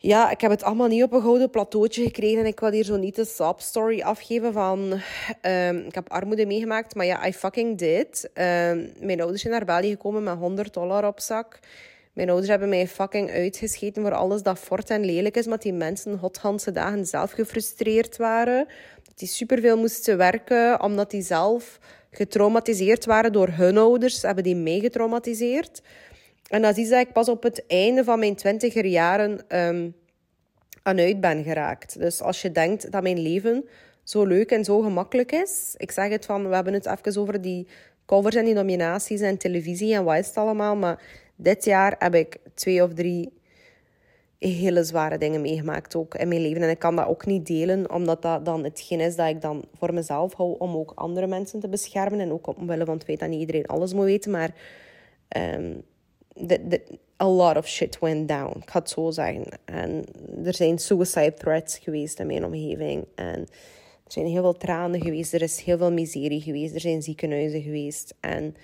ja, 0.03 0.30
ik 0.30 0.40
heb 0.40 0.51
het 0.51 0.62
allemaal 0.62 0.88
niet 0.88 1.03
op 1.03 1.12
een 1.12 1.22
gouden 1.22 1.51
plateautje 1.51 2.03
gekregen. 2.03 2.38
En 2.38 2.46
ik 2.46 2.61
wil 2.61 2.70
hier 2.70 2.84
zo 2.84 2.96
niet 2.96 3.16
de 3.16 3.24
sob 3.24 3.61
afgeven 4.03 4.53
van... 4.53 5.01
Uh, 5.46 5.72
ik 5.72 5.94
heb 5.94 6.11
armoede 6.11 6.46
meegemaakt, 6.46 6.94
maar 6.94 7.07
ja, 7.07 7.26
I 7.26 7.32
fucking 7.32 7.78
did. 7.78 8.30
mijn 9.01 9.20
ouders 9.20 9.40
zijn 9.40 9.53
naar 9.53 9.64
België 9.64 9.90
gekomen 9.90 10.22
met 10.22 10.38
100 10.38 10.74
dollar 10.74 11.07
op 11.07 11.20
zak. 11.20 11.59
Mijn 12.12 12.28
ouders 12.28 12.51
hebben 12.51 12.68
mij 12.68 12.88
fucking 12.88 13.30
uitgescheten 13.30 14.03
voor 14.03 14.14
alles 14.14 14.42
dat 14.42 14.59
fort 14.59 14.90
en 14.90 15.05
lelijk 15.05 15.36
is. 15.36 15.46
Maar 15.46 15.59
die 15.59 15.72
mensen 15.72 16.18
hothandse 16.18 16.72
dagen 16.72 17.07
zelf 17.07 17.30
gefrustreerd 17.30 18.16
waren. 18.16 18.66
Dat 19.05 19.18
die 19.18 19.28
superveel 19.28 19.76
moesten 19.76 20.16
werken, 20.16 20.82
omdat 20.82 21.11
die 21.11 21.22
zelf 21.22 21.78
getraumatiseerd 22.11 23.05
waren 23.05 23.32
door 23.32 23.48
hun 23.48 23.78
ouders. 23.78 24.22
Hebben 24.22 24.44
die 24.44 24.57
mij 24.57 24.78
getraumatiseerd. 24.80 25.82
En 26.51 26.62
dat 26.62 26.76
is 26.76 26.88
dat 26.88 27.01
ik 27.01 27.12
pas 27.12 27.28
op 27.28 27.42
het 27.42 27.66
einde 27.66 28.05
van 28.05 28.18
mijn 28.18 28.34
twintiger 28.34 28.86
jaren 28.86 29.30
um, 29.48 29.94
aan 30.82 30.98
uit 30.98 31.20
ben 31.20 31.44
geraakt. 31.44 31.98
Dus 31.98 32.22
als 32.22 32.42
je 32.42 32.53
denkt 32.53 32.92
dat 32.92 33.03
mijn 33.03 33.18
leven 33.18 33.68
zo 34.03 34.24
leuk 34.24 34.51
en 34.51 34.64
zo 34.64 34.80
gemakkelijk 34.80 35.32
is. 35.32 35.74
Ik 35.76 35.90
zeg 35.90 36.09
het 36.09 36.26
van, 36.26 36.48
we 36.48 36.55
hebben 36.55 36.72
het 36.72 36.86
even 36.86 37.20
over 37.20 37.40
die 37.40 37.66
covers 38.07 38.34
en 38.34 38.44
die 38.44 38.55
nominaties 38.55 39.20
en 39.20 39.38
televisie 39.38 39.94
en 39.94 40.05
wat 40.05 40.18
is 40.18 40.26
het 40.26 40.36
allemaal. 40.36 40.76
Maar 40.76 41.03
dit 41.36 41.64
jaar 41.64 41.94
heb 41.98 42.14
ik 42.14 42.36
twee 42.55 42.82
of 42.82 42.94
drie 42.94 43.32
hele 44.38 44.84
zware 44.84 45.18
dingen 45.18 45.40
meegemaakt 45.40 45.96
ook 45.96 46.14
in 46.14 46.28
mijn 46.28 46.40
leven. 46.40 46.62
En 46.62 46.70
ik 46.70 46.78
kan 46.78 46.96
dat 46.96 47.07
ook 47.07 47.26
niet 47.26 47.46
delen, 47.46 47.90
omdat 47.90 48.22
dat 48.22 48.44
dan 48.44 48.64
hetgeen 48.64 49.01
is 49.01 49.16
dat 49.16 49.28
ik 49.28 49.40
dan 49.40 49.64
voor 49.74 49.94
mezelf 49.94 50.34
hou 50.34 50.59
om 50.59 50.76
ook 50.76 50.92
andere 50.94 51.26
mensen 51.26 51.61
te 51.61 51.68
beschermen. 51.68 52.20
En 52.20 52.32
ook 52.32 52.46
omwille 52.46 52.84
van 52.84 52.94
het 52.94 53.05
feit 53.05 53.18
dat 53.18 53.28
niet 53.28 53.40
iedereen 53.40 53.66
alles 53.66 53.92
moet 53.92 54.05
weten. 54.05 54.30
Maar 54.30 54.51
um, 55.36 55.82
de, 56.35 56.81
a 57.22 57.28
lot 57.28 57.57
of 57.57 57.68
shit 57.68 57.99
went 57.99 58.28
down, 58.28 58.59
ik 58.62 58.70
ga 58.70 58.78
het 58.78 58.91
zo 58.91 59.11
zeggen. 59.11 59.45
En 59.64 60.05
er 60.45 60.55
zijn 60.55 60.78
suicide 60.78 61.35
threats 61.35 61.78
geweest 61.78 62.20
in 62.20 62.26
mijn 62.26 62.45
omgeving. 62.45 63.05
En 63.14 63.39
er 64.05 64.12
zijn 64.12 64.26
heel 64.26 64.43
veel 64.43 64.57
tranen 64.57 65.03
geweest, 65.03 65.33
er 65.33 65.43
is 65.43 65.61
heel 65.61 65.78
veel 65.78 65.93
miserie 65.93 66.41
geweest, 66.41 66.74
er 66.74 66.81
zijn 66.81 67.03
ziekenhuizen 67.03 67.62
geweest. 67.62 68.14
En 68.20 68.57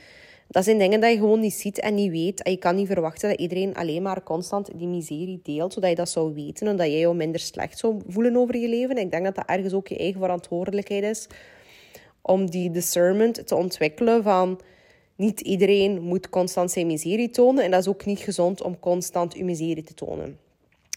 dat 0.48 0.64
zijn 0.64 0.78
dingen 0.78 1.00
dat 1.00 1.10
je 1.10 1.16
gewoon 1.16 1.40
niet 1.40 1.54
ziet 1.54 1.78
en 1.78 1.94
niet 1.94 2.10
weet. 2.10 2.42
En 2.42 2.50
je 2.50 2.58
kan 2.58 2.74
niet 2.74 2.86
verwachten 2.86 3.28
dat 3.28 3.38
iedereen 3.38 3.74
alleen 3.74 4.02
maar 4.02 4.22
constant 4.22 4.70
die 4.74 4.86
miserie 4.88 5.40
deelt, 5.42 5.72
zodat 5.72 5.90
je 5.90 5.96
dat 5.96 6.08
zou 6.08 6.34
weten 6.34 6.66
en 6.66 6.76
dat 6.76 6.86
jij 6.86 6.98
je 6.98 7.14
minder 7.14 7.40
slecht 7.40 7.78
zou 7.78 8.00
voelen 8.08 8.36
over 8.36 8.56
je 8.56 8.68
leven. 8.68 8.96
Ik 8.96 9.10
denk 9.10 9.24
dat 9.24 9.34
dat 9.34 9.46
ergens 9.46 9.72
ook 9.72 9.88
je 9.88 9.98
eigen 9.98 10.20
verantwoordelijkheid 10.20 11.02
is 11.02 11.26
om 12.22 12.50
die 12.50 12.70
discernment 12.70 13.46
te 13.46 13.54
ontwikkelen 13.54 14.22
van 14.22 14.60
niet 15.16 15.40
iedereen 15.40 16.02
moet 16.02 16.28
constant 16.28 16.70
zijn 16.70 16.86
miserie 16.86 17.30
tonen. 17.30 17.64
En 17.64 17.70
dat 17.70 17.80
is 17.80 17.88
ook 17.88 18.04
niet 18.04 18.18
gezond 18.18 18.62
om 18.62 18.78
constant 18.78 19.34
je 19.36 19.44
miserie 19.44 19.82
te 19.82 19.94
tonen. 19.94 20.38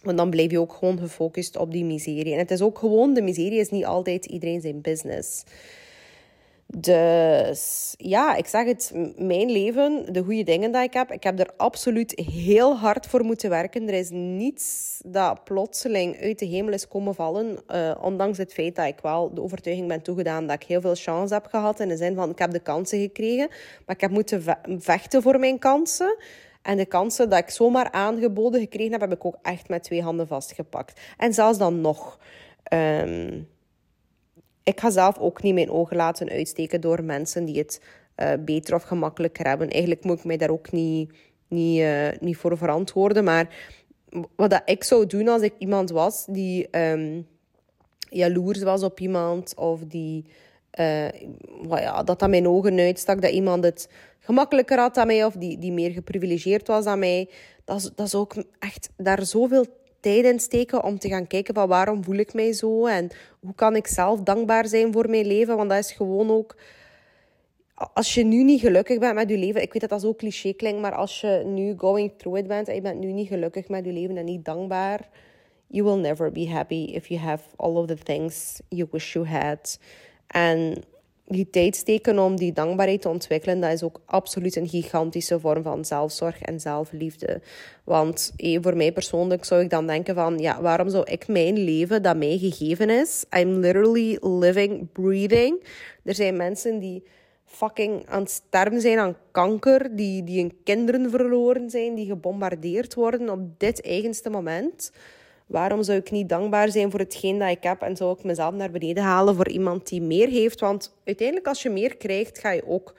Want 0.03 0.17
dan 0.17 0.30
blijf 0.30 0.51
je 0.51 0.59
ook 0.59 0.74
gewoon 0.74 0.97
gefocust 0.97 1.57
op 1.57 1.72
die 1.72 1.86
miserie. 1.86 2.34
En 2.34 2.39
het 2.39 2.51
is 2.51 2.61
ook 2.61 2.78
gewoon, 2.78 3.13
de 3.13 3.22
miserie 3.22 3.59
is 3.59 3.70
niet 3.70 3.86
altijd 3.86 4.26
iedereen 4.26 4.61
zijn 4.61 4.82
business. 4.82 5.43
Dus 6.76 7.93
ja, 7.97 8.36
ik 8.36 8.47
zeg 8.47 8.65
het, 8.65 8.91
mijn 9.17 9.51
leven, 9.51 10.13
de 10.13 10.24
goede 10.24 10.43
dingen 10.43 10.72
die 10.72 10.82
ik 10.82 10.93
heb, 10.93 11.11
ik 11.11 11.24
heb 11.24 11.39
er 11.39 11.49
absoluut 11.57 12.22
heel 12.32 12.78
hard 12.78 13.05
voor 13.05 13.24
moeten 13.24 13.49
werken. 13.49 13.88
Er 13.88 13.93
is 13.93 14.09
niets 14.09 14.99
dat 15.05 15.43
plotseling 15.43 16.22
uit 16.22 16.39
de 16.39 16.45
hemel 16.45 16.74
is 16.74 16.88
komen 16.88 17.15
vallen. 17.15 17.57
Uh, 17.67 17.95
ondanks 18.01 18.38
het 18.38 18.53
feit 18.53 18.76
dat 18.76 18.86
ik 18.86 18.99
wel 19.01 19.34
de 19.34 19.41
overtuiging 19.41 19.88
ben 19.88 20.01
toegedaan 20.01 20.47
dat 20.47 20.61
ik 20.61 20.67
heel 20.67 20.82
veel 20.82 20.95
chance 20.95 21.34
heb 21.34 21.45
gehad. 21.45 21.80
In 21.80 21.88
de 21.88 21.97
zin 21.97 22.15
van, 22.15 22.30
ik 22.30 22.39
heb 22.39 22.51
de 22.51 22.59
kansen 22.59 22.99
gekregen, 22.99 23.47
maar 23.86 23.95
ik 23.95 24.01
heb 24.01 24.11
moeten 24.11 24.43
vechten 24.80 25.22
voor 25.22 25.39
mijn 25.39 25.59
kansen. 25.59 26.17
En 26.61 26.78
de 26.78 26.86
kansen 26.86 27.30
dat 27.30 27.39
ik 27.39 27.49
zomaar 27.49 27.91
aangeboden 27.91 28.59
gekregen 28.59 28.91
heb, 28.91 29.01
heb 29.01 29.13
ik 29.13 29.26
ook 29.26 29.38
echt 29.41 29.70
met 29.70 29.84
twee 29.84 30.01
handen 30.01 30.28
vastgepakt. 30.28 31.01
En 31.17 31.34
zelfs 31.34 31.57
dan 31.57 31.82
nog... 31.82 32.20
Um, 32.74 33.47
ik 34.64 34.80
ga 34.80 34.89
zelf 34.89 35.18
ook 35.18 35.41
niet 35.41 35.53
mijn 35.53 35.72
ogen 35.72 35.95
laten 35.95 36.30
uitsteken 36.30 36.82
door 36.82 37.03
mensen 37.03 37.45
die 37.45 37.57
het 37.57 37.82
uh, 38.18 38.32
beter 38.39 38.76
of 38.76 38.84
gemakkelijker 38.84 39.47
hebben. 39.47 39.70
Eigenlijk 39.70 40.03
moet 40.03 40.18
ik 40.18 40.24
mij 40.24 40.38
daar 40.38 40.49
ook 40.49 40.72
niet, 40.72 41.14
niet, 41.47 41.80
uh, 41.80 42.07
niet 42.20 42.38
voor 42.38 42.57
verantwoorden. 42.57 43.24
Maar 43.24 43.55
wat 44.36 44.49
dat 44.49 44.62
ik 44.66 44.84
zou 44.84 45.05
doen 45.05 45.28
als 45.28 45.41
ik 45.41 45.53
iemand 45.57 45.89
was 45.89 46.26
die 46.26 46.78
um, 46.91 47.28
jaloers 48.10 48.64
was 48.64 48.84
op 48.84 48.99
iemand 48.99 49.55
of 49.55 49.82
die. 49.88 50.26
Uh, 50.80 51.10
ja, 51.70 52.03
dat 52.03 52.20
dat 52.20 52.30
mijn 52.30 52.47
ogen 52.47 52.80
uitstak, 52.80 53.22
dat 53.22 53.32
iemand 53.32 53.64
het 53.64 53.89
gemakkelijker 54.20 54.80
had 54.80 54.95
dan 54.95 55.07
mij 55.07 55.26
of 55.26 55.34
die, 55.34 55.57
die 55.57 55.72
meer 55.72 55.91
geprivilegeerd 55.91 56.68
was 56.68 56.84
dan 56.84 56.99
mij. 56.99 57.30
Dat 57.66 57.78
is, 57.78 57.89
dat 57.95 58.05
is 58.05 58.16
ook 58.16 58.43
echt 58.60 58.89
daar 58.97 59.26
zoveel 59.26 59.66
tijd 60.00 60.26
in 60.26 60.39
steken 60.39 60.84
om 60.84 61.00
te 61.00 61.10
gaan 61.10 61.28
kijken 61.28 61.54
van 61.54 61.68
waarom 61.68 62.04
voel 62.04 62.16
ik 62.16 62.34
mij 62.34 62.54
zo 62.54 62.86
en 62.86 63.10
hoe 63.39 63.56
kan 63.56 63.76
ik 63.76 63.88
zelf 63.88 64.22
dankbaar 64.22 64.68
zijn 64.68 64.93
voor 64.93 65.10
mijn 65.10 65.26
leven. 65.26 65.58
Want 65.58 65.70
dat 65.70 65.80
is 65.80 65.91
gewoon 65.91 66.32
ook... 66.32 66.56
Als 67.93 68.14
je 68.14 68.24
nu 68.24 68.43
niet 68.43 68.60
gelukkig 68.60 69.00
bent 69.00 69.14
met 69.14 69.30
je 69.30 69.38
leven, 69.38 69.62
ik 69.62 69.74
weet 69.74 69.82
dat 69.82 69.89
dat 69.89 70.02
zo 70.02 70.14
cliché 70.14 70.54
klinkt, 70.54 70.82
maar 70.82 70.95
als 70.95 71.22
je 71.22 71.43
nu 71.45 71.74
going 71.78 72.12
through 72.18 72.39
it 72.39 72.47
bent 72.47 72.68
en 72.68 72.76
je 72.76 72.82
bent 72.82 73.00
nu 73.00 73.12
niet 73.12 73.28
gelukkig 73.28 73.68
met 73.68 73.86
je 73.86 73.91
leven 73.91 74.18
en 74.18 74.26
niet 74.26 74.45
dankbaar, 74.45 75.10
you 75.68 75.84
will 75.84 76.00
never 76.00 76.32
be 76.32 76.50
happy 76.50 76.89
if 76.93 77.08
you 77.08 77.20
have 77.20 77.43
all 77.56 77.76
of 77.76 77.88
the 77.88 77.97
things 77.97 78.60
you 78.70 78.88
wish 78.91 79.14
you 79.14 79.28
had. 79.28 79.80
En 80.28 80.84
die 81.30 81.49
tijd 81.49 81.75
steken 81.75 82.19
om 82.19 82.36
die 82.36 82.53
dankbaarheid 82.53 83.01
te 83.01 83.09
ontwikkelen, 83.09 83.59
dat 83.59 83.71
is 83.71 83.84
ook 83.84 84.01
absoluut 84.05 84.55
een 84.55 84.67
gigantische 84.67 85.39
vorm 85.39 85.63
van 85.63 85.86
zelfzorg 85.86 86.41
en 86.41 86.59
zelfliefde. 86.59 87.41
Want 87.84 88.34
voor 88.61 88.77
mij 88.77 88.91
persoonlijk 88.91 89.45
zou 89.45 89.61
ik 89.61 89.69
dan 89.69 89.88
denken 89.88 90.15
van, 90.15 90.38
ja, 90.38 90.61
waarom 90.61 90.89
zou 90.89 91.03
ik 91.11 91.27
mijn 91.27 91.57
leven 91.57 92.01
dat 92.01 92.17
mij 92.17 92.38
gegeven 92.38 92.89
is? 92.89 93.25
I'm 93.38 93.59
literally 93.59 94.17
living, 94.21 94.91
breathing. 94.91 95.63
Er 96.03 96.15
zijn 96.15 96.36
mensen 96.36 96.80
die 96.80 97.03
fucking 97.45 98.05
aan 98.07 98.21
het 98.21 98.32
sterven 98.32 98.82
zijn 98.82 98.97
aan 98.97 99.17
kanker, 99.32 99.95
die, 99.95 100.23
die 100.23 100.39
hun 100.39 100.57
kinderen 100.63 101.09
verloren 101.09 101.69
zijn, 101.69 101.95
die 101.95 102.05
gebombardeerd 102.05 102.93
worden 102.93 103.30
op 103.30 103.59
dit 103.59 103.82
eigenste 103.82 104.30
moment. 104.30 104.91
Waarom 105.50 105.84
zou 105.84 105.97
ik 105.97 106.12
niet 106.12 106.30
dankbaar 106.30 106.72
zijn 106.72 106.91
voor 106.91 107.00
hetgeen 107.00 107.39
dat 107.39 107.50
ik 107.50 107.64
heb 107.64 107.82
en 107.82 107.95
zou 107.95 108.18
ik 108.18 108.24
mezelf 108.24 108.54
naar 108.54 108.72
beneden 108.72 109.04
halen 109.04 109.36
voor 109.36 109.50
iemand 109.50 109.88
die 109.88 110.02
meer 110.02 110.28
heeft? 110.28 110.60
Want 110.60 110.93
uiteindelijk, 111.04 111.47
als 111.47 111.62
je 111.62 111.70
meer 111.70 111.97
krijgt, 111.97 112.39
ga 112.39 112.52
je 112.52 112.68
ook. 112.68 112.95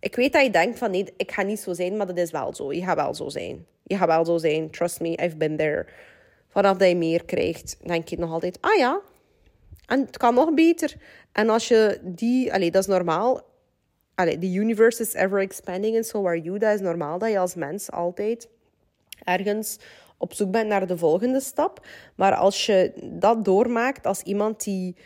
Ik 0.00 0.16
weet 0.16 0.32
dat 0.32 0.42
je 0.42 0.50
denkt 0.50 0.78
van 0.78 0.90
nee, 0.90 1.12
ik 1.16 1.32
ga 1.32 1.42
niet 1.42 1.60
zo 1.60 1.72
zijn, 1.72 1.96
maar 1.96 2.06
dat 2.06 2.18
is 2.18 2.30
wel 2.30 2.54
zo. 2.54 2.72
Je 2.72 2.82
gaat 2.82 2.96
wel 2.96 3.14
zo 3.14 3.28
zijn. 3.28 3.66
Je 3.82 3.96
gaat 3.96 4.06
wel 4.06 4.24
zo 4.24 4.38
zijn. 4.38 4.70
Trust 4.70 5.00
me, 5.00 5.08
I've 5.08 5.36
been 5.36 5.56
there. 5.56 5.86
Vanaf 6.48 6.76
dat 6.76 6.88
je 6.88 6.96
meer 6.96 7.24
krijgt, 7.24 7.76
denk 7.86 8.08
je 8.08 8.18
nog 8.18 8.32
altijd, 8.32 8.58
ah 8.60 8.76
ja, 8.76 9.00
en 9.86 10.00
het 10.00 10.16
kan 10.16 10.34
nog 10.34 10.54
beter. 10.54 10.94
En 11.32 11.48
als 11.48 11.68
je 11.68 11.98
die, 12.02 12.52
allee, 12.52 12.70
dat 12.70 12.82
is 12.82 12.88
normaal. 12.88 13.40
Allee, 14.14 14.38
the 14.38 14.52
universe 14.52 15.02
is 15.02 15.14
ever 15.14 15.40
expanding 15.40 15.96
and 15.96 16.06
so 16.06 16.26
are 16.26 16.40
you. 16.40 16.58
Dat 16.58 16.74
is 16.74 16.80
normaal 16.80 17.18
dat 17.18 17.30
je 17.30 17.38
als 17.38 17.54
mens 17.54 17.90
altijd 17.90 18.48
ergens 19.24 19.78
op 20.24 20.34
zoek 20.34 20.50
bent 20.50 20.68
naar 20.68 20.86
de 20.86 20.98
volgende 20.98 21.40
stap. 21.40 21.86
Maar 22.14 22.34
als 22.34 22.66
je 22.66 22.92
dat 23.02 23.44
doormaakt 23.44 24.06
als 24.06 24.22
iemand 24.22 24.64
die 24.64 24.96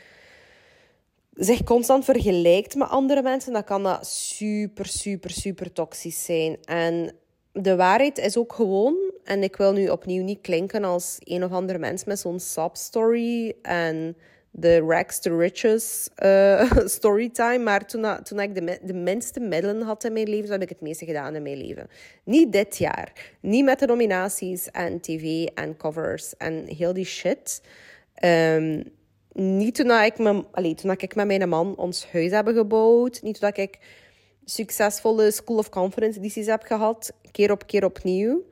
zich 1.33 1.63
constant 1.63 2.05
vergelijkt 2.05 2.75
met 2.75 2.89
andere 2.89 3.23
mensen, 3.23 3.53
dan 3.53 3.65
kan 3.65 3.83
dat 3.83 4.07
super, 4.07 4.87
super, 4.87 5.31
super 5.31 5.73
toxisch 5.73 6.25
zijn. 6.25 6.57
En 6.65 7.13
de 7.53 7.77
waarheid 7.77 8.19
is 8.19 8.37
ook 8.37 8.53
gewoon, 8.53 8.97
en 9.25 9.43
ik 9.43 9.57
wil 9.57 9.73
nu 9.73 9.89
opnieuw 9.89 10.23
niet 10.23 10.41
klinken 10.41 10.85
als 10.85 11.17
een 11.19 11.45
of 11.45 11.53
ander 11.53 11.81
mens 11.81 12.05
met 12.05 12.19
zo'n 12.19 12.41
story 12.73 13.55
en 13.63 14.17
de 14.51 14.81
rags 14.81 15.21
to 15.21 15.37
riches 15.37 16.09
uh, 16.25 16.71
storytime. 16.85 17.59
Maar 17.59 17.87
toen, 17.87 18.23
toen 18.23 18.41
ik 18.41 18.55
de, 18.55 18.79
de 18.83 18.95
minste 18.95 19.41
middelen 19.41 19.83
had 19.83 20.05
in 20.05 20.13
mijn 20.13 20.29
leven, 20.29 20.51
heb 20.51 20.63
ik 20.63 20.69
het 20.69 20.81
meeste 20.81 21.05
gedaan 21.05 21.35
in 21.35 21.43
mijn 21.43 21.57
leven. 21.57 21.89
Niet 22.25 22.53
dit 22.53 22.77
jaar. 22.77 23.13
Niet 23.41 23.65
met 23.65 23.79
de 23.79 23.87
nominaties 23.87 24.71
en 24.71 25.01
tv 25.01 25.45
en 25.55 25.77
covers 25.77 26.37
en 26.37 26.65
heel 26.67 26.93
die 26.93 27.05
shit. 27.05 27.63
Um, 28.25 28.97
niet 29.33 29.75
toen 29.75 29.91
ik, 29.91 30.19
me, 30.19 30.45
allee, 30.53 30.75
toen 30.75 30.91
ik 30.91 31.15
met 31.15 31.27
mijn 31.27 31.49
man 31.49 31.77
ons 31.77 32.07
huis 32.13 32.31
hebben 32.31 32.55
gebouwd. 32.55 33.23
Niet 33.23 33.41
toen 33.41 33.51
ik 33.55 33.79
succesvolle 34.45 35.31
School 35.31 35.57
of 35.57 35.69
Confidence 35.69 36.19
edities 36.19 36.47
heb 36.47 36.63
gehad. 36.63 37.13
Keer 37.31 37.51
op 37.51 37.67
keer 37.67 37.85
opnieuw. 37.85 38.47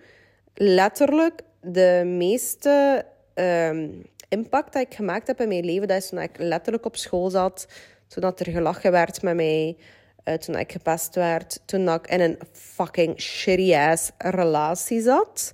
Letterlijk 0.55 1.43
de 1.61 2.03
meeste 2.05 3.05
um, 3.35 4.05
impact 4.29 4.73
dat 4.73 4.83
ik 4.83 4.95
gemaakt 4.95 5.27
heb 5.27 5.41
in 5.41 5.49
mijn 5.49 5.65
leven, 5.65 5.89
dat 5.89 5.97
is 5.97 6.09
toen 6.09 6.21
ik 6.21 6.39
letterlijk 6.39 6.85
op 6.85 6.97
school 6.97 7.31
zat. 7.31 7.67
Toen 8.09 8.23
dat 8.23 8.41
er 8.41 8.51
gelachen 8.53 8.93
werd 8.93 9.23
met 9.23 9.35
mij. 9.35 9.77
Uh, 10.25 10.35
toen 10.35 10.57
ik 10.57 10.73
gepest 10.73 11.15
werd. 11.15 11.61
Toen 11.65 11.89
ik 11.89 12.07
in 12.07 12.21
een 12.21 12.39
fucking 12.53 13.21
shitty-ass 13.21 14.11
relatie 14.19 15.01
zat 15.01 15.53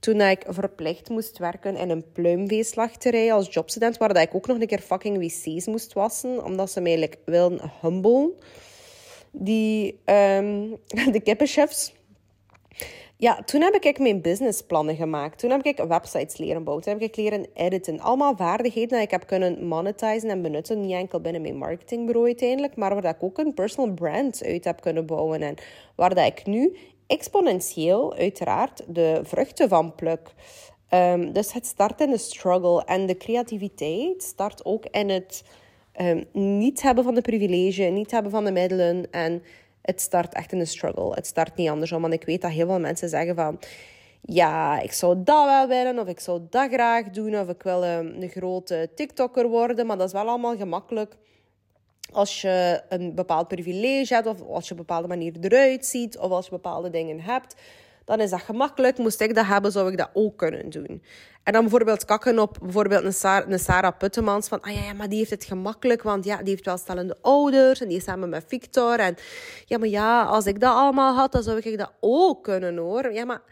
toen 0.00 0.20
ik 0.20 0.44
verplicht 0.48 1.08
moest 1.08 1.38
werken 1.38 1.76
in 1.76 1.90
een 1.90 2.12
pluimveeslachterij 2.12 3.32
als 3.32 3.54
jobstudent, 3.54 3.96
waar 3.96 4.20
ik 4.20 4.34
ook 4.34 4.46
nog 4.46 4.60
een 4.60 4.66
keer 4.66 4.80
fucking 4.80 5.18
wc's 5.18 5.66
moest 5.66 5.92
wassen, 5.92 6.44
omdat 6.44 6.70
ze 6.70 6.80
mij 6.80 6.98
like, 6.98 7.18
wilden 7.24 7.72
humble. 7.80 8.32
Die, 9.32 10.00
um, 10.04 10.76
de 11.12 11.20
kippenchefs. 11.24 11.92
Ja, 13.20 13.42
toen 13.44 13.60
heb 13.60 13.74
ik 13.74 13.98
mijn 13.98 14.20
businessplannen 14.20 14.96
gemaakt. 14.96 15.38
Toen 15.38 15.50
heb 15.50 15.62
ik 15.62 15.84
websites 15.88 16.36
leren 16.36 16.64
bouwen. 16.64 16.84
Toen 16.84 16.92
heb 16.92 17.02
ik 17.02 17.16
leren 17.16 17.46
editen. 17.54 18.00
Allemaal 18.00 18.36
vaardigheden 18.36 18.88
die 18.88 19.00
ik 19.00 19.10
heb 19.10 19.26
kunnen 19.26 19.66
monetizen 19.66 20.30
en 20.30 20.42
benutten. 20.42 20.80
Niet 20.80 20.92
enkel 20.92 21.20
binnen 21.20 21.42
mijn 21.42 21.56
marketingbureau 21.56 22.26
uiteindelijk, 22.26 22.76
maar 22.76 22.94
waar 22.94 23.14
ik 23.14 23.22
ook 23.22 23.38
een 23.38 23.54
personal 23.54 23.94
brand 23.94 24.44
uit 24.44 24.64
heb 24.64 24.80
kunnen 24.80 25.06
bouwen. 25.06 25.42
En 25.42 25.54
waar 25.94 26.14
dat 26.14 26.26
ik 26.26 26.46
nu 26.46 26.76
exponentieel 27.06 28.14
uiteraard 28.14 28.82
de 28.86 29.20
vruchten 29.22 29.68
van 29.68 29.94
pluk. 29.94 30.34
Um, 30.94 31.32
dus 31.32 31.52
het 31.52 31.66
start 31.66 32.00
in 32.00 32.10
de 32.10 32.18
struggle 32.18 32.84
en 32.84 33.06
de 33.06 33.16
creativiteit 33.16 34.22
start 34.22 34.64
ook 34.64 34.84
in 34.90 35.08
het 35.08 35.44
um, 36.00 36.24
niet 36.32 36.82
hebben 36.82 37.04
van 37.04 37.14
de 37.14 37.20
privilege, 37.20 37.82
niet 37.82 38.10
hebben 38.10 38.30
van 38.30 38.44
de 38.44 38.52
middelen 38.52 39.10
en 39.10 39.42
het 39.82 40.00
start 40.00 40.34
echt 40.34 40.52
in 40.52 40.58
de 40.58 40.64
struggle. 40.64 41.14
Het 41.14 41.26
start 41.26 41.56
niet 41.56 41.68
andersom, 41.68 42.02
want 42.02 42.14
ik 42.14 42.24
weet 42.24 42.42
dat 42.42 42.50
heel 42.50 42.66
veel 42.66 42.80
mensen 42.80 43.08
zeggen 43.08 43.34
van 43.34 43.58
ja, 44.20 44.80
ik 44.80 44.92
zou 44.92 45.22
dat 45.24 45.44
wel 45.44 45.68
willen, 45.68 45.98
of 45.98 46.08
ik 46.08 46.20
zou 46.20 46.40
dat 46.50 46.72
graag 46.72 47.10
doen, 47.10 47.38
of 47.38 47.48
ik 47.48 47.62
wil 47.62 47.84
um, 47.84 48.22
een 48.22 48.28
grote 48.28 48.90
TikToker 48.94 49.48
worden, 49.48 49.86
maar 49.86 49.98
dat 49.98 50.06
is 50.06 50.12
wel 50.12 50.28
allemaal 50.28 50.56
gemakkelijk 50.56 51.16
als 52.12 52.40
je 52.40 52.82
een 52.88 53.14
bepaald 53.14 53.48
privilege 53.48 54.14
hebt, 54.14 54.26
of 54.26 54.40
als 54.40 54.68
je 54.68 54.72
op 54.72 54.78
een 54.78 54.86
bepaalde 54.86 55.08
manier 55.08 55.32
eruit 55.40 55.86
ziet, 55.86 56.18
of 56.18 56.30
als 56.30 56.44
je 56.44 56.50
bepaalde 56.50 56.90
dingen 56.90 57.20
hebt, 57.20 57.54
dan 58.10 58.20
is 58.20 58.30
dat 58.30 58.40
gemakkelijk. 58.40 58.98
Moest 58.98 59.20
ik 59.20 59.34
dat 59.34 59.46
hebben, 59.46 59.72
zou 59.72 59.90
ik 59.90 59.98
dat 59.98 60.10
ook 60.12 60.36
kunnen 60.36 60.70
doen. 60.70 61.02
En 61.42 61.52
dan 61.52 61.62
bijvoorbeeld 61.62 62.04
kakken 62.04 62.38
op 62.38 62.58
bijvoorbeeld 62.62 63.04
een 63.04 63.58
Sarah, 63.58 63.84
een 63.84 63.96
Puttemans 63.96 64.48
van, 64.48 64.60
ah 64.60 64.74
ja, 64.74 64.82
ja, 64.82 64.92
maar 64.92 65.08
die 65.08 65.18
heeft 65.18 65.30
het 65.30 65.44
gemakkelijk, 65.44 66.02
want 66.02 66.24
ja, 66.24 66.36
die 66.36 66.48
heeft 66.48 66.64
wel 66.64 66.76
stellende 66.76 67.16
ouders 67.20 67.80
en 67.80 67.88
die 67.88 67.96
is 67.96 68.04
samen 68.04 68.28
met 68.28 68.44
Victor. 68.46 68.98
En 68.98 69.14
ja, 69.66 69.78
maar 69.78 69.88
ja, 69.88 70.22
als 70.22 70.46
ik 70.46 70.60
dat 70.60 70.74
allemaal 70.74 71.14
had, 71.14 71.32
dan 71.32 71.42
zou 71.42 71.58
ik 71.58 71.78
dat 71.78 71.92
ook 72.00 72.42
kunnen 72.44 72.76
hoor. 72.76 73.12
Ja, 73.12 73.24
maar 73.24 73.42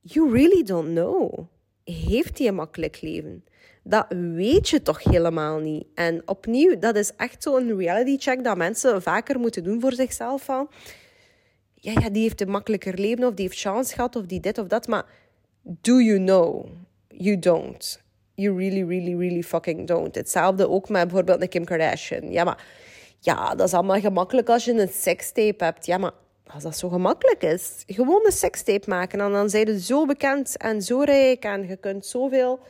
you 0.00 0.32
really 0.32 0.62
don't 0.62 0.88
know. 0.88 1.38
Heeft 1.84 2.38
hij 2.38 2.46
een 2.46 2.54
makkelijk 2.54 3.00
leven? 3.00 3.44
Dat 3.82 4.06
weet 4.08 4.68
je 4.68 4.82
toch 4.82 5.02
helemaal 5.02 5.58
niet. 5.58 5.86
En 5.94 6.22
opnieuw, 6.24 6.78
dat 6.78 6.96
is 6.96 7.12
echt 7.16 7.42
zo'n 7.42 7.76
reality 7.76 8.18
check 8.18 8.44
dat 8.44 8.56
mensen 8.56 9.02
vaker 9.02 9.38
moeten 9.38 9.64
doen 9.64 9.80
voor 9.80 9.92
zichzelf. 9.92 10.42
Van, 10.42 10.68
ja, 11.80 11.92
ja, 12.00 12.10
die 12.10 12.22
heeft 12.22 12.40
een 12.40 12.50
makkelijker 12.50 12.98
leven 12.98 13.24
of 13.24 13.34
die 13.34 13.46
heeft 13.46 13.60
chance 13.60 13.94
gehad 13.94 14.16
of 14.16 14.26
die 14.26 14.40
dit 14.40 14.58
of 14.58 14.66
dat. 14.66 14.86
Maar 14.86 15.04
do 15.62 16.00
you 16.00 16.18
know? 16.18 16.66
You 17.08 17.38
don't. 17.38 18.02
You 18.34 18.58
really, 18.58 18.84
really, 18.84 19.16
really 19.16 19.42
fucking 19.42 19.86
don't. 19.86 20.14
Hetzelfde 20.14 20.68
ook 20.68 20.88
met 20.88 21.08
bijvoorbeeld 21.08 21.48
Kim 21.48 21.64
Kardashian. 21.64 22.32
Ja, 22.32 22.44
maar 22.44 22.64
ja, 23.18 23.54
dat 23.54 23.66
is 23.66 23.74
allemaal 23.74 24.00
gemakkelijk 24.00 24.48
als 24.48 24.64
je 24.64 24.72
een 24.72 24.88
sekstape 24.88 25.64
hebt. 25.64 25.86
Ja, 25.86 25.98
maar 25.98 26.12
als 26.46 26.62
dat 26.62 26.78
zo 26.78 26.88
gemakkelijk 26.88 27.42
is, 27.42 27.82
gewoon 27.86 28.22
een 28.24 28.32
sekstape 28.32 28.88
maken 28.88 29.20
en 29.20 29.32
dan 29.32 29.50
zijn 29.50 29.66
je 29.66 29.80
zo 29.80 30.06
bekend 30.06 30.56
en 30.56 30.82
zo 30.82 31.00
rijk 31.00 31.44
en 31.44 31.68
je 31.68 31.76
kunt 31.76 32.06
zoveel 32.06 32.60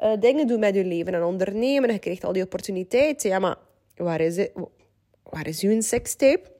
uh, 0.00 0.12
dingen 0.20 0.46
doen 0.46 0.60
met 0.60 0.74
je 0.74 0.84
leven 0.84 1.14
en 1.14 1.22
ondernemen. 1.22 1.88
En 1.88 1.94
je 1.94 2.00
krijgt 2.00 2.24
al 2.24 2.32
die 2.32 2.42
opportuniteiten. 2.42 3.30
Ja, 3.30 3.38
maar 3.38 3.56
waar 3.96 4.20
is, 4.20 4.36
het? 4.36 4.52
waar 5.22 5.46
is 5.46 5.60
uw 5.60 5.80
sekstape? 5.80 6.50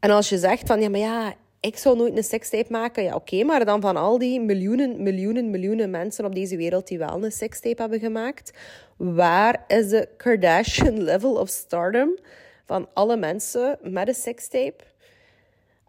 En 0.00 0.10
als 0.10 0.28
je 0.28 0.38
zegt 0.38 0.66
van, 0.66 0.80
ja, 0.80 0.88
maar 0.88 1.00
ja, 1.00 1.34
ik 1.60 1.76
zou 1.76 1.96
nooit 1.96 2.16
een 2.16 2.24
sekstape 2.24 2.72
maken. 2.72 3.02
Ja, 3.02 3.14
oké, 3.14 3.44
maar 3.44 3.64
dan 3.64 3.80
van 3.80 3.96
al 3.96 4.18
die 4.18 4.40
miljoenen, 4.40 5.02
miljoenen, 5.02 5.50
miljoenen 5.50 5.90
mensen 5.90 6.24
op 6.24 6.34
deze 6.34 6.56
wereld 6.56 6.88
die 6.88 6.98
wel 6.98 7.24
een 7.24 7.32
sekstape 7.32 7.80
hebben 7.80 8.00
gemaakt, 8.00 8.52
waar 8.96 9.64
is 9.66 9.88
de 9.88 10.08
Kardashian 10.16 11.02
level 11.10 11.34
of 11.34 11.48
stardom 11.48 12.18
van 12.66 12.88
alle 12.94 13.16
mensen 13.16 13.78
met 13.82 14.08
een 14.08 14.14
sekstape? 14.14 14.84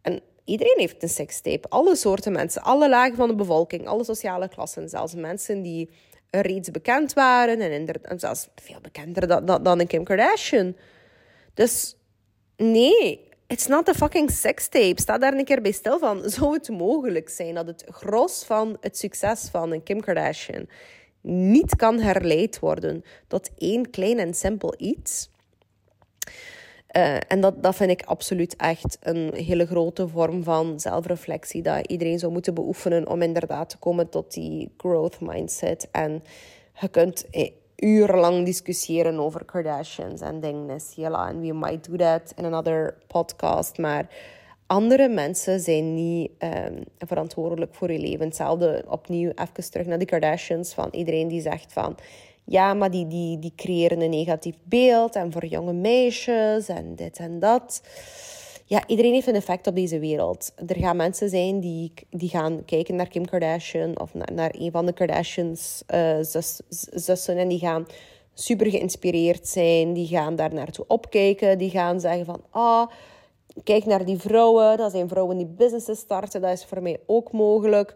En 0.02 0.22
Iedereen 0.46 0.76
heeft 0.78 1.04
een 1.04 1.10
sekstape. 1.10 1.70
Alle 1.70 1.96
soorten 1.96 2.32
mensen, 2.32 2.62
alle 2.62 2.90
lagen 2.90 3.16
van 3.16 3.28
de 3.28 3.36
bevolking, 3.36 3.88
alle 3.88 4.04
sociale 4.04 4.50
klassen. 4.50 4.90
Zelfs 4.90 5.16
mensen 5.16 5.62
die 5.62 5.90
reeds 6.30 6.72
bekend 6.72 7.14
waren 7.14 7.62
en, 7.62 7.72
inderdaad, 7.72 8.20
zelfs 8.20 8.48
veel 8.56 8.82
bekender 8.82 9.28
dan, 9.28 9.46
dan, 9.46 9.64
dan 9.64 9.80
een 9.80 9.88
Kim 9.88 10.04
Kardashian. 10.04 10.76
Dus 11.54 11.96
nee, 12.58 13.30
it's 13.52 13.68
not 13.68 13.90
a 13.90 13.94
fucking 13.94 14.30
sekstape. 14.30 15.02
Sta 15.02 15.18
daar 15.18 15.34
een 15.34 15.46
keer 15.46 15.62
bij 15.62 15.72
stil 15.72 16.00
van. 16.00 16.30
Zou 16.30 16.54
het 16.54 16.70
mogelijk 16.70 17.30
zijn 17.30 17.56
dat 17.56 17.68
het 17.68 17.86
gros 17.90 18.44
van 18.44 18.78
het 18.80 18.98
succes 18.98 19.50
van 19.52 19.72
een 19.72 19.84
Kim 19.84 20.02
Kardashian 20.02 20.68
niet 21.22 21.76
kan 21.76 22.00
herleid 22.00 22.60
worden 22.60 23.04
tot 23.28 23.50
één 23.58 23.90
klein 23.90 24.20
en 24.20 24.34
simpel 24.34 24.74
iets? 24.78 25.30
Uh, 26.98 27.16
en 27.28 27.42
dat, 27.42 27.64
dat 27.64 27.76
vind 27.76 27.92
ik 27.92 28.04
absoluut 28.04 28.56
echt 28.56 28.98
een 29.00 29.34
hele 29.34 29.66
grote 29.66 30.08
vorm 30.08 30.44
van 30.44 30.80
zelfreflectie 30.80 31.62
dat 31.62 31.88
iedereen 31.88 32.20
zou 32.20 32.32
moeten 32.32 32.54
beoefenen 32.54 33.08
om 33.08 33.22
inderdaad 33.22 33.70
te 33.70 33.78
komen 33.78 34.10
tot 34.10 34.34
die 34.34 34.74
growth 34.78 35.20
mindset. 35.20 35.88
En 35.92 36.24
je 36.80 36.88
kunt 36.88 37.30
eh, 37.30 37.52
urenlang 37.82 38.46
discussiëren 38.46 39.20
over 39.20 39.46
Kardashians 39.46 40.22
en 40.22 40.40
dingen. 40.40 40.80
Ja, 40.96 41.30
en 41.30 41.40
we 41.40 41.54
might 41.54 41.90
do 41.90 41.96
that 41.96 42.34
in 42.36 42.46
another 42.46 42.98
podcast. 43.08 43.78
Maar 43.78 44.08
andere 44.68 45.10
mensen 45.10 45.60
zijn 45.60 45.94
niet 45.94 46.32
um, 46.40 46.84
verantwoordelijk 46.98 47.76
voor 47.76 47.92
je 47.92 48.00
leven. 48.00 48.26
Hetzelfde 48.26 48.84
opnieuw 48.88 49.30
even 49.30 49.72
terug 49.72 49.86
naar 49.86 50.00
de 50.00 50.06
Kardashians. 50.06 50.74
Van 50.74 50.90
iedereen 50.92 51.28
die 51.28 51.42
zegt 51.42 51.74
van 51.74 51.96
ja, 52.46 52.74
maar 52.74 52.92
die, 52.92 53.08
die, 53.08 53.40
die 53.40 53.54
creëren 53.56 54.02
een 54.02 54.10
negatief 54.10 54.56
beeld 54.64 55.16
en 55.16 55.32
voor 55.32 55.46
jonge 55.46 55.74
meisjes 55.74 56.68
en 56.68 56.96
dit 56.96 57.18
en 57.18 57.40
dat. 57.40 57.82
Ja, 58.72 58.88
iedereen 58.88 59.14
heeft 59.14 59.28
een 59.28 59.36
effect 59.36 59.68
op 59.68 59.76
deze 59.76 60.00
wereld. 60.00 60.52
Er 60.68 60.76
gaan 60.76 60.96
mensen 60.96 61.30
zijn 61.30 61.60
die, 61.60 61.94
die 62.10 62.30
gaan 62.30 62.66
kijken 62.66 62.96
naar 62.96 63.08
Kim 63.08 63.26
Kardashian 63.26 64.00
of 64.00 64.14
naar, 64.14 64.30
naar 64.34 64.52
een 64.58 64.72
van 64.72 64.86
de 64.86 64.94
Kardashians 64.94 65.84
zus, 66.22 66.62
zussen 66.90 67.38
en 67.38 67.48
die 67.48 67.60
gaan 67.60 67.86
super 68.34 68.70
geïnspireerd 68.70 69.48
zijn. 69.48 69.94
Die 69.94 70.08
gaan 70.08 70.36
daar 70.36 70.54
naartoe 70.54 70.86
opkijken. 70.88 71.58
Die 71.58 71.70
gaan 71.70 72.00
zeggen 72.00 72.26
van, 72.26 72.44
ah, 72.50 72.88
kijk 73.64 73.86
naar 73.86 74.06
die 74.06 74.18
vrouwen. 74.18 74.78
Dat 74.78 74.92
zijn 74.92 75.08
vrouwen 75.08 75.38
die 75.38 75.48
businesses 75.58 76.00
starten. 76.00 76.42
Dat 76.42 76.52
is 76.52 76.66
voor 76.66 76.82
mij 76.82 77.00
ook 77.06 77.32
mogelijk. 77.32 77.96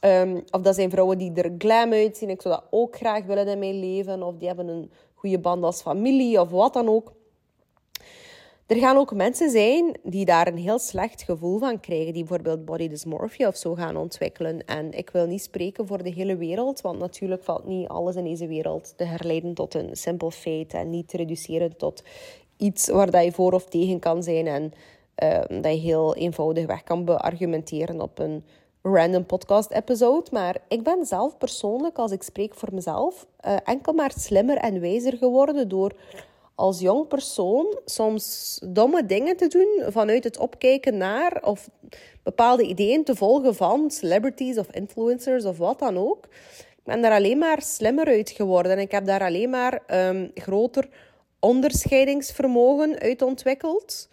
Um, 0.00 0.44
of 0.50 0.60
dat 0.60 0.74
zijn 0.74 0.90
vrouwen 0.90 1.18
die 1.18 1.32
er 1.32 1.54
glam 1.58 1.92
uitzien. 1.92 2.30
Ik 2.30 2.42
zou 2.42 2.54
dat 2.54 2.64
ook 2.70 2.96
graag 2.96 3.24
willen 3.24 3.48
in 3.48 3.58
mijn 3.58 3.80
leven. 3.80 4.22
Of 4.22 4.36
die 4.36 4.46
hebben 4.46 4.68
een 4.68 4.90
goede 5.14 5.38
band 5.38 5.64
als 5.64 5.82
familie 5.82 6.40
of 6.40 6.50
wat 6.50 6.72
dan 6.72 6.88
ook. 6.88 7.12
Er 8.66 8.76
gaan 8.76 8.96
ook 8.96 9.14
mensen 9.14 9.50
zijn 9.50 9.98
die 10.02 10.24
daar 10.24 10.46
een 10.46 10.58
heel 10.58 10.78
slecht 10.78 11.22
gevoel 11.22 11.58
van 11.58 11.80
krijgen. 11.80 12.12
Die 12.12 12.24
bijvoorbeeld 12.24 12.64
body 12.64 12.88
dysmorphia 12.88 13.48
of 13.48 13.56
zo 13.56 13.74
gaan 13.74 13.96
ontwikkelen. 13.96 14.64
En 14.64 14.92
ik 14.92 15.10
wil 15.10 15.26
niet 15.26 15.42
spreken 15.42 15.86
voor 15.86 16.02
de 16.02 16.10
hele 16.10 16.36
wereld. 16.36 16.80
Want 16.80 16.98
natuurlijk 16.98 17.44
valt 17.44 17.66
niet 17.66 17.88
alles 17.88 18.16
in 18.16 18.24
deze 18.24 18.46
wereld 18.46 18.94
te 18.96 19.04
herleiden 19.04 19.54
tot 19.54 19.74
een 19.74 19.96
simpel 19.96 20.30
feit. 20.30 20.74
En 20.74 20.90
niet 20.90 21.08
te 21.08 21.16
reduceren 21.16 21.76
tot 21.76 22.02
iets 22.56 22.88
waar 22.88 23.10
dat 23.10 23.24
je 23.24 23.32
voor 23.32 23.52
of 23.52 23.64
tegen 23.64 23.98
kan 23.98 24.22
zijn. 24.22 24.46
En 24.46 24.72
uh, 25.22 25.60
dat 25.62 25.72
je 25.72 25.80
heel 25.80 26.14
eenvoudig 26.14 26.66
weg 26.66 26.82
kan 26.82 27.04
beargumenteren 27.04 28.00
op 28.00 28.18
een 28.18 28.44
random 28.82 29.26
podcast 29.26 29.70
episode. 29.70 30.30
Maar 30.32 30.56
ik 30.68 30.82
ben 30.82 31.06
zelf 31.06 31.38
persoonlijk, 31.38 31.98
als 31.98 32.12
ik 32.12 32.22
spreek 32.22 32.54
voor 32.54 32.74
mezelf, 32.74 33.26
uh, 33.46 33.56
enkel 33.64 33.92
maar 33.92 34.12
slimmer 34.16 34.56
en 34.56 34.80
wijzer 34.80 35.16
geworden 35.16 35.68
door 35.68 35.92
als 36.56 36.80
jong 36.80 37.08
persoon 37.08 37.78
soms 37.84 38.58
domme 38.64 39.06
dingen 39.06 39.36
te 39.36 39.46
doen 39.46 39.92
vanuit 39.92 40.24
het 40.24 40.38
opkijken 40.38 40.96
naar 40.96 41.42
of 41.42 41.70
bepaalde 42.22 42.62
ideeën 42.62 43.04
te 43.04 43.14
volgen 43.14 43.54
van 43.54 43.90
celebrities 43.90 44.58
of 44.58 44.70
influencers 44.70 45.44
of 45.44 45.58
wat 45.58 45.78
dan 45.78 45.98
ook. 45.98 46.24
Ik 46.58 46.92
ben 46.92 47.02
daar 47.02 47.12
alleen 47.12 47.38
maar 47.38 47.62
slimmer 47.62 48.06
uit 48.06 48.30
geworden. 48.30 48.72
En 48.72 48.78
ik 48.78 48.90
heb 48.90 49.06
daar 49.06 49.20
alleen 49.20 49.50
maar 49.50 49.82
um, 50.08 50.30
groter 50.34 50.88
onderscheidingsvermogen 51.40 52.98
uit 52.98 53.22
ontwikkeld. 53.22 54.08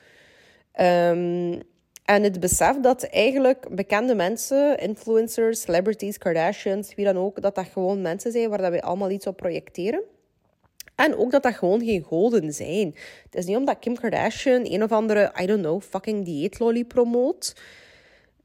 Um, 0.81 1.61
en 2.05 2.23
het 2.23 2.39
besef 2.39 2.79
dat 2.79 3.03
eigenlijk 3.03 3.75
bekende 3.75 4.15
mensen, 4.15 4.77
influencers, 4.77 5.61
celebrities, 5.61 6.17
Kardashians, 6.17 6.95
wie 6.95 7.05
dan 7.05 7.17
ook, 7.17 7.41
dat 7.41 7.55
dat 7.55 7.65
gewoon 7.65 8.01
mensen 8.01 8.31
zijn 8.31 8.49
waar 8.49 8.61
dat 8.61 8.69
wij 8.69 8.81
allemaal 8.81 9.09
iets 9.09 9.27
op 9.27 9.37
projecteren. 9.37 10.03
En 10.95 11.15
ook 11.15 11.31
dat 11.31 11.43
dat 11.43 11.55
gewoon 11.55 11.83
geen 11.83 12.03
goden 12.03 12.53
zijn. 12.53 12.95
Het 13.23 13.35
is 13.35 13.45
niet 13.45 13.57
omdat 13.57 13.79
Kim 13.79 13.95
Kardashian 13.95 14.65
een 14.65 14.83
of 14.83 14.91
andere, 14.91 15.31
I 15.41 15.45
don't 15.45 15.61
know, 15.61 15.81
fucking 15.81 16.25
dieetlolly 16.25 16.83
promoot. 16.83 17.55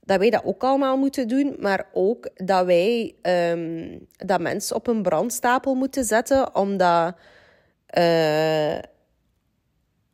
Dat 0.00 0.18
wij 0.18 0.30
dat 0.30 0.44
ook 0.44 0.62
allemaal 0.62 0.96
moeten 0.96 1.28
doen. 1.28 1.56
Maar 1.58 1.86
ook 1.92 2.30
dat 2.34 2.66
wij 2.66 3.14
um, 3.22 4.06
dat 4.16 4.40
mensen 4.40 4.76
op 4.76 4.86
een 4.86 5.02
brandstapel 5.02 5.74
moeten 5.74 6.04
zetten. 6.04 6.54
Omdat... 6.54 7.14
Uh, 7.98 8.78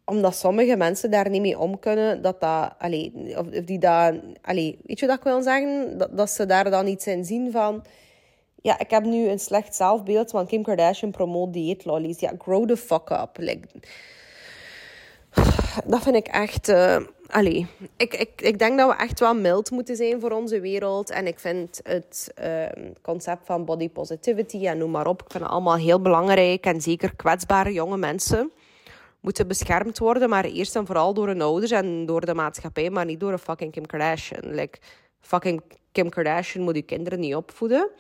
omdat 0.05 0.37
sommige 0.37 0.77
mensen 0.77 1.11
daar 1.11 1.31
niet 1.31 1.41
mee 1.41 1.59
om 1.59 1.79
kunnen, 1.79 2.23
dat 2.23 2.41
dat, 2.41 2.75
allee, 2.79 3.13
of, 3.39 3.47
die 3.47 3.79
dat, 3.79 4.15
allee, 4.43 4.79
weet 4.85 4.99
je 4.99 5.07
wat 5.07 5.17
ik 5.17 5.23
wil 5.25 5.43
zeggen? 5.43 5.99
Dat, 5.99 6.17
dat 6.17 6.31
ze 6.31 6.47
daar 6.47 6.71
dan 6.71 6.87
iets 6.87 7.07
in 7.07 7.25
zien 7.25 7.53
van, 7.53 7.85
ja, 8.65 8.79
ik 8.79 8.91
heb 8.91 9.05
nu 9.05 9.29
een 9.29 9.39
slecht 9.39 9.75
zelfbeeld, 9.75 10.31
want 10.31 10.49
Kim 10.49 10.63
Kardashian 10.63 11.11
promoot 11.11 11.53
dieetlollies. 11.53 12.21
Ja, 12.21 12.33
grow 12.39 12.69
the 12.69 12.77
fuck 12.77 13.11
up. 13.11 13.31
Like, 13.37 13.69
dat 15.85 16.03
vind 16.03 16.17
ik 16.17 16.27
echt, 16.27 16.69
uh, 16.69 16.97
allee, 17.27 17.67
ik, 17.97 18.15
ik, 18.15 18.43
ik 18.43 18.59
denk 18.59 18.79
dat 18.79 18.89
we 18.91 19.03
echt 19.03 19.21
wel 19.21 19.35
mild 19.35 19.71
moeten 19.71 19.97
zijn 19.97 20.21
voor 20.21 20.31
onze 20.31 20.61
wereld. 20.61 21.11
En 21.11 21.27
ik 21.27 21.39
vind 21.39 21.81
het 21.83 22.35
uh, 22.43 22.93
concept 23.03 23.47
van 23.47 23.65
body 23.65 23.89
positivity 23.89 24.67
en 24.67 24.79
noem 24.79 24.91
maar 24.91 25.07
op, 25.07 25.23
ik 25.23 25.31
vind 25.31 25.43
het 25.43 25.53
allemaal 25.53 25.77
heel 25.77 26.01
belangrijk. 26.01 26.65
En 26.67 26.81
zeker 26.81 27.17
kwetsbare 27.17 27.73
jonge 27.73 27.97
mensen 27.97 28.53
moeten 29.21 29.49
beschermd 29.49 29.99
worden, 29.99 30.29
maar 30.29 30.45
eerst 30.45 30.77
en 30.77 30.87
vooral 30.87 31.15
door 31.15 31.27
hun 31.27 31.43
ouders 31.43 31.71
en 31.71 32.07
door 32.07 32.27
de 32.27 32.35
maatschappij, 32.35 32.91
maar 32.91 33.05
niet 33.05 33.21
door 33.21 33.33
een 33.33 33.39
fucking 33.39 33.73
Kim 33.73 33.87
Kardashian. 33.87 34.55
Like, 34.55 34.79
fucking 35.21 35.63
Kim 35.93 36.09
Kardashian 36.09 36.65
moet 36.65 36.77
je 36.77 36.83
kinderen 36.83 37.21
niet 37.21 37.35
opvoeden. 37.35 37.91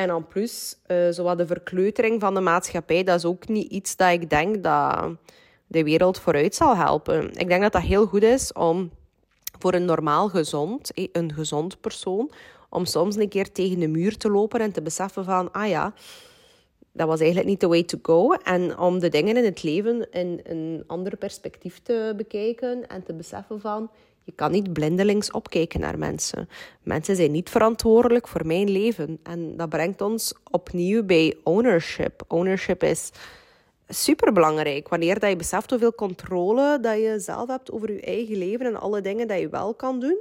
En 0.00 0.08
dan 0.08 0.26
plus, 0.26 0.76
uh, 0.86 1.36
de 1.36 1.46
verkleutering 1.46 2.20
van 2.20 2.34
de 2.34 2.40
maatschappij, 2.40 3.04
dat 3.04 3.16
is 3.16 3.24
ook 3.24 3.48
niet 3.48 3.70
iets 3.70 3.96
dat 3.96 4.10
ik 4.10 4.30
denk 4.30 4.62
dat 4.62 5.10
de 5.66 5.84
wereld 5.84 6.18
vooruit 6.18 6.54
zal 6.54 6.76
helpen. 6.76 7.30
Ik 7.32 7.48
denk 7.48 7.62
dat 7.62 7.72
dat 7.72 7.82
heel 7.82 8.06
goed 8.06 8.22
is 8.22 8.52
om 8.52 8.90
voor 9.58 9.74
een 9.74 9.84
normaal 9.84 10.28
gezond, 10.28 10.90
een 11.12 11.32
gezond 11.32 11.80
persoon, 11.80 12.30
om 12.70 12.84
soms 12.84 13.16
een 13.16 13.28
keer 13.28 13.52
tegen 13.52 13.78
de 13.78 13.88
muur 13.88 14.16
te 14.16 14.30
lopen 14.30 14.60
en 14.60 14.72
te 14.72 14.82
beseffen 14.82 15.24
van, 15.24 15.52
ah 15.52 15.68
ja, 15.68 15.94
dat 16.92 17.06
was 17.06 17.20
eigenlijk 17.20 17.48
niet 17.48 17.60
the 17.60 17.68
way 17.68 17.82
to 17.82 17.98
go. 18.02 18.32
En 18.32 18.78
om 18.78 18.98
de 18.98 19.08
dingen 19.08 19.36
in 19.36 19.44
het 19.44 19.62
leven 19.62 20.10
in 20.10 20.40
een 20.42 20.84
ander 20.86 21.16
perspectief 21.16 21.80
te 21.82 22.14
bekijken 22.16 22.88
en 22.88 23.02
te 23.02 23.14
beseffen 23.14 23.60
van, 23.60 23.90
je 24.24 24.32
kan 24.34 24.50
niet 24.50 24.72
blindelings 24.72 25.30
opkijken 25.30 25.80
naar 25.80 25.98
mensen. 25.98 26.48
Mensen 26.82 27.16
zijn 27.16 27.30
niet 27.30 27.50
verantwoordelijk 27.50 28.28
voor 28.28 28.46
mijn 28.46 28.70
leven. 28.70 29.18
En 29.22 29.56
dat 29.56 29.68
brengt 29.68 30.00
ons 30.00 30.34
opnieuw 30.50 31.04
bij 31.04 31.36
ownership. 31.42 32.22
Ownership 32.28 32.82
is 32.82 33.10
superbelangrijk. 33.88 34.88
Wanneer 34.88 35.18
dat 35.18 35.30
je 35.30 35.36
beseft 35.36 35.70
hoeveel 35.70 35.94
controle 35.94 36.78
dat 36.80 36.96
je 36.96 37.14
zelf 37.18 37.48
hebt 37.48 37.70
over 37.70 37.92
je 37.92 38.00
eigen 38.00 38.36
leven 38.36 38.66
en 38.66 38.80
alle 38.80 39.00
dingen 39.00 39.28
dat 39.28 39.40
je 39.40 39.48
wel 39.48 39.74
kan 39.74 40.00
doen. 40.00 40.18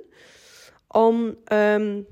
Om 0.87 1.35
um, 1.53 2.07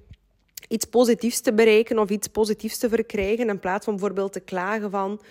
iets 0.68 0.86
positiefs 0.86 1.42
te 1.42 1.54
bereiken 1.54 2.00
of 2.00 2.10
iets 2.10 2.28
positiefs 2.28 2.78
te 2.78 2.90
verkrijgen. 2.90 3.50
In 3.50 3.60
plaats 3.60 3.86
van 3.86 3.96
bijvoorbeeld 3.96 4.34
te 4.34 4.40
klagen 4.40 4.92
van... 4.92 5.22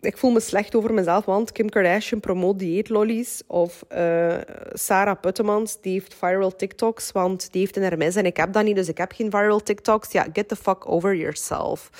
Ik 0.00 0.18
voel 0.18 0.30
me 0.30 0.40
slecht 0.40 0.74
over 0.74 0.94
mezelf, 0.94 1.24
want 1.24 1.52
Kim 1.52 1.68
Kardashian 1.68 2.20
promoot 2.20 2.58
dieetlollies. 2.58 3.42
Of 3.46 3.84
uh, 3.92 4.36
Sarah 4.72 5.20
Puttemans, 5.20 5.80
die 5.80 5.92
heeft 5.92 6.14
viral 6.14 6.56
TikToks, 6.56 7.12
want 7.12 7.52
die 7.52 7.60
heeft 7.60 7.76
een 7.76 7.88
RMS 7.88 8.16
en 8.16 8.26
ik 8.26 8.36
heb 8.36 8.52
dat 8.52 8.64
niet, 8.64 8.76
dus 8.76 8.88
ik 8.88 8.98
heb 8.98 9.12
geen 9.12 9.30
viral 9.30 9.62
TikToks. 9.62 10.12
Ja, 10.12 10.26
get 10.32 10.48
the 10.48 10.56
fuck 10.56 10.90
over 10.90 11.14
yourself. 11.14 11.90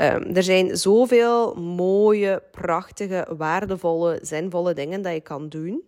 Um, 0.00 0.36
er 0.36 0.42
zijn 0.42 0.76
zoveel 0.76 1.54
mooie, 1.54 2.42
prachtige, 2.50 3.26
waardevolle, 3.36 4.18
zinvolle 4.22 4.74
dingen 4.74 5.02
dat 5.02 5.12
je 5.12 5.20
kan 5.20 5.48
doen. 5.48 5.82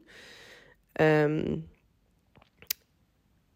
Um, 1.01 1.69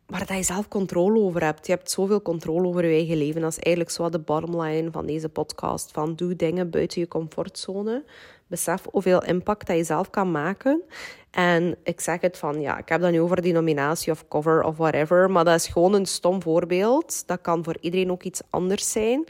waar 0.09 0.27
dat 0.27 0.37
je 0.37 0.43
zelf 0.43 0.69
controle 0.69 1.21
over 1.21 1.45
hebt. 1.45 1.67
Je 1.67 1.73
hebt 1.73 1.91
zoveel 1.91 2.23
controle 2.23 2.67
over 2.67 2.85
je 2.85 2.95
eigen 2.95 3.17
leven. 3.17 3.41
Dat 3.41 3.51
is 3.51 3.59
eigenlijk 3.59 3.95
zo 3.95 4.09
de 4.09 4.19
bottom 4.19 4.61
line 4.61 4.91
van 4.91 5.07
deze 5.07 5.29
podcast. 5.29 5.91
Van 5.93 6.15
doe 6.15 6.37
dingen 6.37 6.71
buiten 6.71 7.01
je 7.01 7.09
comfortzone. 7.09 8.05
Besef 8.47 8.87
hoeveel 8.91 9.25
impact 9.25 9.67
dat 9.67 9.77
je 9.77 9.85
zelf 9.85 10.11
kan 10.11 10.31
maken. 10.31 10.83
En 11.31 11.77
ik 11.83 12.01
zeg 12.01 12.21
het 12.21 12.39
van, 12.39 12.61
ja, 12.61 12.79
ik 12.79 12.89
heb 12.89 13.01
dat 13.01 13.11
nu 13.11 13.21
over 13.21 13.43
die 13.43 13.53
nominatie 13.53 14.13
of 14.13 14.29
cover 14.29 14.63
of 14.63 14.77
whatever. 14.77 15.31
Maar 15.31 15.45
dat 15.45 15.55
is 15.55 15.67
gewoon 15.67 15.95
een 15.95 16.07
stom 16.07 16.43
voorbeeld. 16.43 17.27
Dat 17.27 17.41
kan 17.41 17.65
voor 17.65 17.77
iedereen 17.81 18.11
ook 18.11 18.23
iets 18.23 18.41
anders 18.51 18.93
zijn. 18.93 19.25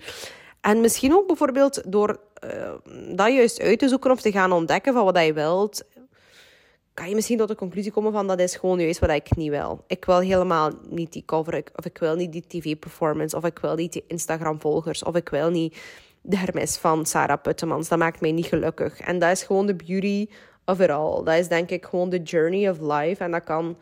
En 0.61 0.81
misschien 0.81 1.15
ook 1.15 1.27
bijvoorbeeld 1.27 1.93
door 1.93 2.21
uh, 2.45 2.71
dat 3.17 3.33
juist 3.33 3.61
uit 3.61 3.79
te 3.79 3.89
zoeken 3.89 4.11
of 4.11 4.21
te 4.21 4.33
gaan 4.33 4.53
ontdekken 4.53 4.93
van 4.93 5.05
wat 5.05 5.25
je 5.25 5.33
wilt 5.33 5.85
kan 6.99 7.09
je 7.09 7.15
misschien 7.15 7.39
tot 7.39 7.49
de 7.49 7.55
conclusie 7.55 7.93
komen 7.93 8.13
van 8.13 8.27
dat 8.27 8.41
is 8.41 8.57
gewoon 8.57 8.81
juist 8.81 8.99
wat 8.99 9.11
ik 9.11 9.37
niet 9.37 9.51
wil. 9.51 9.85
Ik 9.87 10.05
wil 10.05 10.21
helemaal 10.21 10.73
niet 10.89 11.13
die 11.13 11.23
cover, 11.27 11.63
of 11.75 11.85
ik 11.85 11.99
wil 11.99 12.15
niet 12.15 12.33
die 12.33 12.45
tv-performance, 12.47 13.37
of 13.37 13.45
ik 13.45 13.59
wil 13.59 13.75
niet 13.75 13.93
die 13.93 14.05
Instagram-volgers, 14.07 15.03
of 15.03 15.17
ik 15.17 15.29
wil 15.29 15.51
niet 15.51 15.77
de 16.23 16.37
Hermes 16.37 16.77
van 16.77 17.07
Sarah 17.07 17.43
Puttemans. 17.43 17.89
Dat 17.89 17.99
maakt 17.99 18.21
mij 18.21 18.33
niet 18.33 18.47
gelukkig. 18.47 19.01
En 19.01 19.19
dat 19.19 19.31
is 19.31 19.43
gewoon 19.43 19.67
de 19.67 19.75
beauty 19.75 20.29
of 20.65 20.81
it 20.81 20.91
all. 20.91 21.25
Dat 21.25 21.35
is 21.35 21.49
denk 21.49 21.71
ik 21.71 21.85
gewoon 21.85 22.11
de 22.11 22.23
journey 22.23 22.71
of 22.71 22.79
life. 22.81 23.25
En 23.25 23.31
dat 23.31 23.45
kan... 23.45 23.77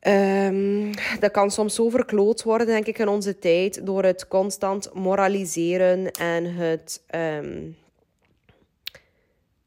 Um, 0.00 0.90
dat 1.20 1.30
kan 1.30 1.50
soms 1.50 1.74
zo 1.74 1.88
verkloot 1.88 2.42
worden, 2.42 2.66
denk 2.66 2.86
ik, 2.86 2.98
in 2.98 3.08
onze 3.08 3.38
tijd 3.38 3.86
door 3.86 4.04
het 4.04 4.28
constant 4.28 4.94
moraliseren 4.94 6.10
en 6.10 6.44
het 6.44 7.02
um, 7.14 7.76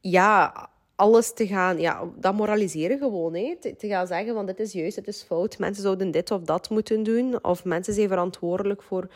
ja, 0.00 0.69
alles 1.00 1.32
te 1.32 1.46
gaan, 1.46 1.78
ja, 1.78 2.02
dat 2.16 2.34
moraliseren 2.34 2.98
gewoon. 2.98 3.34
Hè. 3.34 3.56
Te, 3.60 3.88
gaan 3.88 4.06
zeggen 4.06 4.34
van 4.34 4.46
dit 4.46 4.60
is 4.60 4.72
juist, 4.72 4.94
dit 4.94 5.08
is 5.08 5.22
fout. 5.22 5.58
Mensen 5.58 5.82
zouden 5.82 6.10
dit 6.10 6.30
of 6.30 6.42
dat 6.42 6.70
moeten 6.70 7.02
doen. 7.02 7.44
Of 7.44 7.64
mensen 7.64 7.94
zijn 7.94 8.08
verantwoordelijk 8.08 8.82
voor 8.82 9.08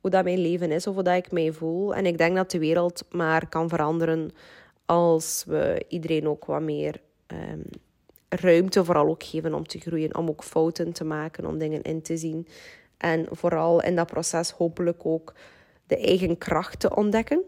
hoe 0.00 0.10
dat 0.10 0.24
mijn 0.24 0.38
leven 0.38 0.70
is 0.70 0.86
of 0.86 0.94
hoe 0.94 1.02
dat 1.02 1.16
ik 1.16 1.32
mij 1.32 1.52
voel. 1.52 1.94
En 1.94 2.06
ik 2.06 2.18
denk 2.18 2.36
dat 2.36 2.50
de 2.50 2.58
wereld 2.58 3.04
maar 3.10 3.48
kan 3.48 3.68
veranderen 3.68 4.30
als 4.86 5.44
we 5.46 5.84
iedereen 5.88 6.28
ook 6.28 6.44
wat 6.44 6.62
meer 6.62 7.00
um, 7.26 7.62
ruimte 8.28 8.84
vooral 8.84 9.08
ook 9.08 9.22
geven 9.22 9.54
om 9.54 9.66
te 9.66 9.78
groeien. 9.78 10.16
Om 10.16 10.28
ook 10.28 10.44
fouten 10.44 10.92
te 10.92 11.04
maken, 11.04 11.46
om 11.46 11.58
dingen 11.58 11.82
in 11.82 12.02
te 12.02 12.16
zien. 12.16 12.46
En 12.96 13.26
vooral 13.30 13.82
in 13.82 13.96
dat 13.96 14.06
proces 14.06 14.50
hopelijk 14.50 15.06
ook 15.06 15.34
de 15.86 15.96
eigen 15.96 16.38
kracht 16.38 16.80
te 16.80 16.94
ontdekken. 16.94 17.42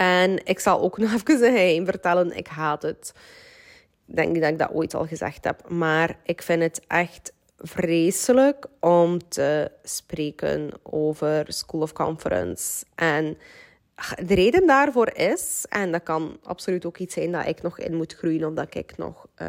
En 0.00 0.44
ik 0.44 0.58
zal 0.58 0.80
ook 0.80 0.98
nog 0.98 1.12
even 1.12 1.34
een 1.34 1.52
geheim 1.52 1.84
vertellen. 1.84 2.36
Ik 2.36 2.46
haat 2.46 2.82
het. 2.82 3.12
Ik 4.06 4.16
denk 4.16 4.32
niet 4.32 4.42
dat 4.42 4.50
ik 4.50 4.58
dat 4.58 4.72
ooit 4.72 4.94
al 4.94 5.06
gezegd 5.06 5.44
heb. 5.44 5.68
Maar 5.68 6.16
ik 6.22 6.42
vind 6.42 6.62
het 6.62 6.82
echt 6.86 7.32
vreselijk 7.58 8.66
om 8.78 9.28
te 9.28 9.70
spreken 9.82 10.70
over 10.82 11.44
School 11.52 11.80
of 11.80 11.92
Conference. 11.92 12.84
En 12.94 13.38
de 14.24 14.34
reden 14.34 14.66
daarvoor 14.66 15.10
is, 15.14 15.64
en 15.68 15.92
dat 15.92 16.02
kan 16.02 16.38
absoluut 16.42 16.86
ook 16.86 16.98
iets 16.98 17.14
zijn 17.14 17.32
dat 17.32 17.46
ik 17.46 17.62
nog 17.62 17.78
in 17.78 17.96
moet 17.96 18.14
groeien, 18.14 18.48
omdat 18.48 18.74
ik 18.74 18.96
nog 18.96 19.26
uh, 19.42 19.48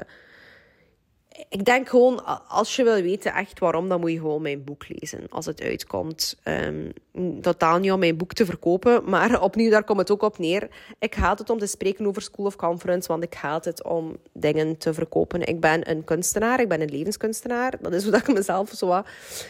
ik 1.50 1.66
denk 1.66 1.90
gewoon, 1.90 2.48
als 2.48 2.76
je 2.76 2.84
wil 2.84 3.02
weten 3.02 3.34
echt 3.34 3.60
waarom, 3.60 3.90
dan 3.90 4.00
moet 4.00 4.12
je 4.12 4.18
gewoon 4.18 4.42
mijn 4.42 4.64
boek 4.64 4.86
lezen 4.88 5.26
als 5.30 5.46
het 5.46 5.62
uitkomt. 5.62 6.40
Um, 6.44 6.94
totaal 7.42 7.80
niet 7.80 7.92
om 7.92 8.00
mijn 8.00 8.18
boek 8.18 8.34
te 8.34 8.46
verkopen, 8.46 9.02
maar 9.10 9.42
opnieuw, 9.42 9.70
daar 9.70 9.84
komt 9.84 10.00
het 10.00 10.12
ook 10.12 10.22
op 10.22 10.38
neer. 10.38 10.68
Ik 11.00 11.14
haat 11.14 11.40
het 11.40 11.50
om 11.50 11.60
te 11.60 11.66
spreken 11.66 12.08
over 12.08 12.22
School 12.22 12.46
of 12.46 12.56
Conference, 12.56 13.08
want 13.08 13.24
ik 13.24 13.34
haat 13.34 13.66
het 13.66 13.84
om 13.84 14.18
dingen 14.34 14.78
te 14.78 14.94
verkopen. 14.94 15.42
Ik 15.48 15.60
ben 15.60 15.90
een 15.90 16.04
kunstenaar, 16.04 16.60
ik 16.60 16.70
ben 16.70 16.82
een 16.82 16.92
levenskunstenaar. 16.92 17.74
Dat 17.82 17.94
is 17.94 18.04
hoe 18.04 18.16
ik 18.16 18.34
mezelf 18.34 18.70
zo 18.70 19.04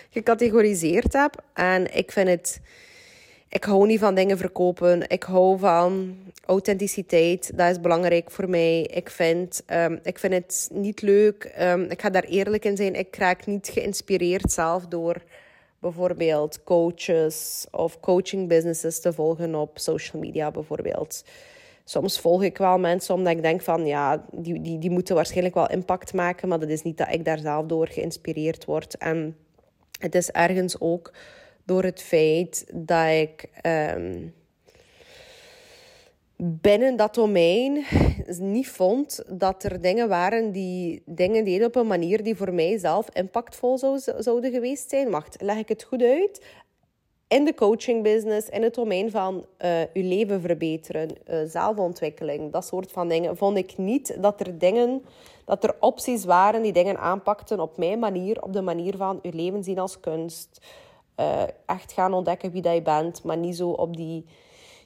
gecategoriseerd 0.10 1.14
heb. 1.14 1.44
En 1.54 1.96
ik 1.96 2.12
vind 2.12 2.28
het 2.28 2.62
ik 3.52 3.64
hou 3.64 3.88
niet 3.88 4.00
van 4.00 4.16
dingen 4.16 4.38
verkopen. 4.38 5.10
Ik 5.10 5.24
hou 5.24 5.60
van 5.60 6.16
authenticiteit. 6.46 7.58
Dat 7.58 7.70
is 7.70 7.80
belangrijk 7.80 8.32
voor 8.32 8.50
mij. 8.50 8.82
Ik 8.82 9.10
vind, 9.10 9.64
um, 9.68 10.00
ik 10.04 10.20
vind 10.20 10.34
het 10.34 10.70
niet 10.74 11.02
leuk. 11.02 11.56
Um, 11.60 11.84
ik 11.84 12.02
ga 12.02 12.10
daar 12.10 12.24
eerlijk 12.24 12.66
in 12.66 12.78
zijn. 12.78 12.96
Ik 12.96 13.16
raak 13.16 13.46
niet 13.46 13.70
geïnspireerd 13.74 14.52
zelf 14.52 14.88
door 14.88 15.16
bijvoorbeeld 15.80 16.64
coaches 16.64 17.68
of 17.72 18.00
coaching 18.00 18.48
businesses 18.48 19.00
te 19.00 19.14
volgen 19.14 19.56
op 19.56 19.80
social 19.80 20.22
media 20.22 20.52
bijvoorbeeld. 20.52 21.24
Soms 21.84 22.20
volg 22.20 22.44
ik 22.44 22.58
wel 22.58 22.80
mensen 22.80 23.16
omdat 23.16 23.34
ik 23.34 23.42
denk 23.42 23.62
van 23.62 23.86
ja, 23.86 24.26
die, 24.32 24.62
die, 24.62 24.80
die 24.80 24.90
moeten 24.90 25.16
waarschijnlijk 25.16 25.56
wel 25.56 25.70
impact 25.70 26.14
maken, 26.14 26.48
maar 26.48 26.60
dat 26.60 26.70
is 26.70 26.82
niet 26.82 26.98
dat 26.98 27.14
ik 27.14 27.26
daar 27.26 27.40
zelf 27.40 27.66
door 27.66 27.88
geïnspireerd 27.88 28.66
word. 28.66 28.98
En 28.98 29.36
het 30.00 30.16
is 30.16 30.32
ergens 30.32 30.80
ook 30.80 31.12
door 31.66 31.84
het 31.84 32.02
feit 32.02 32.66
dat 32.74 33.08
ik 33.08 33.50
ehm, 33.62 34.28
binnen 36.44 36.96
dat 36.96 37.16
domein 37.16 37.86
niet 38.40 38.70
vond 38.70 39.24
dat 39.28 39.64
er 39.64 39.82
dingen 39.82 40.10
waren 40.10 40.52
die 40.52 41.02
dingen 41.06 41.46
deden 41.46 41.68
op 41.68 41.76
een 41.76 41.88
manier 41.88 42.24
die 42.24 42.36
voor 42.36 42.54
mij 42.54 42.78
zelf 42.78 43.10
impactvol 43.14 43.78
zou, 43.78 44.00
zouden 44.18 44.52
geweest 44.52 44.90
zijn. 44.90 45.10
Wacht, 45.10 45.42
leg 45.42 45.58
ik 45.58 45.70
het 45.70 45.84
goed 45.84 46.02
uit? 46.02 46.42
In 47.28 47.46
de 47.46 47.54
coaching 47.54 48.04
business, 48.04 48.50
in 48.50 48.64
het 48.64 48.76
domein 48.76 49.12
van 49.12 49.46
uh, 49.66 49.82
uw 49.94 50.08
leven 50.08 50.42
verbeteren, 50.42 51.10
uh, 51.30 51.40
zelfontwikkeling, 51.46 52.52
dat 52.52 52.66
soort 52.66 52.92
van 52.92 53.08
dingen, 53.08 53.38
vond 53.38 53.58
ik 53.58 53.78
niet 53.78 54.22
dat 54.22 54.40
er 54.40 54.58
dingen, 54.58 55.04
dat 55.46 55.64
er 55.64 55.76
opties 55.80 56.26
waren 56.26 56.62
die 56.62 56.74
dingen 56.74 56.98
aanpakten 56.98 57.60
op 57.60 57.78
mijn 57.78 58.00
manier, 58.00 58.42
op 58.42 58.54
de 58.54 58.62
manier 58.62 58.98
van 58.98 59.20
uw 59.22 59.32
leven 59.34 59.64
zien 59.64 59.80
als 59.80 60.00
kunst. 60.00 60.62
Uh, 61.18 61.44
echt 61.66 61.92
gaan 61.92 62.14
ontdekken 62.14 62.52
wie 62.52 62.62
dat 62.62 62.74
je 62.74 62.82
bent, 62.82 63.24
maar 63.24 63.38
niet 63.38 63.56
zo 63.56 63.70
op 63.70 63.96
die 63.98 64.26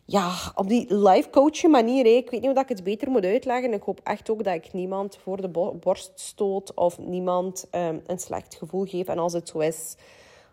ja, 0.05 0.33
op 0.55 0.67
die 0.67 0.95
life 0.95 1.29
coaching 1.29 1.71
manier. 1.71 2.05
Ik 2.05 2.29
weet 2.29 2.41
niet 2.41 2.51
hoe 2.51 2.59
ik 2.59 2.69
het 2.69 2.83
beter 2.83 3.09
moet 3.09 3.25
uitleggen. 3.25 3.73
Ik 3.73 3.83
hoop 3.83 3.99
echt 4.03 4.29
ook 4.29 4.43
dat 4.43 4.53
ik 4.53 4.73
niemand 4.73 5.17
voor 5.17 5.41
de 5.41 5.49
borst 5.79 6.11
stoot 6.15 6.73
of 6.73 6.99
niemand 6.99 7.67
um, 7.71 8.01
een 8.07 8.19
slecht 8.19 8.55
gevoel 8.55 8.85
geef. 8.85 9.07
En 9.07 9.17
als 9.17 9.33
het 9.33 9.49
zo 9.49 9.59
is, 9.59 9.95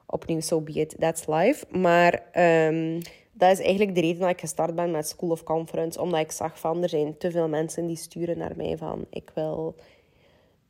opnieuw, 0.07 0.41
so 0.41 0.61
be 0.61 0.73
it. 0.73 0.97
That's 0.99 1.27
life. 1.27 1.67
Maar 1.79 2.23
um, 2.69 3.01
dat 3.33 3.51
is 3.51 3.61
eigenlijk 3.61 3.95
de 3.95 4.01
reden 4.01 4.21
dat 4.21 4.31
ik 4.31 4.41
gestart 4.41 4.75
ben 4.75 4.91
met 4.91 5.09
School 5.09 5.31
of 5.31 5.43
Conference. 5.43 6.01
Omdat 6.01 6.21
ik 6.21 6.33
zag 6.33 6.59
van, 6.59 6.83
er 6.83 6.89
zijn 6.89 7.19
te 7.19 7.31
veel 7.31 7.49
mensen 7.49 7.87
die 7.87 7.97
sturen 7.97 8.39
naar 8.39 8.57
mij 8.57 8.77
van... 8.77 9.07
Ik 9.11 9.31
wil 9.35 9.75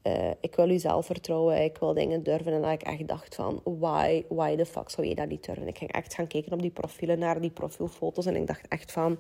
uh, 0.03 0.31
ik 0.41 0.55
wil 0.55 0.71
u 0.71 0.79
zelfvertrouwen, 0.79 1.63
ik 1.63 1.79
wil 1.79 1.95
dingen 1.95 2.23
durven. 2.23 2.53
En 2.53 2.63
dat 2.63 2.71
ik 2.71 2.83
echt 2.83 3.09
dacht 3.09 3.35
van, 3.35 3.61
why, 3.65 4.25
why 4.29 4.57
the 4.57 4.67
fuck 4.67 4.91
zou 4.91 5.07
je 5.07 5.15
dat 5.15 5.29
niet 5.29 5.45
durven? 5.45 5.69
Ik 5.69 5.79
ging 5.79 5.93
echt 5.93 6.15
gaan 6.15 6.27
kijken 6.27 6.53
op 6.53 6.63
die 6.63 6.71
profielen, 6.71 7.19
naar 7.19 7.41
die 7.41 7.51
profielfoto's. 7.51 8.27
En 8.27 8.37
ik 8.37 8.47
dacht 8.47 8.69
echt 8.69 8.93
van, 8.93 9.19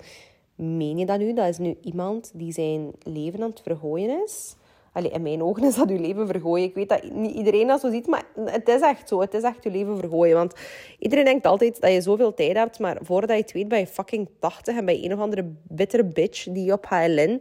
meen 0.54 0.98
je 0.98 1.06
dat 1.06 1.18
nu? 1.18 1.34
Dat 1.34 1.48
is 1.48 1.58
nu 1.58 1.76
iemand 1.82 2.30
die 2.34 2.52
zijn 2.52 2.92
leven 3.02 3.42
aan 3.42 3.50
het 3.50 3.60
vergooien 3.60 4.22
is. 4.24 4.56
Allee, 4.92 5.10
in 5.10 5.22
mijn 5.22 5.42
ogen 5.42 5.64
is 5.64 5.74
dat 5.74 5.90
uw 5.90 6.00
leven 6.00 6.26
vergooien. 6.26 6.68
Ik 6.68 6.74
weet 6.74 6.88
dat 6.88 7.10
niet 7.12 7.34
iedereen 7.34 7.66
dat 7.66 7.80
zo 7.80 7.90
ziet, 7.90 8.06
maar 8.06 8.24
het 8.44 8.68
is 8.68 8.80
echt 8.80 9.08
zo. 9.08 9.20
Het 9.20 9.34
is 9.34 9.42
echt 9.42 9.64
uw 9.64 9.72
leven 9.72 9.98
vergooien. 9.98 10.36
Want 10.36 10.54
iedereen 10.98 11.24
denkt 11.24 11.46
altijd 11.46 11.80
dat 11.80 11.92
je 11.92 12.00
zoveel 12.00 12.34
tijd 12.34 12.56
hebt, 12.56 12.78
maar 12.78 12.98
voordat 13.02 13.36
je 13.36 13.42
het 13.42 13.52
weet 13.52 13.68
ben 13.68 13.78
je 13.78 13.86
fucking 13.86 14.28
80 14.38 14.76
en 14.76 14.84
bij 14.84 15.04
een 15.04 15.12
of 15.12 15.18
andere 15.18 15.52
bittere 15.62 16.04
bitch 16.04 16.44
die 16.44 16.72
op 16.72 16.86
HLN 16.86 17.40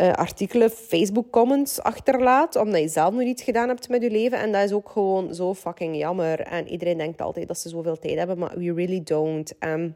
uh, 0.00 0.12
artikelen, 0.12 0.70
Facebook-comments 0.70 1.80
achterlaat, 1.80 2.56
omdat 2.56 2.80
je 2.80 2.88
zelf 2.88 3.14
nog 3.14 3.22
iets 3.22 3.42
gedaan 3.42 3.68
hebt 3.68 3.88
met 3.88 4.02
je 4.02 4.10
leven. 4.10 4.38
En 4.38 4.52
dat 4.52 4.62
is 4.62 4.72
ook 4.72 4.88
gewoon 4.88 5.34
zo 5.34 5.54
fucking 5.54 5.96
jammer. 5.96 6.40
En 6.40 6.68
iedereen 6.68 6.98
denkt 6.98 7.20
altijd 7.20 7.48
dat 7.48 7.58
ze 7.58 7.68
zoveel 7.68 7.98
tijd 7.98 8.18
hebben, 8.18 8.38
maar 8.38 8.58
we 8.58 8.74
really 8.74 9.02
don't. 9.04 9.52
Um, 9.60 9.94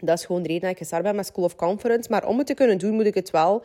dat 0.00 0.18
is 0.18 0.24
gewoon 0.24 0.42
de 0.42 0.48
reden 0.48 0.62
dat 0.62 0.70
ik 0.70 0.78
gestart 0.78 1.02
ben 1.02 1.16
met 1.16 1.26
School 1.26 1.44
of 1.44 1.56
Conference. 1.56 2.10
Maar 2.10 2.26
om 2.26 2.38
het 2.38 2.46
te 2.46 2.54
kunnen 2.54 2.78
doen, 2.78 2.94
moet 2.94 3.06
ik 3.06 3.14
het 3.14 3.30
wel 3.30 3.62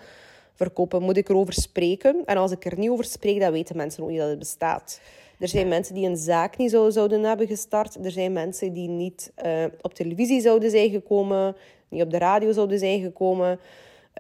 verkopen. 0.54 1.02
Moet 1.02 1.18
ik 1.18 1.30
erover 1.30 1.54
spreken. 1.54 2.22
En 2.26 2.38
als 2.38 2.52
ik 2.52 2.66
er 2.66 2.78
niet 2.78 2.90
over 2.90 3.06
spreek, 3.06 3.40
dan 3.40 3.52
weten 3.52 3.78
mensen 3.78 4.04
ook 4.04 4.10
niet 4.10 4.20
dat 4.20 4.30
het 4.30 4.40
bestaat. 4.40 5.02
Er 5.40 5.48
zijn 5.48 5.68
mensen 5.68 5.96
die 5.96 6.08
een 6.08 6.18
zaak 6.18 6.58
niet 6.58 6.72
zo 6.72 6.90
zouden 6.90 7.24
hebben 7.24 7.48
gestart. 7.48 8.06
Er 8.06 8.12
zijn 8.12 8.34
mensen 8.34 8.74
die 8.74 8.88
niet 8.88 9.32
uh, 9.46 9.64
op 9.82 9.94
televisie 9.94 10.42
zouden 10.42 10.70
zijn 10.70 10.90
gekomen, 10.90 11.56
niet 11.90 12.02
op 12.02 12.12
de 12.12 12.18
radio 12.18 12.52
zouden 12.52 12.80
zijn 12.80 13.02
gekomen. 13.02 13.60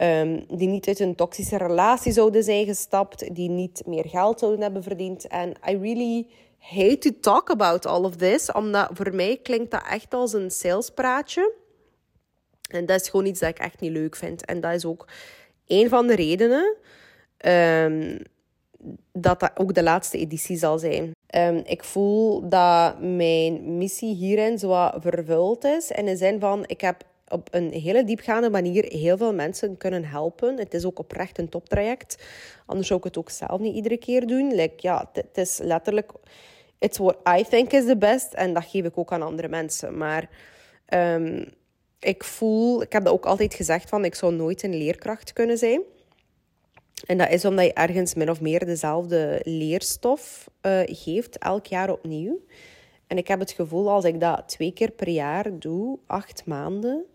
Um, 0.02 0.46
die 0.58 0.68
niet 0.68 0.88
uit 0.88 1.00
een 1.00 1.16
toxische 1.16 1.58
relatie 1.58 2.12
zouden 2.12 2.44
zijn 2.44 2.66
gestapt, 2.66 3.36
die 3.36 3.50
niet 3.50 3.82
meer 3.86 4.06
geld 4.08 4.40
zouden 4.40 4.62
hebben 4.62 4.84
verdiend. 4.84 5.28
En 5.28 5.50
I 5.70 5.78
really 5.78 6.28
hate 6.58 6.98
to 6.98 7.10
talk 7.20 7.50
about 7.50 7.86
all 7.86 8.04
of 8.04 8.16
this, 8.16 8.52
omdat 8.52 8.90
voor 8.94 9.16
mij 9.16 9.40
klinkt 9.44 9.72
dat 9.72 9.84
echt 9.90 10.14
als 10.14 10.34
een 10.34 10.52
salespraatje. 10.52 11.54
En 12.70 12.86
dat 12.86 13.02
is 13.02 13.10
gewoon 13.10 13.26
iets 13.26 13.40
dat 13.40 13.50
ik 13.50 13.60
echt 13.60 13.80
niet 13.80 13.92
leuk 13.92 14.16
vind. 14.16 14.46
En 14.46 14.62
dat 14.62 14.74
is 14.74 14.86
ook 14.86 15.08
een 15.68 15.90
van 15.90 16.08
de 16.08 16.16
redenen 16.16 16.76
um, 17.46 18.20
dat 19.12 19.40
dat 19.40 19.52
ook 19.56 19.74
de 19.74 19.84
laatste 19.84 20.18
editie 20.18 20.58
zal 20.58 20.80
zijn. 20.80 21.12
Um, 21.36 21.62
ik 21.66 21.84
voel 21.84 22.50
dat 22.50 23.00
mijn 23.00 23.78
missie 23.78 24.16
hierin 24.16 24.60
zo 24.60 24.90
vervuld 25.00 25.64
is. 25.64 25.92
In 25.92 26.06
de 26.06 26.16
zin 26.16 26.40
van, 26.40 26.64
ik 26.66 26.82
heb 26.82 27.04
op 27.28 27.48
een 27.52 27.72
hele 27.72 28.04
diepgaande 28.04 28.50
manier 28.50 28.84
heel 28.84 29.18
veel 29.18 29.34
mensen 29.34 29.78
kunnen 29.78 30.06
helpen. 30.06 30.58
Het 30.58 30.74
is 30.74 30.86
ook 30.86 31.00
oprecht 31.00 31.38
een 31.38 31.50
toptraject. 31.50 32.24
Anders 32.66 32.88
zou 32.88 33.00
ik 33.00 33.06
het 33.06 33.18
ook 33.18 33.30
zelf 33.30 33.60
niet 33.60 33.76
iedere 33.76 33.98
keer 33.98 34.28
doen. 34.28 34.56
Like, 34.56 34.74
ja, 34.78 35.10
het 35.14 35.38
is 35.38 35.58
letterlijk... 35.58 36.12
It's 36.80 36.98
what 36.98 37.18
I 37.38 37.44
think 37.44 37.72
is 37.72 37.86
the 37.86 37.98
best. 37.98 38.34
En 38.34 38.54
dat 38.54 38.66
geef 38.66 38.86
ik 38.86 38.98
ook 38.98 39.12
aan 39.12 39.22
andere 39.22 39.48
mensen. 39.48 39.98
Maar 39.98 40.30
um, 40.94 41.46
ik 42.00 42.24
voel... 42.24 42.82
Ik 42.82 42.94
heb 42.94 43.04
dat 43.04 43.14
ook 43.14 43.26
altijd 43.26 43.54
gezegd 43.54 43.90
van... 43.90 44.06
Ik 44.06 44.16
zou 44.16 44.34
nooit 44.34 44.64
een 44.64 44.78
leerkracht 44.78 45.34
kunnen 45.34 45.58
zijn. 45.58 45.82
En 47.06 47.18
dat 47.18 47.30
is 47.30 47.46
omdat 47.46 47.66
je 47.66 47.74
ergens 47.74 48.14
min 48.14 48.30
of 48.30 48.42
meer 48.42 48.66
dezelfde 48.66 49.42
leerstof 49.44 50.50
uh, 50.62 50.80
geeft, 50.86 51.38
elk 51.38 51.66
jaar 51.66 51.92
opnieuw. 51.92 52.40
En 53.08 53.18
ik 53.18 53.28
heb 53.28 53.40
het 53.40 53.52
gevoel, 53.52 53.90
als 53.90 54.06
ik 54.06 54.20
dat 54.20 54.48
twee 54.48 54.74
keer 54.74 54.92
per 54.92 55.10
jaar 55.10 55.60
doe, 55.60 56.00
acht 56.06 56.46
maanden, 56.46 57.06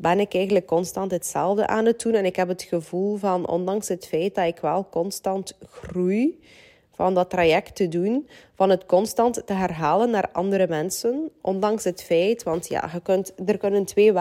ben 0.00 0.20
ik 0.20 0.34
eigenlijk 0.34 0.66
constant 0.66 1.10
hetzelfde 1.10 1.66
aan 1.66 1.84
het 1.84 2.00
doen. 2.00 2.14
En 2.14 2.24
ik 2.24 2.36
heb 2.36 2.48
het 2.48 2.62
gevoel 2.62 3.16
van, 3.16 3.48
ondanks 3.48 3.88
het 3.88 4.06
feit 4.06 4.34
dat 4.34 4.46
ik 4.46 4.58
wel 4.58 4.88
constant 4.90 5.56
groei 5.70 6.40
van 6.94 7.14
dat 7.14 7.30
traject 7.30 7.74
te 7.74 7.88
doen, 7.88 8.28
van 8.54 8.70
het 8.70 8.86
constant 8.86 9.42
te 9.46 9.52
herhalen 9.52 10.10
naar 10.10 10.28
andere 10.32 10.66
mensen, 10.68 11.30
ondanks 11.40 11.84
het 11.84 12.02
feit, 12.02 12.42
want 12.42 12.68
ja, 12.68 12.90
je 12.92 13.00
kunt, 13.00 13.32
er 13.46 13.58
kunnen 13.58 13.84
twee 13.84 14.12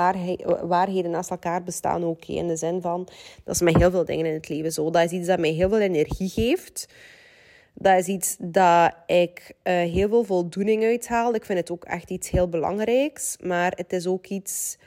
waarheden 0.61 1.11
naast 1.11 1.29
elkaar 1.29 1.63
bestaan 1.63 2.03
ook, 2.03 2.25
in 2.25 2.47
de 2.47 2.55
zin 2.55 2.81
van, 2.81 3.07
dat 3.43 3.55
is 3.55 3.61
met 3.61 3.77
heel 3.77 3.91
veel 3.91 4.05
dingen 4.05 4.25
in 4.25 4.33
het 4.33 4.49
leven 4.49 4.71
zo. 4.71 4.89
Dat 4.89 5.03
is 5.03 5.11
iets 5.11 5.27
dat 5.27 5.39
mij 5.39 5.51
heel 5.51 5.69
veel 5.69 5.79
energie 5.79 6.29
geeft. 6.29 6.87
Dat 7.73 7.99
is 7.99 8.07
iets 8.07 8.35
dat 8.39 8.93
ik 9.05 9.53
uh, 9.63 9.73
heel 9.73 10.09
veel 10.09 10.23
voldoening 10.23 10.83
uithaal. 10.83 11.33
Ik 11.33 11.45
vind 11.45 11.59
het 11.59 11.71
ook 11.71 11.83
echt 11.83 12.09
iets 12.09 12.29
heel 12.29 12.49
belangrijks, 12.49 13.37
maar 13.41 13.73
het 13.75 13.93
is 13.93 14.07
ook 14.07 14.27
iets 14.27 14.77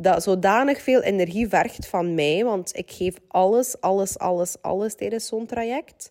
dat 0.00 0.22
zodanig 0.22 0.80
veel 0.82 1.02
energie 1.02 1.48
vergt 1.48 1.86
van 1.86 2.14
mij, 2.14 2.44
want 2.44 2.76
ik 2.76 2.90
geef 2.90 3.14
alles, 3.28 3.80
alles, 3.80 4.18
alles, 4.18 4.56
alles 4.62 4.94
tijdens 4.94 5.26
zo'n 5.26 5.46
traject, 5.46 6.10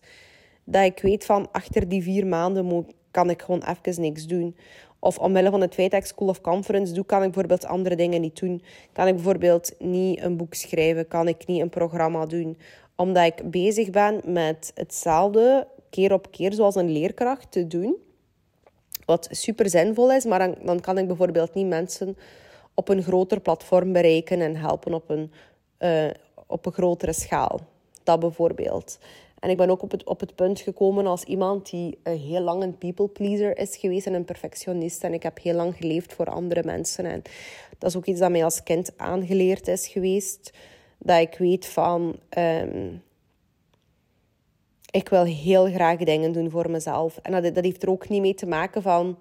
dat 0.64 0.84
ik 0.84 0.98
weet 1.00 1.24
van 1.24 1.48
achter 1.52 1.88
die 1.88 2.02
vier 2.02 2.26
maanden 2.26 2.64
moet, 2.64 2.92
kan 3.10 3.30
ik 3.30 3.42
gewoon 3.42 3.62
even 3.62 4.02
niks 4.02 4.26
doen. 4.26 4.56
Of 4.98 5.18
omwille 5.18 5.50
van 5.50 5.60
het 5.60 5.74
feit 5.74 5.90
dat 5.90 6.00
ik 6.00 6.06
School 6.06 6.28
of 6.28 6.40
Conference 6.40 6.92
doe, 6.92 7.04
kan 7.04 7.18
ik 7.18 7.24
bijvoorbeeld 7.24 7.66
andere 7.66 7.96
dingen 7.96 8.20
niet 8.20 8.40
doen. 8.40 8.62
Kan 8.92 9.06
ik 9.06 9.14
bijvoorbeeld 9.14 9.74
niet 9.78 10.20
een 10.20 10.36
boek 10.36 10.54
schrijven, 10.54 11.08
kan 11.08 11.28
ik 11.28 11.46
niet 11.46 11.60
een 11.60 11.68
programma 11.68 12.26
doen. 12.26 12.58
Omdat 12.96 13.24
ik 13.24 13.50
bezig 13.50 13.90
ben 13.90 14.20
met 14.24 14.72
hetzelfde 14.74 15.66
keer 15.90 16.12
op 16.12 16.30
keer, 16.30 16.52
zoals 16.52 16.74
een 16.74 16.90
leerkracht, 16.90 17.52
te 17.52 17.66
doen. 17.66 17.96
Wat 19.04 19.28
super 19.30 19.70
zinvol 19.70 20.12
is, 20.12 20.24
maar 20.24 20.38
dan, 20.38 20.54
dan 20.62 20.80
kan 20.80 20.98
ik 20.98 21.06
bijvoorbeeld 21.06 21.54
niet 21.54 21.66
mensen 21.66 22.16
op 22.78 22.88
een 22.88 23.02
groter 23.02 23.40
platform 23.40 23.92
bereiken 23.92 24.40
en 24.40 24.56
helpen 24.56 24.94
op 24.94 25.10
een, 25.10 25.32
uh, 25.78 26.10
op 26.46 26.66
een 26.66 26.72
grotere 26.72 27.12
schaal. 27.12 27.60
Dat 28.02 28.20
bijvoorbeeld. 28.20 28.98
En 29.38 29.50
ik 29.50 29.56
ben 29.56 29.70
ook 29.70 29.82
op 29.82 29.90
het, 29.90 30.04
op 30.04 30.20
het 30.20 30.34
punt 30.34 30.60
gekomen 30.60 31.06
als 31.06 31.22
iemand 31.22 31.70
die 31.70 31.98
heel 32.02 32.40
lang 32.40 32.62
een 32.62 32.78
people 32.78 33.08
pleaser 33.08 33.58
is 33.58 33.76
geweest 33.76 34.06
en 34.06 34.14
een 34.14 34.24
perfectionist. 34.24 35.04
En 35.04 35.12
ik 35.12 35.22
heb 35.22 35.42
heel 35.42 35.54
lang 35.54 35.76
geleefd 35.76 36.12
voor 36.12 36.26
andere 36.26 36.62
mensen. 36.64 37.04
En 37.04 37.22
dat 37.78 37.90
is 37.90 37.96
ook 37.96 38.06
iets 38.06 38.20
dat 38.20 38.30
mij 38.30 38.44
als 38.44 38.62
kind 38.62 38.92
aangeleerd 38.96 39.68
is 39.68 39.86
geweest. 39.88 40.52
Dat 40.98 41.20
ik 41.20 41.38
weet 41.38 41.66
van... 41.66 42.16
Um, 42.38 43.02
ik 44.90 45.08
wil 45.08 45.24
heel 45.24 45.66
graag 45.66 45.98
dingen 45.98 46.32
doen 46.32 46.50
voor 46.50 46.70
mezelf. 46.70 47.18
En 47.22 47.32
dat, 47.32 47.54
dat 47.54 47.64
heeft 47.64 47.82
er 47.82 47.90
ook 47.90 48.08
niet 48.08 48.20
mee 48.20 48.34
te 48.34 48.46
maken 48.46 48.82
van 48.82 49.18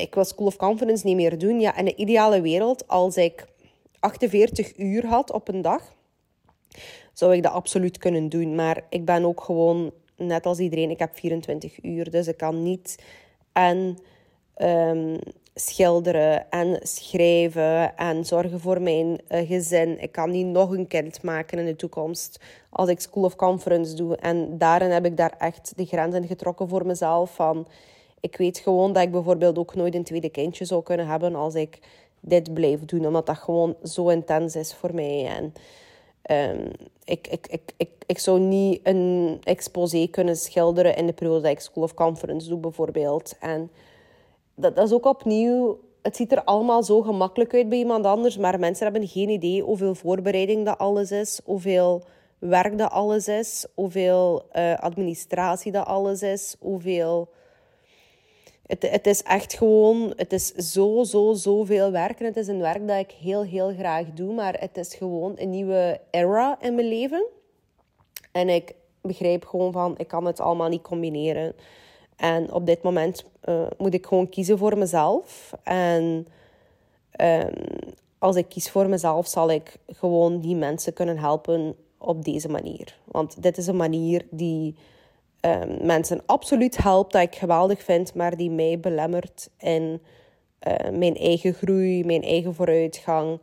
ik 0.00 0.14
wil 0.14 0.24
School 0.24 0.46
of 0.46 0.56
Confidence 0.56 1.06
niet 1.06 1.16
meer 1.16 1.38
doen. 1.38 1.60
Ja, 1.60 1.76
in 1.76 1.84
de 1.84 1.94
ideale 1.94 2.40
wereld, 2.40 2.88
als 2.88 3.16
ik 3.16 3.46
48 3.98 4.78
uur 4.78 5.06
had 5.06 5.32
op 5.32 5.48
een 5.48 5.62
dag, 5.62 5.94
zou 7.12 7.34
ik 7.34 7.42
dat 7.42 7.52
absoluut 7.52 7.98
kunnen 7.98 8.28
doen. 8.28 8.54
Maar 8.54 8.84
ik 8.88 9.04
ben 9.04 9.24
ook 9.24 9.40
gewoon, 9.40 9.92
net 10.16 10.46
als 10.46 10.58
iedereen, 10.58 10.90
ik 10.90 10.98
heb 10.98 11.18
24 11.18 11.82
uur. 11.82 12.10
Dus 12.10 12.28
ik 12.28 12.36
kan 12.36 12.62
niet 12.62 13.02
en 13.52 13.98
um, 14.56 15.18
schilderen 15.54 16.50
en 16.50 16.78
schrijven 16.82 17.96
en 17.96 18.24
zorgen 18.24 18.60
voor 18.60 18.82
mijn 18.82 19.20
uh, 19.28 19.46
gezin. 19.46 20.02
Ik 20.02 20.12
kan 20.12 20.30
niet 20.30 20.46
nog 20.46 20.70
een 20.70 20.86
kind 20.86 21.22
maken 21.22 21.58
in 21.58 21.66
de 21.66 21.76
toekomst 21.76 22.40
als 22.70 22.88
ik 22.88 23.00
School 23.00 23.24
of 23.24 23.36
Conference 23.36 23.94
doe. 23.94 24.16
En 24.16 24.58
daarin 24.58 24.90
heb 24.90 25.04
ik 25.04 25.16
daar 25.16 25.34
echt 25.38 25.72
de 25.76 25.86
grenzen 25.86 26.26
getrokken 26.26 26.68
voor 26.68 26.86
mezelf 26.86 27.34
van 27.34 27.66
ik 28.22 28.36
weet 28.36 28.58
gewoon 28.58 28.92
dat 28.92 29.02
ik 29.02 29.10
bijvoorbeeld 29.10 29.58
ook 29.58 29.74
nooit 29.74 29.94
een 29.94 30.04
tweede 30.04 30.28
kindje 30.28 30.64
zou 30.64 30.82
kunnen 30.82 31.06
hebben 31.06 31.34
als 31.34 31.54
ik 31.54 31.78
dit 32.20 32.54
blijf 32.54 32.84
doen, 32.84 33.06
omdat 33.06 33.26
dat 33.26 33.38
gewoon 33.38 33.76
zo 33.82 34.08
intens 34.08 34.56
is 34.56 34.74
voor 34.74 34.94
mij. 34.94 35.26
En 35.26 35.54
um, 36.58 36.70
ik, 37.04 37.28
ik, 37.28 37.46
ik, 37.46 37.72
ik, 37.76 37.90
ik 38.06 38.18
zou 38.18 38.40
niet 38.40 38.80
een 38.82 39.38
exposé 39.42 40.06
kunnen 40.06 40.36
schilderen 40.36 40.96
in 40.96 41.06
de 41.06 41.12
periode 41.12 41.40
dat 41.40 41.50
ik 41.50 41.60
School 41.60 41.82
of 41.82 41.94
Conference 41.94 42.48
doe, 42.48 42.58
bijvoorbeeld. 42.58 43.36
En 43.40 43.70
dat, 44.54 44.76
dat 44.76 44.86
is 44.86 44.92
ook 44.92 45.06
opnieuw 45.06 45.78
het 46.02 46.16
ziet 46.16 46.32
er 46.32 46.44
allemaal 46.44 46.82
zo 46.82 47.02
gemakkelijk 47.02 47.54
uit 47.54 47.68
bij 47.68 47.78
iemand 47.78 48.04
anders, 48.04 48.36
maar 48.36 48.58
mensen 48.58 48.84
hebben 48.90 49.08
geen 49.08 49.28
idee 49.28 49.62
hoeveel 49.62 49.94
voorbereiding 49.94 50.64
dat 50.64 50.78
alles 50.78 51.10
is, 51.10 51.40
hoeveel 51.44 52.02
werk 52.38 52.78
dat 52.78 52.90
alles 52.90 53.28
is, 53.28 53.66
hoeveel 53.74 54.42
uh, 54.52 54.74
administratie 54.74 55.72
dat 55.72 55.86
alles 55.86 56.22
is, 56.22 56.56
hoeveel... 56.60 57.28
Het, 58.72 58.90
het 58.90 59.06
is 59.06 59.22
echt 59.22 59.54
gewoon, 59.54 60.12
het 60.16 60.32
is 60.32 60.46
zo, 60.46 61.04
zo, 61.04 61.32
zoveel 61.32 61.90
werk. 61.90 62.20
En 62.20 62.26
het 62.26 62.36
is 62.36 62.46
een 62.46 62.60
werk 62.60 62.88
dat 62.88 62.98
ik 62.98 63.10
heel, 63.10 63.42
heel 63.42 63.74
graag 63.74 64.06
doe, 64.14 64.34
maar 64.34 64.54
het 64.60 64.76
is 64.76 64.94
gewoon 64.94 65.32
een 65.36 65.50
nieuwe 65.50 66.00
era 66.10 66.58
in 66.60 66.74
mijn 66.74 66.88
leven. 66.88 67.26
En 68.32 68.48
ik 68.48 68.74
begrijp 69.00 69.44
gewoon 69.44 69.72
van, 69.72 69.94
ik 69.96 70.08
kan 70.08 70.24
het 70.24 70.40
allemaal 70.40 70.68
niet 70.68 70.82
combineren. 70.82 71.54
En 72.16 72.52
op 72.52 72.66
dit 72.66 72.82
moment 72.82 73.24
uh, 73.44 73.66
moet 73.78 73.94
ik 73.94 74.06
gewoon 74.06 74.28
kiezen 74.28 74.58
voor 74.58 74.78
mezelf. 74.78 75.52
En 75.62 76.26
um, 77.20 77.52
als 78.18 78.36
ik 78.36 78.48
kies 78.48 78.70
voor 78.70 78.88
mezelf, 78.88 79.26
zal 79.26 79.50
ik 79.50 79.76
gewoon 79.86 80.40
die 80.40 80.56
mensen 80.56 80.92
kunnen 80.92 81.18
helpen 81.18 81.76
op 81.98 82.24
deze 82.24 82.48
manier. 82.48 82.98
Want 83.04 83.42
dit 83.42 83.58
is 83.58 83.66
een 83.66 83.76
manier 83.76 84.26
die 84.30 84.74
um, 85.46 85.86
mensen 85.86 86.22
absoluut 86.26 86.76
helpt, 86.76 87.12
dat 87.12 87.22
ik 87.22 87.34
geweldig 87.34 87.82
vind, 87.82 88.14
maar 88.14 88.36
die 88.36 88.50
mij 88.50 88.80
belemmert 88.80 89.48
in 89.58 90.02
uh, 90.68 90.98
mijn 90.98 91.16
eigen 91.16 91.54
groei, 91.54 92.04
mijn 92.04 92.22
eigen 92.22 92.54
vooruitgang. 92.54 93.40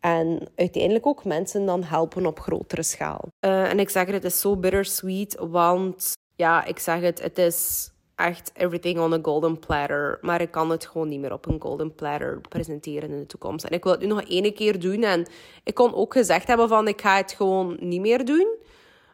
En 0.00 0.48
uiteindelijk 0.54 1.06
ook 1.06 1.24
mensen 1.24 1.66
dan 1.66 1.82
helpen 1.82 2.26
op 2.26 2.40
grotere 2.40 2.82
schaal. 2.82 3.28
Uh, 3.40 3.70
en 3.70 3.78
ik 3.78 3.90
zeg 3.90 4.04
het, 4.04 4.14
het 4.14 4.24
is 4.24 4.40
zo 4.40 4.56
bittersweet, 4.56 5.36
want 5.40 6.12
ja, 6.36 6.64
ik 6.64 6.78
zeg 6.78 7.00
het, 7.00 7.22
het 7.22 7.38
is 7.38 7.90
echt 8.16 8.50
everything 8.54 8.98
on 8.98 9.12
a 9.12 9.18
golden 9.22 9.58
platter. 9.58 10.18
Maar 10.20 10.40
ik 10.40 10.50
kan 10.50 10.70
het 10.70 10.86
gewoon 10.86 11.08
niet 11.08 11.20
meer 11.20 11.32
op 11.32 11.46
een 11.46 11.60
golden 11.60 11.94
platter 11.94 12.40
presenteren 12.48 13.10
in 13.10 13.18
de 13.18 13.26
toekomst. 13.26 13.64
En 13.64 13.72
ik 13.72 13.82
wil 13.82 13.92
het 13.92 14.00
nu 14.00 14.06
nog 14.06 14.22
één 14.22 14.54
keer 14.54 14.80
doen. 14.80 15.02
En 15.02 15.26
ik 15.64 15.74
kon 15.74 15.94
ook 15.94 16.12
gezegd 16.12 16.46
hebben 16.46 16.68
van 16.68 16.88
ik 16.88 17.00
ga 17.00 17.16
het 17.16 17.32
gewoon 17.32 17.76
niet 17.80 18.00
meer 18.00 18.24
doen. 18.24 18.56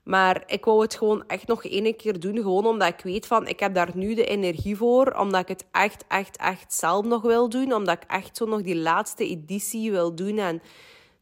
Maar 0.03 0.42
ik 0.46 0.64
wou 0.64 0.82
het 0.82 0.94
gewoon 0.94 1.24
echt 1.26 1.46
nog 1.46 1.64
één 1.64 1.96
keer 1.96 2.20
doen. 2.20 2.36
Gewoon 2.36 2.66
omdat 2.66 2.88
ik 2.88 3.00
weet 3.00 3.26
van 3.26 3.46
ik 3.46 3.61
heb 3.61 3.74
daar 3.74 3.90
nu 3.94 4.14
de 4.14 4.26
energie 4.26 4.76
voor. 4.76 5.14
Omdat 5.18 5.40
ik 5.40 5.48
het 5.48 5.64
echt, 5.70 6.05
echt, 6.09 6.36
echt 6.36 6.72
zelf 6.72 7.05
nog 7.05 7.22
wil 7.22 7.48
doen. 7.48 7.72
Omdat 7.72 7.96
ik 8.03 8.11
echt 8.11 8.36
zo 8.36 8.46
nog 8.46 8.62
die 8.62 8.76
laatste 8.76 9.28
editie 9.28 9.90
wil 9.90 10.14
doen. 10.14 10.38
En 10.38 10.62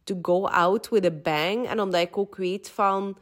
to 0.03 0.19
go 0.21 0.45
out 0.45 0.89
with 0.89 1.05
a 1.05 1.11
bang. 1.11 1.67
En 1.67 1.81
omdat 1.81 2.01
ik 2.01 2.17
ook 2.17 2.35
weet 2.35 2.69
van 2.69 3.17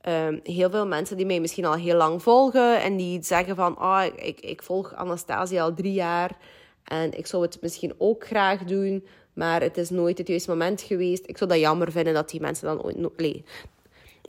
Ehm, 0.00 0.38
heel 0.42 0.70
veel 0.70 0.86
mensen 0.86 1.16
die 1.16 1.26
mij 1.26 1.40
misschien 1.40 1.64
al 1.64 1.74
heel 1.74 1.96
lang 1.96 2.22
volgen 2.22 2.82
en 2.82 2.96
die 2.96 3.22
zeggen 3.22 3.56
van, 3.56 3.80
oh, 3.80 4.04
ik, 4.16 4.40
ik 4.40 4.62
volg 4.62 4.94
Anastasia 4.94 5.62
al 5.62 5.74
drie 5.74 5.92
jaar 5.92 6.36
en 6.84 7.18
ik 7.18 7.26
zou 7.26 7.42
het 7.42 7.58
misschien 7.60 7.94
ook 7.98 8.26
graag 8.26 8.64
doen, 8.64 9.06
maar 9.32 9.60
het 9.60 9.76
is 9.76 9.90
nooit 9.90 10.18
het 10.18 10.28
juiste 10.28 10.50
moment 10.50 10.80
geweest. 10.80 11.22
Ik 11.26 11.38
zou 11.38 11.50
dat 11.50 11.58
jammer 11.58 11.92
vinden 11.92 12.14
dat 12.14 12.30
die 12.30 12.40
mensen 12.40 12.66
dan 12.66 12.82
ooit... 12.82 13.42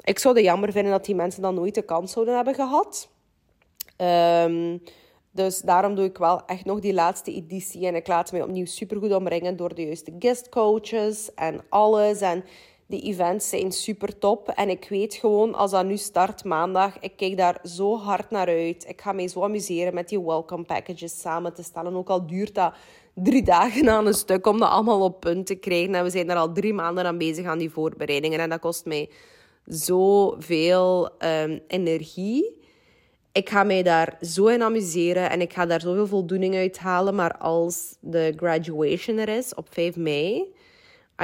Ik 0.04 0.20
zou 0.20 0.36
het 0.36 0.44
jammer 0.44 0.72
vinden 0.72 0.92
dat 0.92 1.06
die 1.06 1.16
mensen 1.16 1.42
dan 1.42 1.56
nooit 1.56 1.76
de 1.76 1.82
kans 1.82 2.12
zouden 2.12 2.36
hebben 2.36 2.56
gehad. 2.56 3.10
Ehm, 3.98 4.78
dus 5.32 5.60
daarom 5.60 5.96
doe 5.96 6.06
ik 6.06 6.18
wel 6.18 6.46
echt 6.46 6.66
nog 6.66 6.80
die 6.80 6.94
laatste 6.94 7.34
editie. 7.34 7.88
En 7.88 7.96
ik 7.96 8.08
laat 8.08 8.32
mij 8.32 8.42
opnieuw 8.42 8.66
supergoed 8.66 9.14
omringen 9.14 9.56
door 9.58 9.76
de 9.76 9.86
juiste 9.86 10.16
guestcoaches 10.20 11.34
en 11.34 11.62
alles. 11.70 12.22
En 12.22 12.44
die 12.88 13.02
events 13.02 13.50
zijn 13.50 13.72
super 13.72 14.20
top. 14.20 14.50
En 14.50 14.70
ik 14.70 14.86
weet 14.90 15.14
gewoon, 15.14 15.56
als 15.56 15.72
dat 15.72 15.86
nu 15.86 15.98
start 15.98 16.44
maandag, 16.44 17.00
ik 17.00 17.16
kijk 17.16 17.38
daar 17.38 17.60
zo 17.64 17.98
hard 17.98 18.30
naar 18.30 18.48
uit. 18.48 18.86
Ik 18.88 19.02
ga 19.02 19.12
mij 19.12 19.28
zo 19.28 19.44
amuseren 19.44 19.94
met 19.94 20.10
die 20.10 20.22
welcome 20.22 20.64
packages 20.64 21.20
samen 21.20 21.54
te 21.54 21.64
stellen. 21.64 21.96
Ook 21.96 22.10
al 22.10 22.28
duurt 22.28 22.56
dat 22.56 22.74
drie 23.14 23.44
dagen 23.44 23.90
aan 23.90 24.06
een 24.06 24.14
stuk 24.14 24.48
om 24.48 24.60
dat 24.60 24.70
allemaal 24.70 25.02
op 25.02 25.20
punt 25.20 25.46
te 25.46 25.56
krijgen. 25.56 25.96
En 25.96 26.04
we 26.04 26.10
zijn 26.10 26.30
er 26.30 26.36
al 26.36 26.52
drie 26.52 26.74
maanden 26.74 27.06
aan 27.06 27.18
bezig 27.18 27.46
aan 27.46 27.58
die 27.58 27.72
voorbereidingen. 27.72 28.40
En 28.40 28.50
dat 28.50 28.60
kost 28.60 28.86
mij 28.86 29.10
zoveel 29.66 31.10
um, 31.20 31.60
energie. 31.68 32.60
Ik 33.32 33.50
ga 33.50 33.64
mij 33.64 33.84
daar 33.84 34.18
zo 34.22 34.48
in 34.48 34.62
amuseren 34.62 35.30
en 35.30 35.42
ik 35.42 35.54
ga 35.54 35.66
daar 35.66 35.82
zoveel 35.82 36.08
voldoening 36.08 36.56
uit 36.56 36.78
halen. 36.78 37.16
Maar 37.16 37.38
als 37.38 37.96
de 38.00 38.34
graduation 38.36 39.18
er 39.18 39.30
is 39.30 39.54
op 39.54 39.68
5 39.74 39.96
mei 39.96 40.54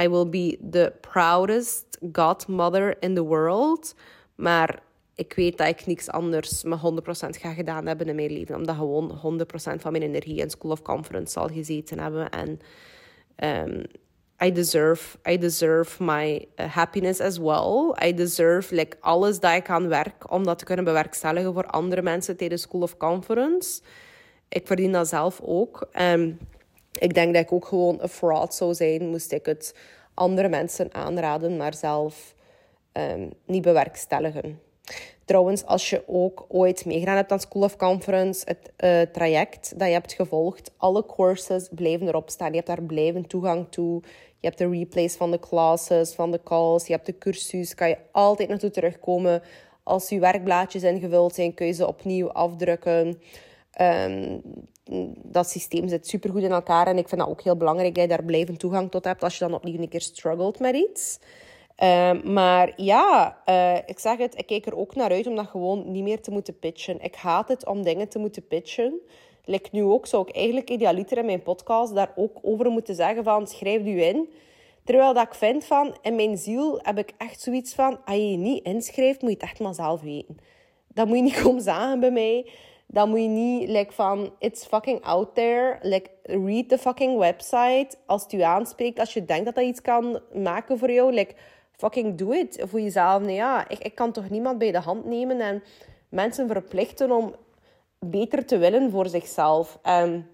I 0.00 0.08
will 0.08 0.28
be 0.28 0.58
the 0.70 0.92
proudest 1.00 1.98
godmother 2.12 2.96
in 3.00 3.14
the 3.14 3.24
world. 3.24 3.94
Maar 4.34 4.82
ik 5.14 5.32
weet 5.32 5.58
dat 5.58 5.68
ik 5.68 5.86
niks 5.86 6.08
anders 6.08 6.62
met 6.62 6.78
100% 6.78 6.82
ga 7.40 7.52
gedaan 7.52 7.86
hebben 7.86 8.08
in 8.08 8.14
mijn 8.14 8.32
leven. 8.32 8.54
Omdat 8.56 8.76
gewoon 8.76 9.40
100% 9.40 9.80
van 9.80 9.92
mijn 9.92 10.04
energie 10.04 10.36
in 10.36 10.50
School 10.50 10.70
of 10.70 10.82
Conference 10.82 11.32
zal 11.32 11.48
gezeten 11.48 11.98
hebben. 11.98 12.30
En 12.30 12.58
um, 13.70 13.84
I 14.44 14.52
deserve, 14.52 15.18
I 15.28 15.38
deserve 15.38 16.02
my 16.02 16.48
uh, 16.56 16.66
happiness 16.66 17.20
as 17.20 17.38
well. 17.38 17.94
I 18.04 18.14
deserve 18.14 18.74
like, 18.74 18.96
alles 19.00 19.40
dat 19.40 19.54
ik 19.54 19.70
aan 19.70 19.88
werk 19.88 20.32
om 20.32 20.44
dat 20.44 20.58
te 20.58 20.64
kunnen 20.64 20.84
bewerkstelligen 20.84 21.52
voor 21.52 21.66
andere 21.66 22.02
mensen 22.02 22.36
tijdens 22.36 22.62
School 22.62 22.82
of 22.82 22.96
Conference. 22.96 23.80
Ik 24.48 24.66
verdien 24.66 24.92
dat 24.92 25.08
zelf 25.08 25.40
ook. 25.40 25.88
Um, 26.00 26.38
ik 26.98 27.14
denk 27.14 27.34
dat 27.34 27.42
ik 27.42 27.52
ook 27.52 27.66
gewoon 27.66 27.96
een 28.00 28.08
fraud 28.08 28.54
zou 28.54 28.74
zijn, 28.74 29.08
moest 29.08 29.32
ik 29.32 29.46
het 29.46 29.74
andere 30.14 30.48
mensen 30.48 30.94
aanraden, 30.94 31.56
maar 31.56 31.74
zelf 31.74 32.34
um, 32.92 33.30
niet 33.46 33.62
bewerkstelligen. 33.62 34.60
Trouwens, 35.24 35.64
als 35.64 35.90
je 35.90 36.02
ook 36.06 36.44
ooit 36.48 36.84
meegedaan 36.84 37.16
hebt 37.16 37.32
aan 37.32 37.40
School 37.40 37.62
of 37.62 37.76
Conference, 37.76 38.44
het 38.44 38.72
uh, 38.84 39.00
traject 39.12 39.78
dat 39.78 39.86
je 39.86 39.92
hebt 39.92 40.12
gevolgd, 40.12 40.70
alle 40.76 41.06
courses 41.06 41.68
blijven 41.70 42.08
erop 42.08 42.30
staan. 42.30 42.48
Je 42.48 42.54
hebt 42.54 42.66
daar 42.66 42.82
blijven 42.82 43.26
toegang 43.26 43.66
toe. 43.70 44.02
Je 44.40 44.46
hebt 44.46 44.58
de 44.58 44.68
replays 44.68 45.16
van 45.16 45.30
de 45.30 45.38
classes, 45.38 46.14
van 46.14 46.30
de 46.30 46.40
calls, 46.44 46.86
je 46.86 46.92
hebt 46.92 47.06
de 47.06 47.18
cursus. 47.18 47.74
Kan 47.74 47.88
je 47.88 47.98
altijd 48.12 48.48
naartoe 48.48 48.70
terugkomen. 48.70 49.42
Als 49.82 50.08
je 50.08 50.18
werkblaadjes 50.18 50.82
ingevuld 50.82 51.34
zijn, 51.34 51.54
kun 51.54 51.66
je 51.66 51.72
ze 51.72 51.86
opnieuw 51.86 52.32
afdrukken. 52.32 53.20
Um, 53.80 54.42
dat 55.22 55.50
systeem 55.50 55.88
zit 55.88 56.08
supergoed 56.08 56.42
in 56.42 56.50
elkaar. 56.50 56.86
En 56.86 56.98
ik 56.98 57.08
vind 57.08 57.20
dat 57.20 57.30
ook 57.30 57.42
heel 57.42 57.56
belangrijk 57.56 57.94
dat 57.94 58.02
je 58.02 58.08
daar 58.08 58.24
blijvend 58.24 58.58
toegang 58.58 58.90
tot 58.90 59.04
hebt 59.04 59.22
als 59.22 59.38
je 59.38 59.44
dan 59.44 59.54
opnieuw 59.54 59.78
een 59.78 59.88
keer 59.88 60.00
struggelt 60.00 60.58
met 60.58 60.74
iets. 60.74 61.18
Ehm, 61.76 62.32
maar 62.32 62.72
ja, 62.76 63.38
uh, 63.46 63.76
ik 63.86 63.98
zeg 63.98 64.18
het, 64.18 64.38
ik 64.38 64.46
kijk 64.46 64.66
er 64.66 64.76
ook 64.76 64.94
naar 64.94 65.10
uit 65.10 65.26
om 65.26 65.36
dat 65.36 65.46
gewoon 65.46 65.92
niet 65.92 66.02
meer 66.02 66.20
te 66.20 66.30
moeten 66.30 66.58
pitchen. 66.58 67.00
Ik 67.00 67.14
haat 67.14 67.48
het 67.48 67.66
om 67.66 67.82
dingen 67.82 68.08
te 68.08 68.18
moeten 68.18 68.46
pitchen. 68.46 69.00
Like 69.48 69.68
nu 69.72 69.82
ook, 69.82 70.06
zou 70.06 70.28
ik 70.28 70.34
eigenlijk 70.34 70.70
idealiter 70.70 71.18
in 71.18 71.26
mijn 71.26 71.42
podcast 71.42 71.94
daar 71.94 72.12
ook 72.16 72.38
over 72.42 72.70
moeten 72.70 72.94
zeggen 72.94 73.24
van 73.24 73.46
schrijf 73.46 73.82
u 73.82 74.02
in. 74.02 74.28
Terwijl 74.84 75.14
dat 75.14 75.26
ik 75.26 75.34
vind 75.34 75.64
van, 75.64 75.96
in 76.02 76.14
mijn 76.14 76.36
ziel 76.36 76.78
heb 76.82 76.98
ik 76.98 77.12
echt 77.16 77.40
zoiets 77.40 77.74
van, 77.74 77.98
als 78.04 78.16
je 78.16 78.30
je 78.30 78.36
niet 78.36 78.64
inschrijft, 78.64 79.20
moet 79.20 79.30
je 79.30 79.36
het 79.36 79.44
echt 79.44 79.60
maar 79.60 79.74
zelf 79.74 80.00
weten. 80.00 80.36
Dat 80.88 81.06
moet 81.06 81.16
je 81.16 81.22
niet 81.22 81.40
komen 81.42 81.62
zagen 81.62 82.00
bij 82.00 82.10
mij 82.10 82.46
dan 82.90 83.08
moet 83.08 83.20
je 83.20 83.28
niet 83.28 83.68
like, 83.68 83.92
van 83.92 84.32
it's 84.38 84.66
fucking 84.66 85.02
out 85.04 85.34
there. 85.34 85.78
Like, 85.82 86.10
read 86.22 86.68
the 86.68 86.78
fucking 86.78 87.18
website. 87.18 87.88
Als 88.06 88.22
het 88.22 88.32
u 88.32 88.40
aanspreekt, 88.40 88.98
als 88.98 89.12
je 89.12 89.24
denkt 89.24 89.44
dat 89.44 89.54
dat 89.54 89.64
iets 89.64 89.80
kan 89.80 90.20
maken 90.34 90.78
voor 90.78 90.90
jou, 90.90 91.12
like, 91.12 91.34
fucking 91.76 92.18
do 92.18 92.30
it 92.30 92.64
voor 92.66 92.80
jezelf. 92.80 93.22
Nee, 93.22 93.34
ja, 93.34 93.68
ik, 93.68 93.78
ik 93.78 93.94
kan 93.94 94.12
toch 94.12 94.30
niemand 94.30 94.58
bij 94.58 94.72
de 94.72 94.80
hand 94.80 95.04
nemen 95.04 95.40
en 95.40 95.62
mensen 96.08 96.48
verplichten 96.48 97.10
om 97.12 97.34
beter 97.98 98.46
te 98.46 98.58
willen 98.58 98.90
voor 98.90 99.08
zichzelf. 99.08 99.78
En 99.82 100.28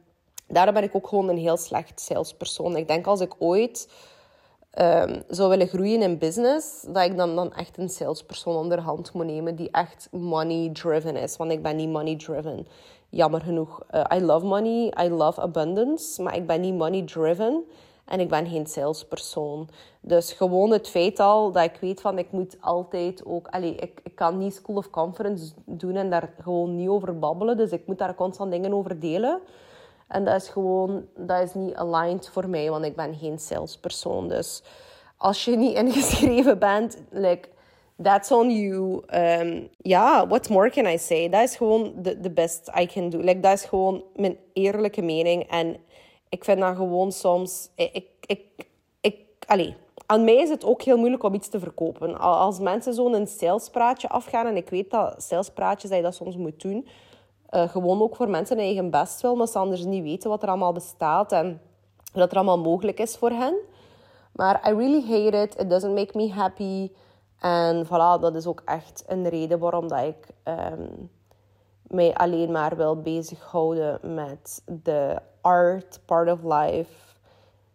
daarom 0.48 0.74
ben 0.74 0.82
ik 0.82 0.94
ook 0.94 1.08
gewoon 1.08 1.28
een 1.28 1.38
heel 1.38 1.56
slecht 1.56 2.00
salespersoon. 2.00 2.76
Ik 2.76 2.88
denk 2.88 3.06
als 3.06 3.20
ik 3.20 3.34
ooit 3.38 3.88
um, 4.78 5.22
zou 5.28 5.48
willen 5.48 5.68
groeien 5.68 6.02
in 6.02 6.18
business, 6.18 6.84
dat 6.88 7.04
ik 7.04 7.16
dan, 7.16 7.36
dan 7.36 7.52
echt 7.52 7.78
een 7.78 7.88
salespersoon 7.88 8.56
onder 8.56 8.80
hand 8.80 9.12
moet 9.12 9.26
nemen 9.26 9.56
die 9.56 9.70
echt 9.70 10.08
money-driven 10.10 11.16
is. 11.16 11.36
Want 11.36 11.50
ik 11.50 11.62
ben 11.62 11.76
niet 11.76 11.88
money-driven. 11.88 12.66
Jammer 13.08 13.40
genoeg. 13.40 13.82
Uh, 13.90 14.04
I 14.14 14.20
love 14.20 14.46
money, 14.46 14.92
I 15.04 15.08
love 15.08 15.40
abundance, 15.40 16.22
maar 16.22 16.36
ik 16.36 16.46
ben 16.46 16.60
niet 16.60 16.74
money-driven. 16.74 17.64
En 18.14 18.20
ik 18.20 18.28
ben 18.28 18.46
geen 18.46 18.66
salespersoon. 18.66 19.68
Dus 20.00 20.32
gewoon 20.32 20.70
het 20.70 20.88
feit 20.88 21.20
al 21.20 21.52
dat 21.52 21.64
ik 21.64 21.76
weet 21.80 22.00
van 22.00 22.18
ik 22.18 22.30
moet 22.30 22.56
altijd 22.60 23.24
ook... 23.26 23.48
Allee, 23.48 23.74
ik, 23.74 24.00
ik 24.02 24.14
kan 24.14 24.38
niet 24.38 24.54
school 24.54 24.76
of 24.76 24.90
conference 24.90 25.52
doen 25.64 25.96
en 25.96 26.10
daar 26.10 26.30
gewoon 26.42 26.76
niet 26.76 26.88
over 26.88 27.18
babbelen. 27.18 27.56
Dus 27.56 27.70
ik 27.70 27.86
moet 27.86 27.98
daar 27.98 28.14
constant 28.14 28.50
dingen 28.50 28.72
over 28.74 29.00
delen. 29.00 29.40
En 30.08 30.24
dat 30.24 30.34
is 30.42 30.48
gewoon, 30.48 31.06
dat 31.16 31.42
is 31.42 31.54
niet 31.54 31.74
aligned 31.74 32.28
voor 32.28 32.48
mij, 32.48 32.70
want 32.70 32.84
ik 32.84 32.96
ben 32.96 33.14
geen 33.14 33.38
salespersoon. 33.38 34.28
Dus 34.28 34.62
als 35.16 35.44
je 35.44 35.56
niet 35.56 35.76
ingeschreven 35.82 36.58
bent, 36.58 37.02
like, 37.10 37.48
that's 38.02 38.30
on 38.30 38.50
you. 38.50 39.02
Um, 39.14 39.68
ja, 39.76 40.26
what 40.26 40.48
more 40.48 40.70
can 40.70 40.86
I 40.86 40.98
say? 40.98 41.28
Dat 41.28 41.42
is 41.42 41.56
gewoon 41.56 41.92
the, 42.02 42.20
the 42.20 42.30
best 42.30 42.70
I 42.80 42.86
can 42.86 43.10
do. 43.10 43.18
Like, 43.18 43.40
dat 43.40 43.52
is 43.52 43.64
gewoon 43.64 44.04
mijn 44.16 44.36
eerlijke 44.52 45.02
mening. 45.02 45.50
En 45.50 45.76
Ik 46.34 46.44
vind 46.44 46.60
dat 46.60 46.76
gewoon 46.76 47.12
soms... 47.12 47.70
Ik, 47.74 47.92
ik, 47.92 48.08
ik, 48.26 48.66
ik, 49.00 49.16
allez, 49.46 49.74
aan 50.06 50.24
mij 50.24 50.36
is 50.36 50.48
het 50.48 50.64
ook 50.64 50.82
heel 50.82 50.96
moeilijk 50.96 51.22
om 51.22 51.34
iets 51.34 51.48
te 51.48 51.58
verkopen. 51.58 52.18
Als 52.18 52.58
mensen 52.58 52.94
zo'n 52.94 53.26
salespraatje 53.26 54.08
afgaan, 54.08 54.46
en 54.46 54.56
ik 54.56 54.68
weet 54.68 54.90
dat 54.90 55.22
salespraatjes 55.22 55.90
dat 55.90 55.98
je 55.98 56.04
dat 56.04 56.14
soms 56.14 56.36
moet 56.36 56.60
doen, 56.60 56.88
uh, 57.50 57.68
gewoon 57.68 58.02
ook 58.02 58.16
voor 58.16 58.28
mensen 58.28 58.58
eigen 58.58 58.90
best 58.90 59.20
wel, 59.20 59.36
maar 59.36 59.46
ze 59.46 59.58
anders 59.58 59.84
niet 59.84 60.02
weten 60.02 60.30
wat 60.30 60.42
er 60.42 60.48
allemaal 60.48 60.72
bestaat 60.72 61.32
en 61.32 61.60
wat 62.12 62.30
er 62.30 62.36
allemaal 62.36 62.58
mogelijk 62.58 63.00
is 63.00 63.16
voor 63.16 63.30
hen. 63.30 63.54
Maar 64.32 64.70
I 64.70 64.74
really 64.74 65.02
hate 65.02 65.36
it. 65.42 65.60
It 65.60 65.70
doesn't 65.70 65.94
make 65.94 66.16
me 66.16 66.32
happy. 66.32 66.90
En 67.40 67.86
voilà, 67.86 68.20
dat 68.20 68.34
is 68.34 68.46
ook 68.46 68.62
echt 68.64 69.04
een 69.06 69.28
reden 69.28 69.58
waarom 69.58 69.88
dat 69.88 70.02
ik 70.04 70.28
um, 70.44 71.10
mij 71.86 72.14
alleen 72.14 72.52
maar 72.52 72.76
wil 72.76 73.00
bezighouden 73.00 74.14
met 74.14 74.62
de 74.82 75.18
art 75.40 76.00
part 76.04 76.30
of 76.30 76.42
life. 76.42 76.92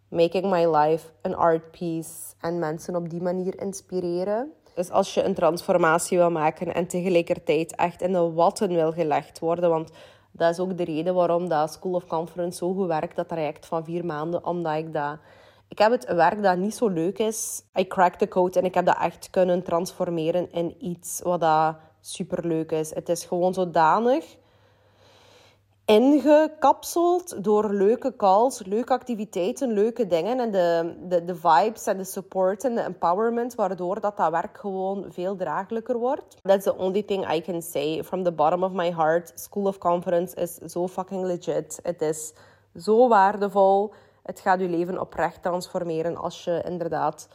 Making 0.08 0.50
my 0.50 0.76
life 0.76 1.10
an 1.22 1.34
art 1.34 1.70
piece. 1.70 2.34
En 2.40 2.58
mensen 2.58 2.96
op 2.96 3.10
die 3.10 3.22
manier 3.22 3.60
inspireren. 3.60 4.52
Dus 4.74 4.90
als 4.90 5.14
je 5.14 5.22
een 5.22 5.34
transformatie 5.34 6.18
wil 6.18 6.30
maken 6.30 6.74
en 6.74 6.86
tegelijkertijd 6.86 7.74
echt 7.74 8.02
in 8.02 8.12
de 8.12 8.32
watten 8.32 8.68
wil 8.68 8.92
gelegd 8.92 9.38
worden. 9.38 9.70
Want 9.70 9.90
dat 10.32 10.50
is 10.50 10.58
ook 10.58 10.76
de 10.76 10.84
reden 10.84 11.14
waarom 11.14 11.48
dat 11.48 11.72
School 11.72 11.92
of 11.92 12.06
Conference 12.06 12.58
zo 12.58 12.74
goed 12.74 12.86
werkt. 12.86 13.16
Dat 13.16 13.28
traject 13.28 13.66
van 13.66 13.84
vier 13.84 14.04
maanden. 14.04 14.44
Omdat 14.44 14.76
ik 14.76 14.92
dat 14.92 15.18
ik 15.70 15.78
heb 15.78 15.90
het 15.90 16.14
werk 16.14 16.42
dat 16.42 16.56
niet 16.56 16.74
zo 16.74 16.88
leuk 16.88 17.18
is. 17.18 17.62
I 17.78 17.86
cracked 17.86 18.18
the 18.18 18.28
code 18.28 18.58
en 18.58 18.64
ik 18.64 18.74
heb 18.74 18.86
dat 18.86 18.98
echt 19.00 19.30
kunnen 19.30 19.62
transformeren 19.62 20.52
in 20.52 20.74
iets 20.78 21.20
wat 21.22 21.40
dat 21.40 21.76
superleuk 22.00 22.72
is. 22.72 22.94
Het 22.94 23.08
is 23.08 23.24
gewoon 23.24 23.54
zodanig 23.54 24.36
ingekapseld 25.84 27.44
door 27.44 27.72
leuke 27.72 28.16
calls, 28.16 28.62
leuke 28.64 28.92
activiteiten, 28.92 29.72
leuke 29.72 30.06
dingen. 30.06 30.40
En 30.40 30.50
de, 30.50 30.94
de, 31.08 31.24
de 31.24 31.34
vibes 31.34 31.86
en 31.86 31.96
de 31.96 32.04
support 32.04 32.64
en 32.64 32.74
de 32.74 32.80
empowerment, 32.80 33.54
waardoor 33.54 34.00
dat, 34.00 34.16
dat 34.16 34.30
werk 34.30 34.58
gewoon 34.58 35.04
veel 35.08 35.36
draaglijker 35.36 35.98
wordt. 35.98 36.36
That's 36.42 36.64
the 36.64 36.76
only 36.76 37.02
thing 37.02 37.32
I 37.32 37.40
can 37.40 37.62
say 37.62 38.04
from 38.04 38.22
the 38.22 38.32
bottom 38.32 38.62
of 38.62 38.72
my 38.72 38.92
heart. 38.92 39.32
School 39.34 39.66
of 39.66 39.78
Conference 39.78 40.36
is 40.36 40.54
zo 40.54 40.88
fucking 40.88 41.24
legit. 41.24 41.80
Het 41.82 42.02
is 42.02 42.32
zo 42.76 43.08
waardevol 43.08 43.92
het 44.22 44.40
gaat 44.40 44.60
je 44.60 44.68
leven 44.68 45.00
oprecht 45.00 45.42
transformeren 45.42 46.16
als 46.16 46.44
je 46.44 46.62
inderdaad 46.64 47.28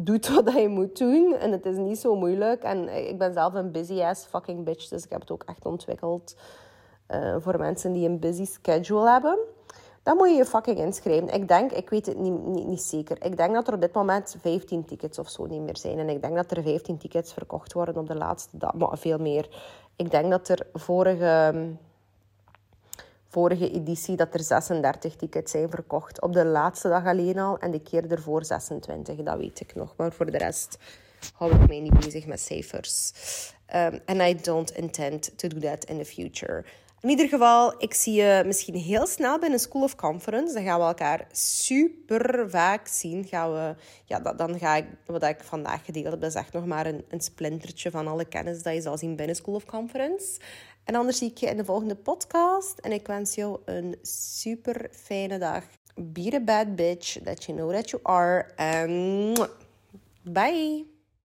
doet 0.00 0.28
wat 0.34 0.52
je 0.52 0.68
moet 0.68 0.98
doen. 0.98 1.34
En 1.34 1.52
het 1.52 1.66
is 1.66 1.76
niet 1.76 1.98
zo 1.98 2.16
moeilijk. 2.16 2.62
En 2.62 3.08
ik 3.08 3.18
ben 3.18 3.32
zelf 3.32 3.54
een 3.54 3.72
busy 3.72 4.02
ass 4.02 4.26
fucking 4.26 4.64
bitch, 4.64 4.88
dus 4.88 5.04
ik 5.04 5.10
heb 5.10 5.20
het 5.20 5.30
ook 5.30 5.42
echt 5.46 5.66
ontwikkeld 5.66 6.36
uh, 7.10 7.36
voor 7.38 7.58
mensen 7.58 7.92
die 7.92 8.08
een 8.08 8.18
busy 8.18 8.44
schedule 8.44 9.10
hebben. 9.10 9.38
Dan 10.02 10.16
moet 10.16 10.28
je 10.28 10.34
je 10.34 10.44
fucking 10.44 10.78
inschrijven. 10.78 11.28
Ik 11.28 11.48
denk, 11.48 11.72
ik 11.72 11.90
weet 11.90 12.06
het 12.06 12.18
niet, 12.18 12.46
niet, 12.46 12.66
niet, 12.66 12.82
zeker. 12.82 13.24
Ik 13.24 13.36
denk 13.36 13.54
dat 13.54 13.68
er 13.68 13.74
op 13.74 13.80
dit 13.80 13.92
moment 13.92 14.36
15 14.40 14.84
tickets 14.84 15.18
of 15.18 15.28
zo 15.28 15.46
niet 15.46 15.60
meer 15.60 15.76
zijn. 15.76 15.98
En 15.98 16.08
ik 16.08 16.22
denk 16.22 16.34
dat 16.34 16.50
er 16.50 16.62
15 16.62 16.98
tickets 16.98 17.32
verkocht 17.32 17.72
worden 17.72 17.96
op 17.96 18.06
de 18.06 18.14
laatste 18.14 18.58
dag. 18.58 18.74
Maar 18.74 18.98
veel 18.98 19.18
meer. 19.18 19.48
Ik 19.96 20.10
denk 20.10 20.30
dat 20.30 20.48
er 20.48 20.66
vorige 20.72 21.54
vorige 23.28 23.70
editie 23.70 24.16
dat 24.16 24.34
er 24.34 24.42
36 24.42 25.16
tickets 25.16 25.50
zijn 25.50 25.70
verkocht. 25.70 26.22
Op 26.22 26.32
de 26.32 26.44
laatste 26.44 26.88
dag 26.88 27.06
alleen 27.06 27.38
al 27.38 27.58
en 27.58 27.70
de 27.70 27.80
keer 27.80 28.10
ervoor 28.10 28.44
26, 28.44 29.16
dat 29.16 29.38
weet 29.38 29.60
ik 29.60 29.74
nog. 29.74 29.94
Maar 29.96 30.12
voor 30.12 30.30
de 30.30 30.38
rest 30.38 30.78
hou 31.34 31.54
ik 31.54 31.68
mij 31.68 31.80
niet 31.80 32.00
bezig 32.00 32.26
met 32.26 32.40
cijfers. 32.40 33.12
Um, 33.74 34.00
and 34.06 34.20
I 34.20 34.34
don't 34.34 34.70
intend 34.70 35.38
to 35.38 35.48
do 35.48 35.58
that 35.58 35.84
in 35.84 35.98
the 35.98 36.04
future. 36.04 36.64
In 37.00 37.08
ieder 37.08 37.28
geval, 37.28 37.74
ik 37.82 37.94
zie 37.94 38.14
je 38.14 38.42
misschien 38.46 38.74
heel 38.74 39.06
snel 39.06 39.38
bij 39.38 39.50
een 39.50 39.58
School 39.58 39.82
of 39.82 39.94
Conference. 39.94 40.54
Dan 40.54 40.64
gaan 40.64 40.80
we 40.80 40.86
elkaar 40.86 41.26
super 41.32 42.50
vaak 42.50 42.86
zien. 42.86 43.24
Gaan 43.24 43.52
we, 43.52 43.74
ja, 44.04 44.18
dan 44.20 44.58
ga 44.58 44.76
ik, 44.76 44.84
wat 45.06 45.22
ik 45.22 45.44
vandaag 45.44 45.84
gedeeld 45.84 46.10
heb, 46.10 46.24
is 46.24 46.34
echt 46.34 46.52
nog 46.52 46.66
maar 46.66 46.86
een, 46.86 47.04
een 47.08 47.20
splintertje 47.20 47.90
van 47.90 48.06
alle 48.06 48.24
kennis 48.24 48.62
dat 48.62 48.74
je 48.74 48.80
zal 48.80 48.98
zien 48.98 49.16
binnen 49.16 49.36
School 49.36 49.54
of 49.54 49.64
Conference. 49.64 50.40
En 50.88 50.94
anders 50.94 51.18
zie 51.18 51.30
ik 51.30 51.38
je 51.38 51.46
in 51.46 51.56
de 51.56 51.64
volgende 51.64 51.94
podcast. 51.94 52.78
En 52.78 52.92
ik 52.92 53.06
wens 53.06 53.34
jou 53.34 53.58
een 53.64 53.96
super 54.02 54.88
fijne 54.92 55.38
dag. 55.38 55.64
Be 55.94 56.30
the 56.30 56.40
bad 56.40 56.76
bitch 56.76 57.22
that 57.24 57.44
you 57.44 57.58
know 57.58 57.72
that 57.72 57.90
you 57.90 58.02
are. 58.02 58.56
And 58.56 59.48
bye. 60.22 60.97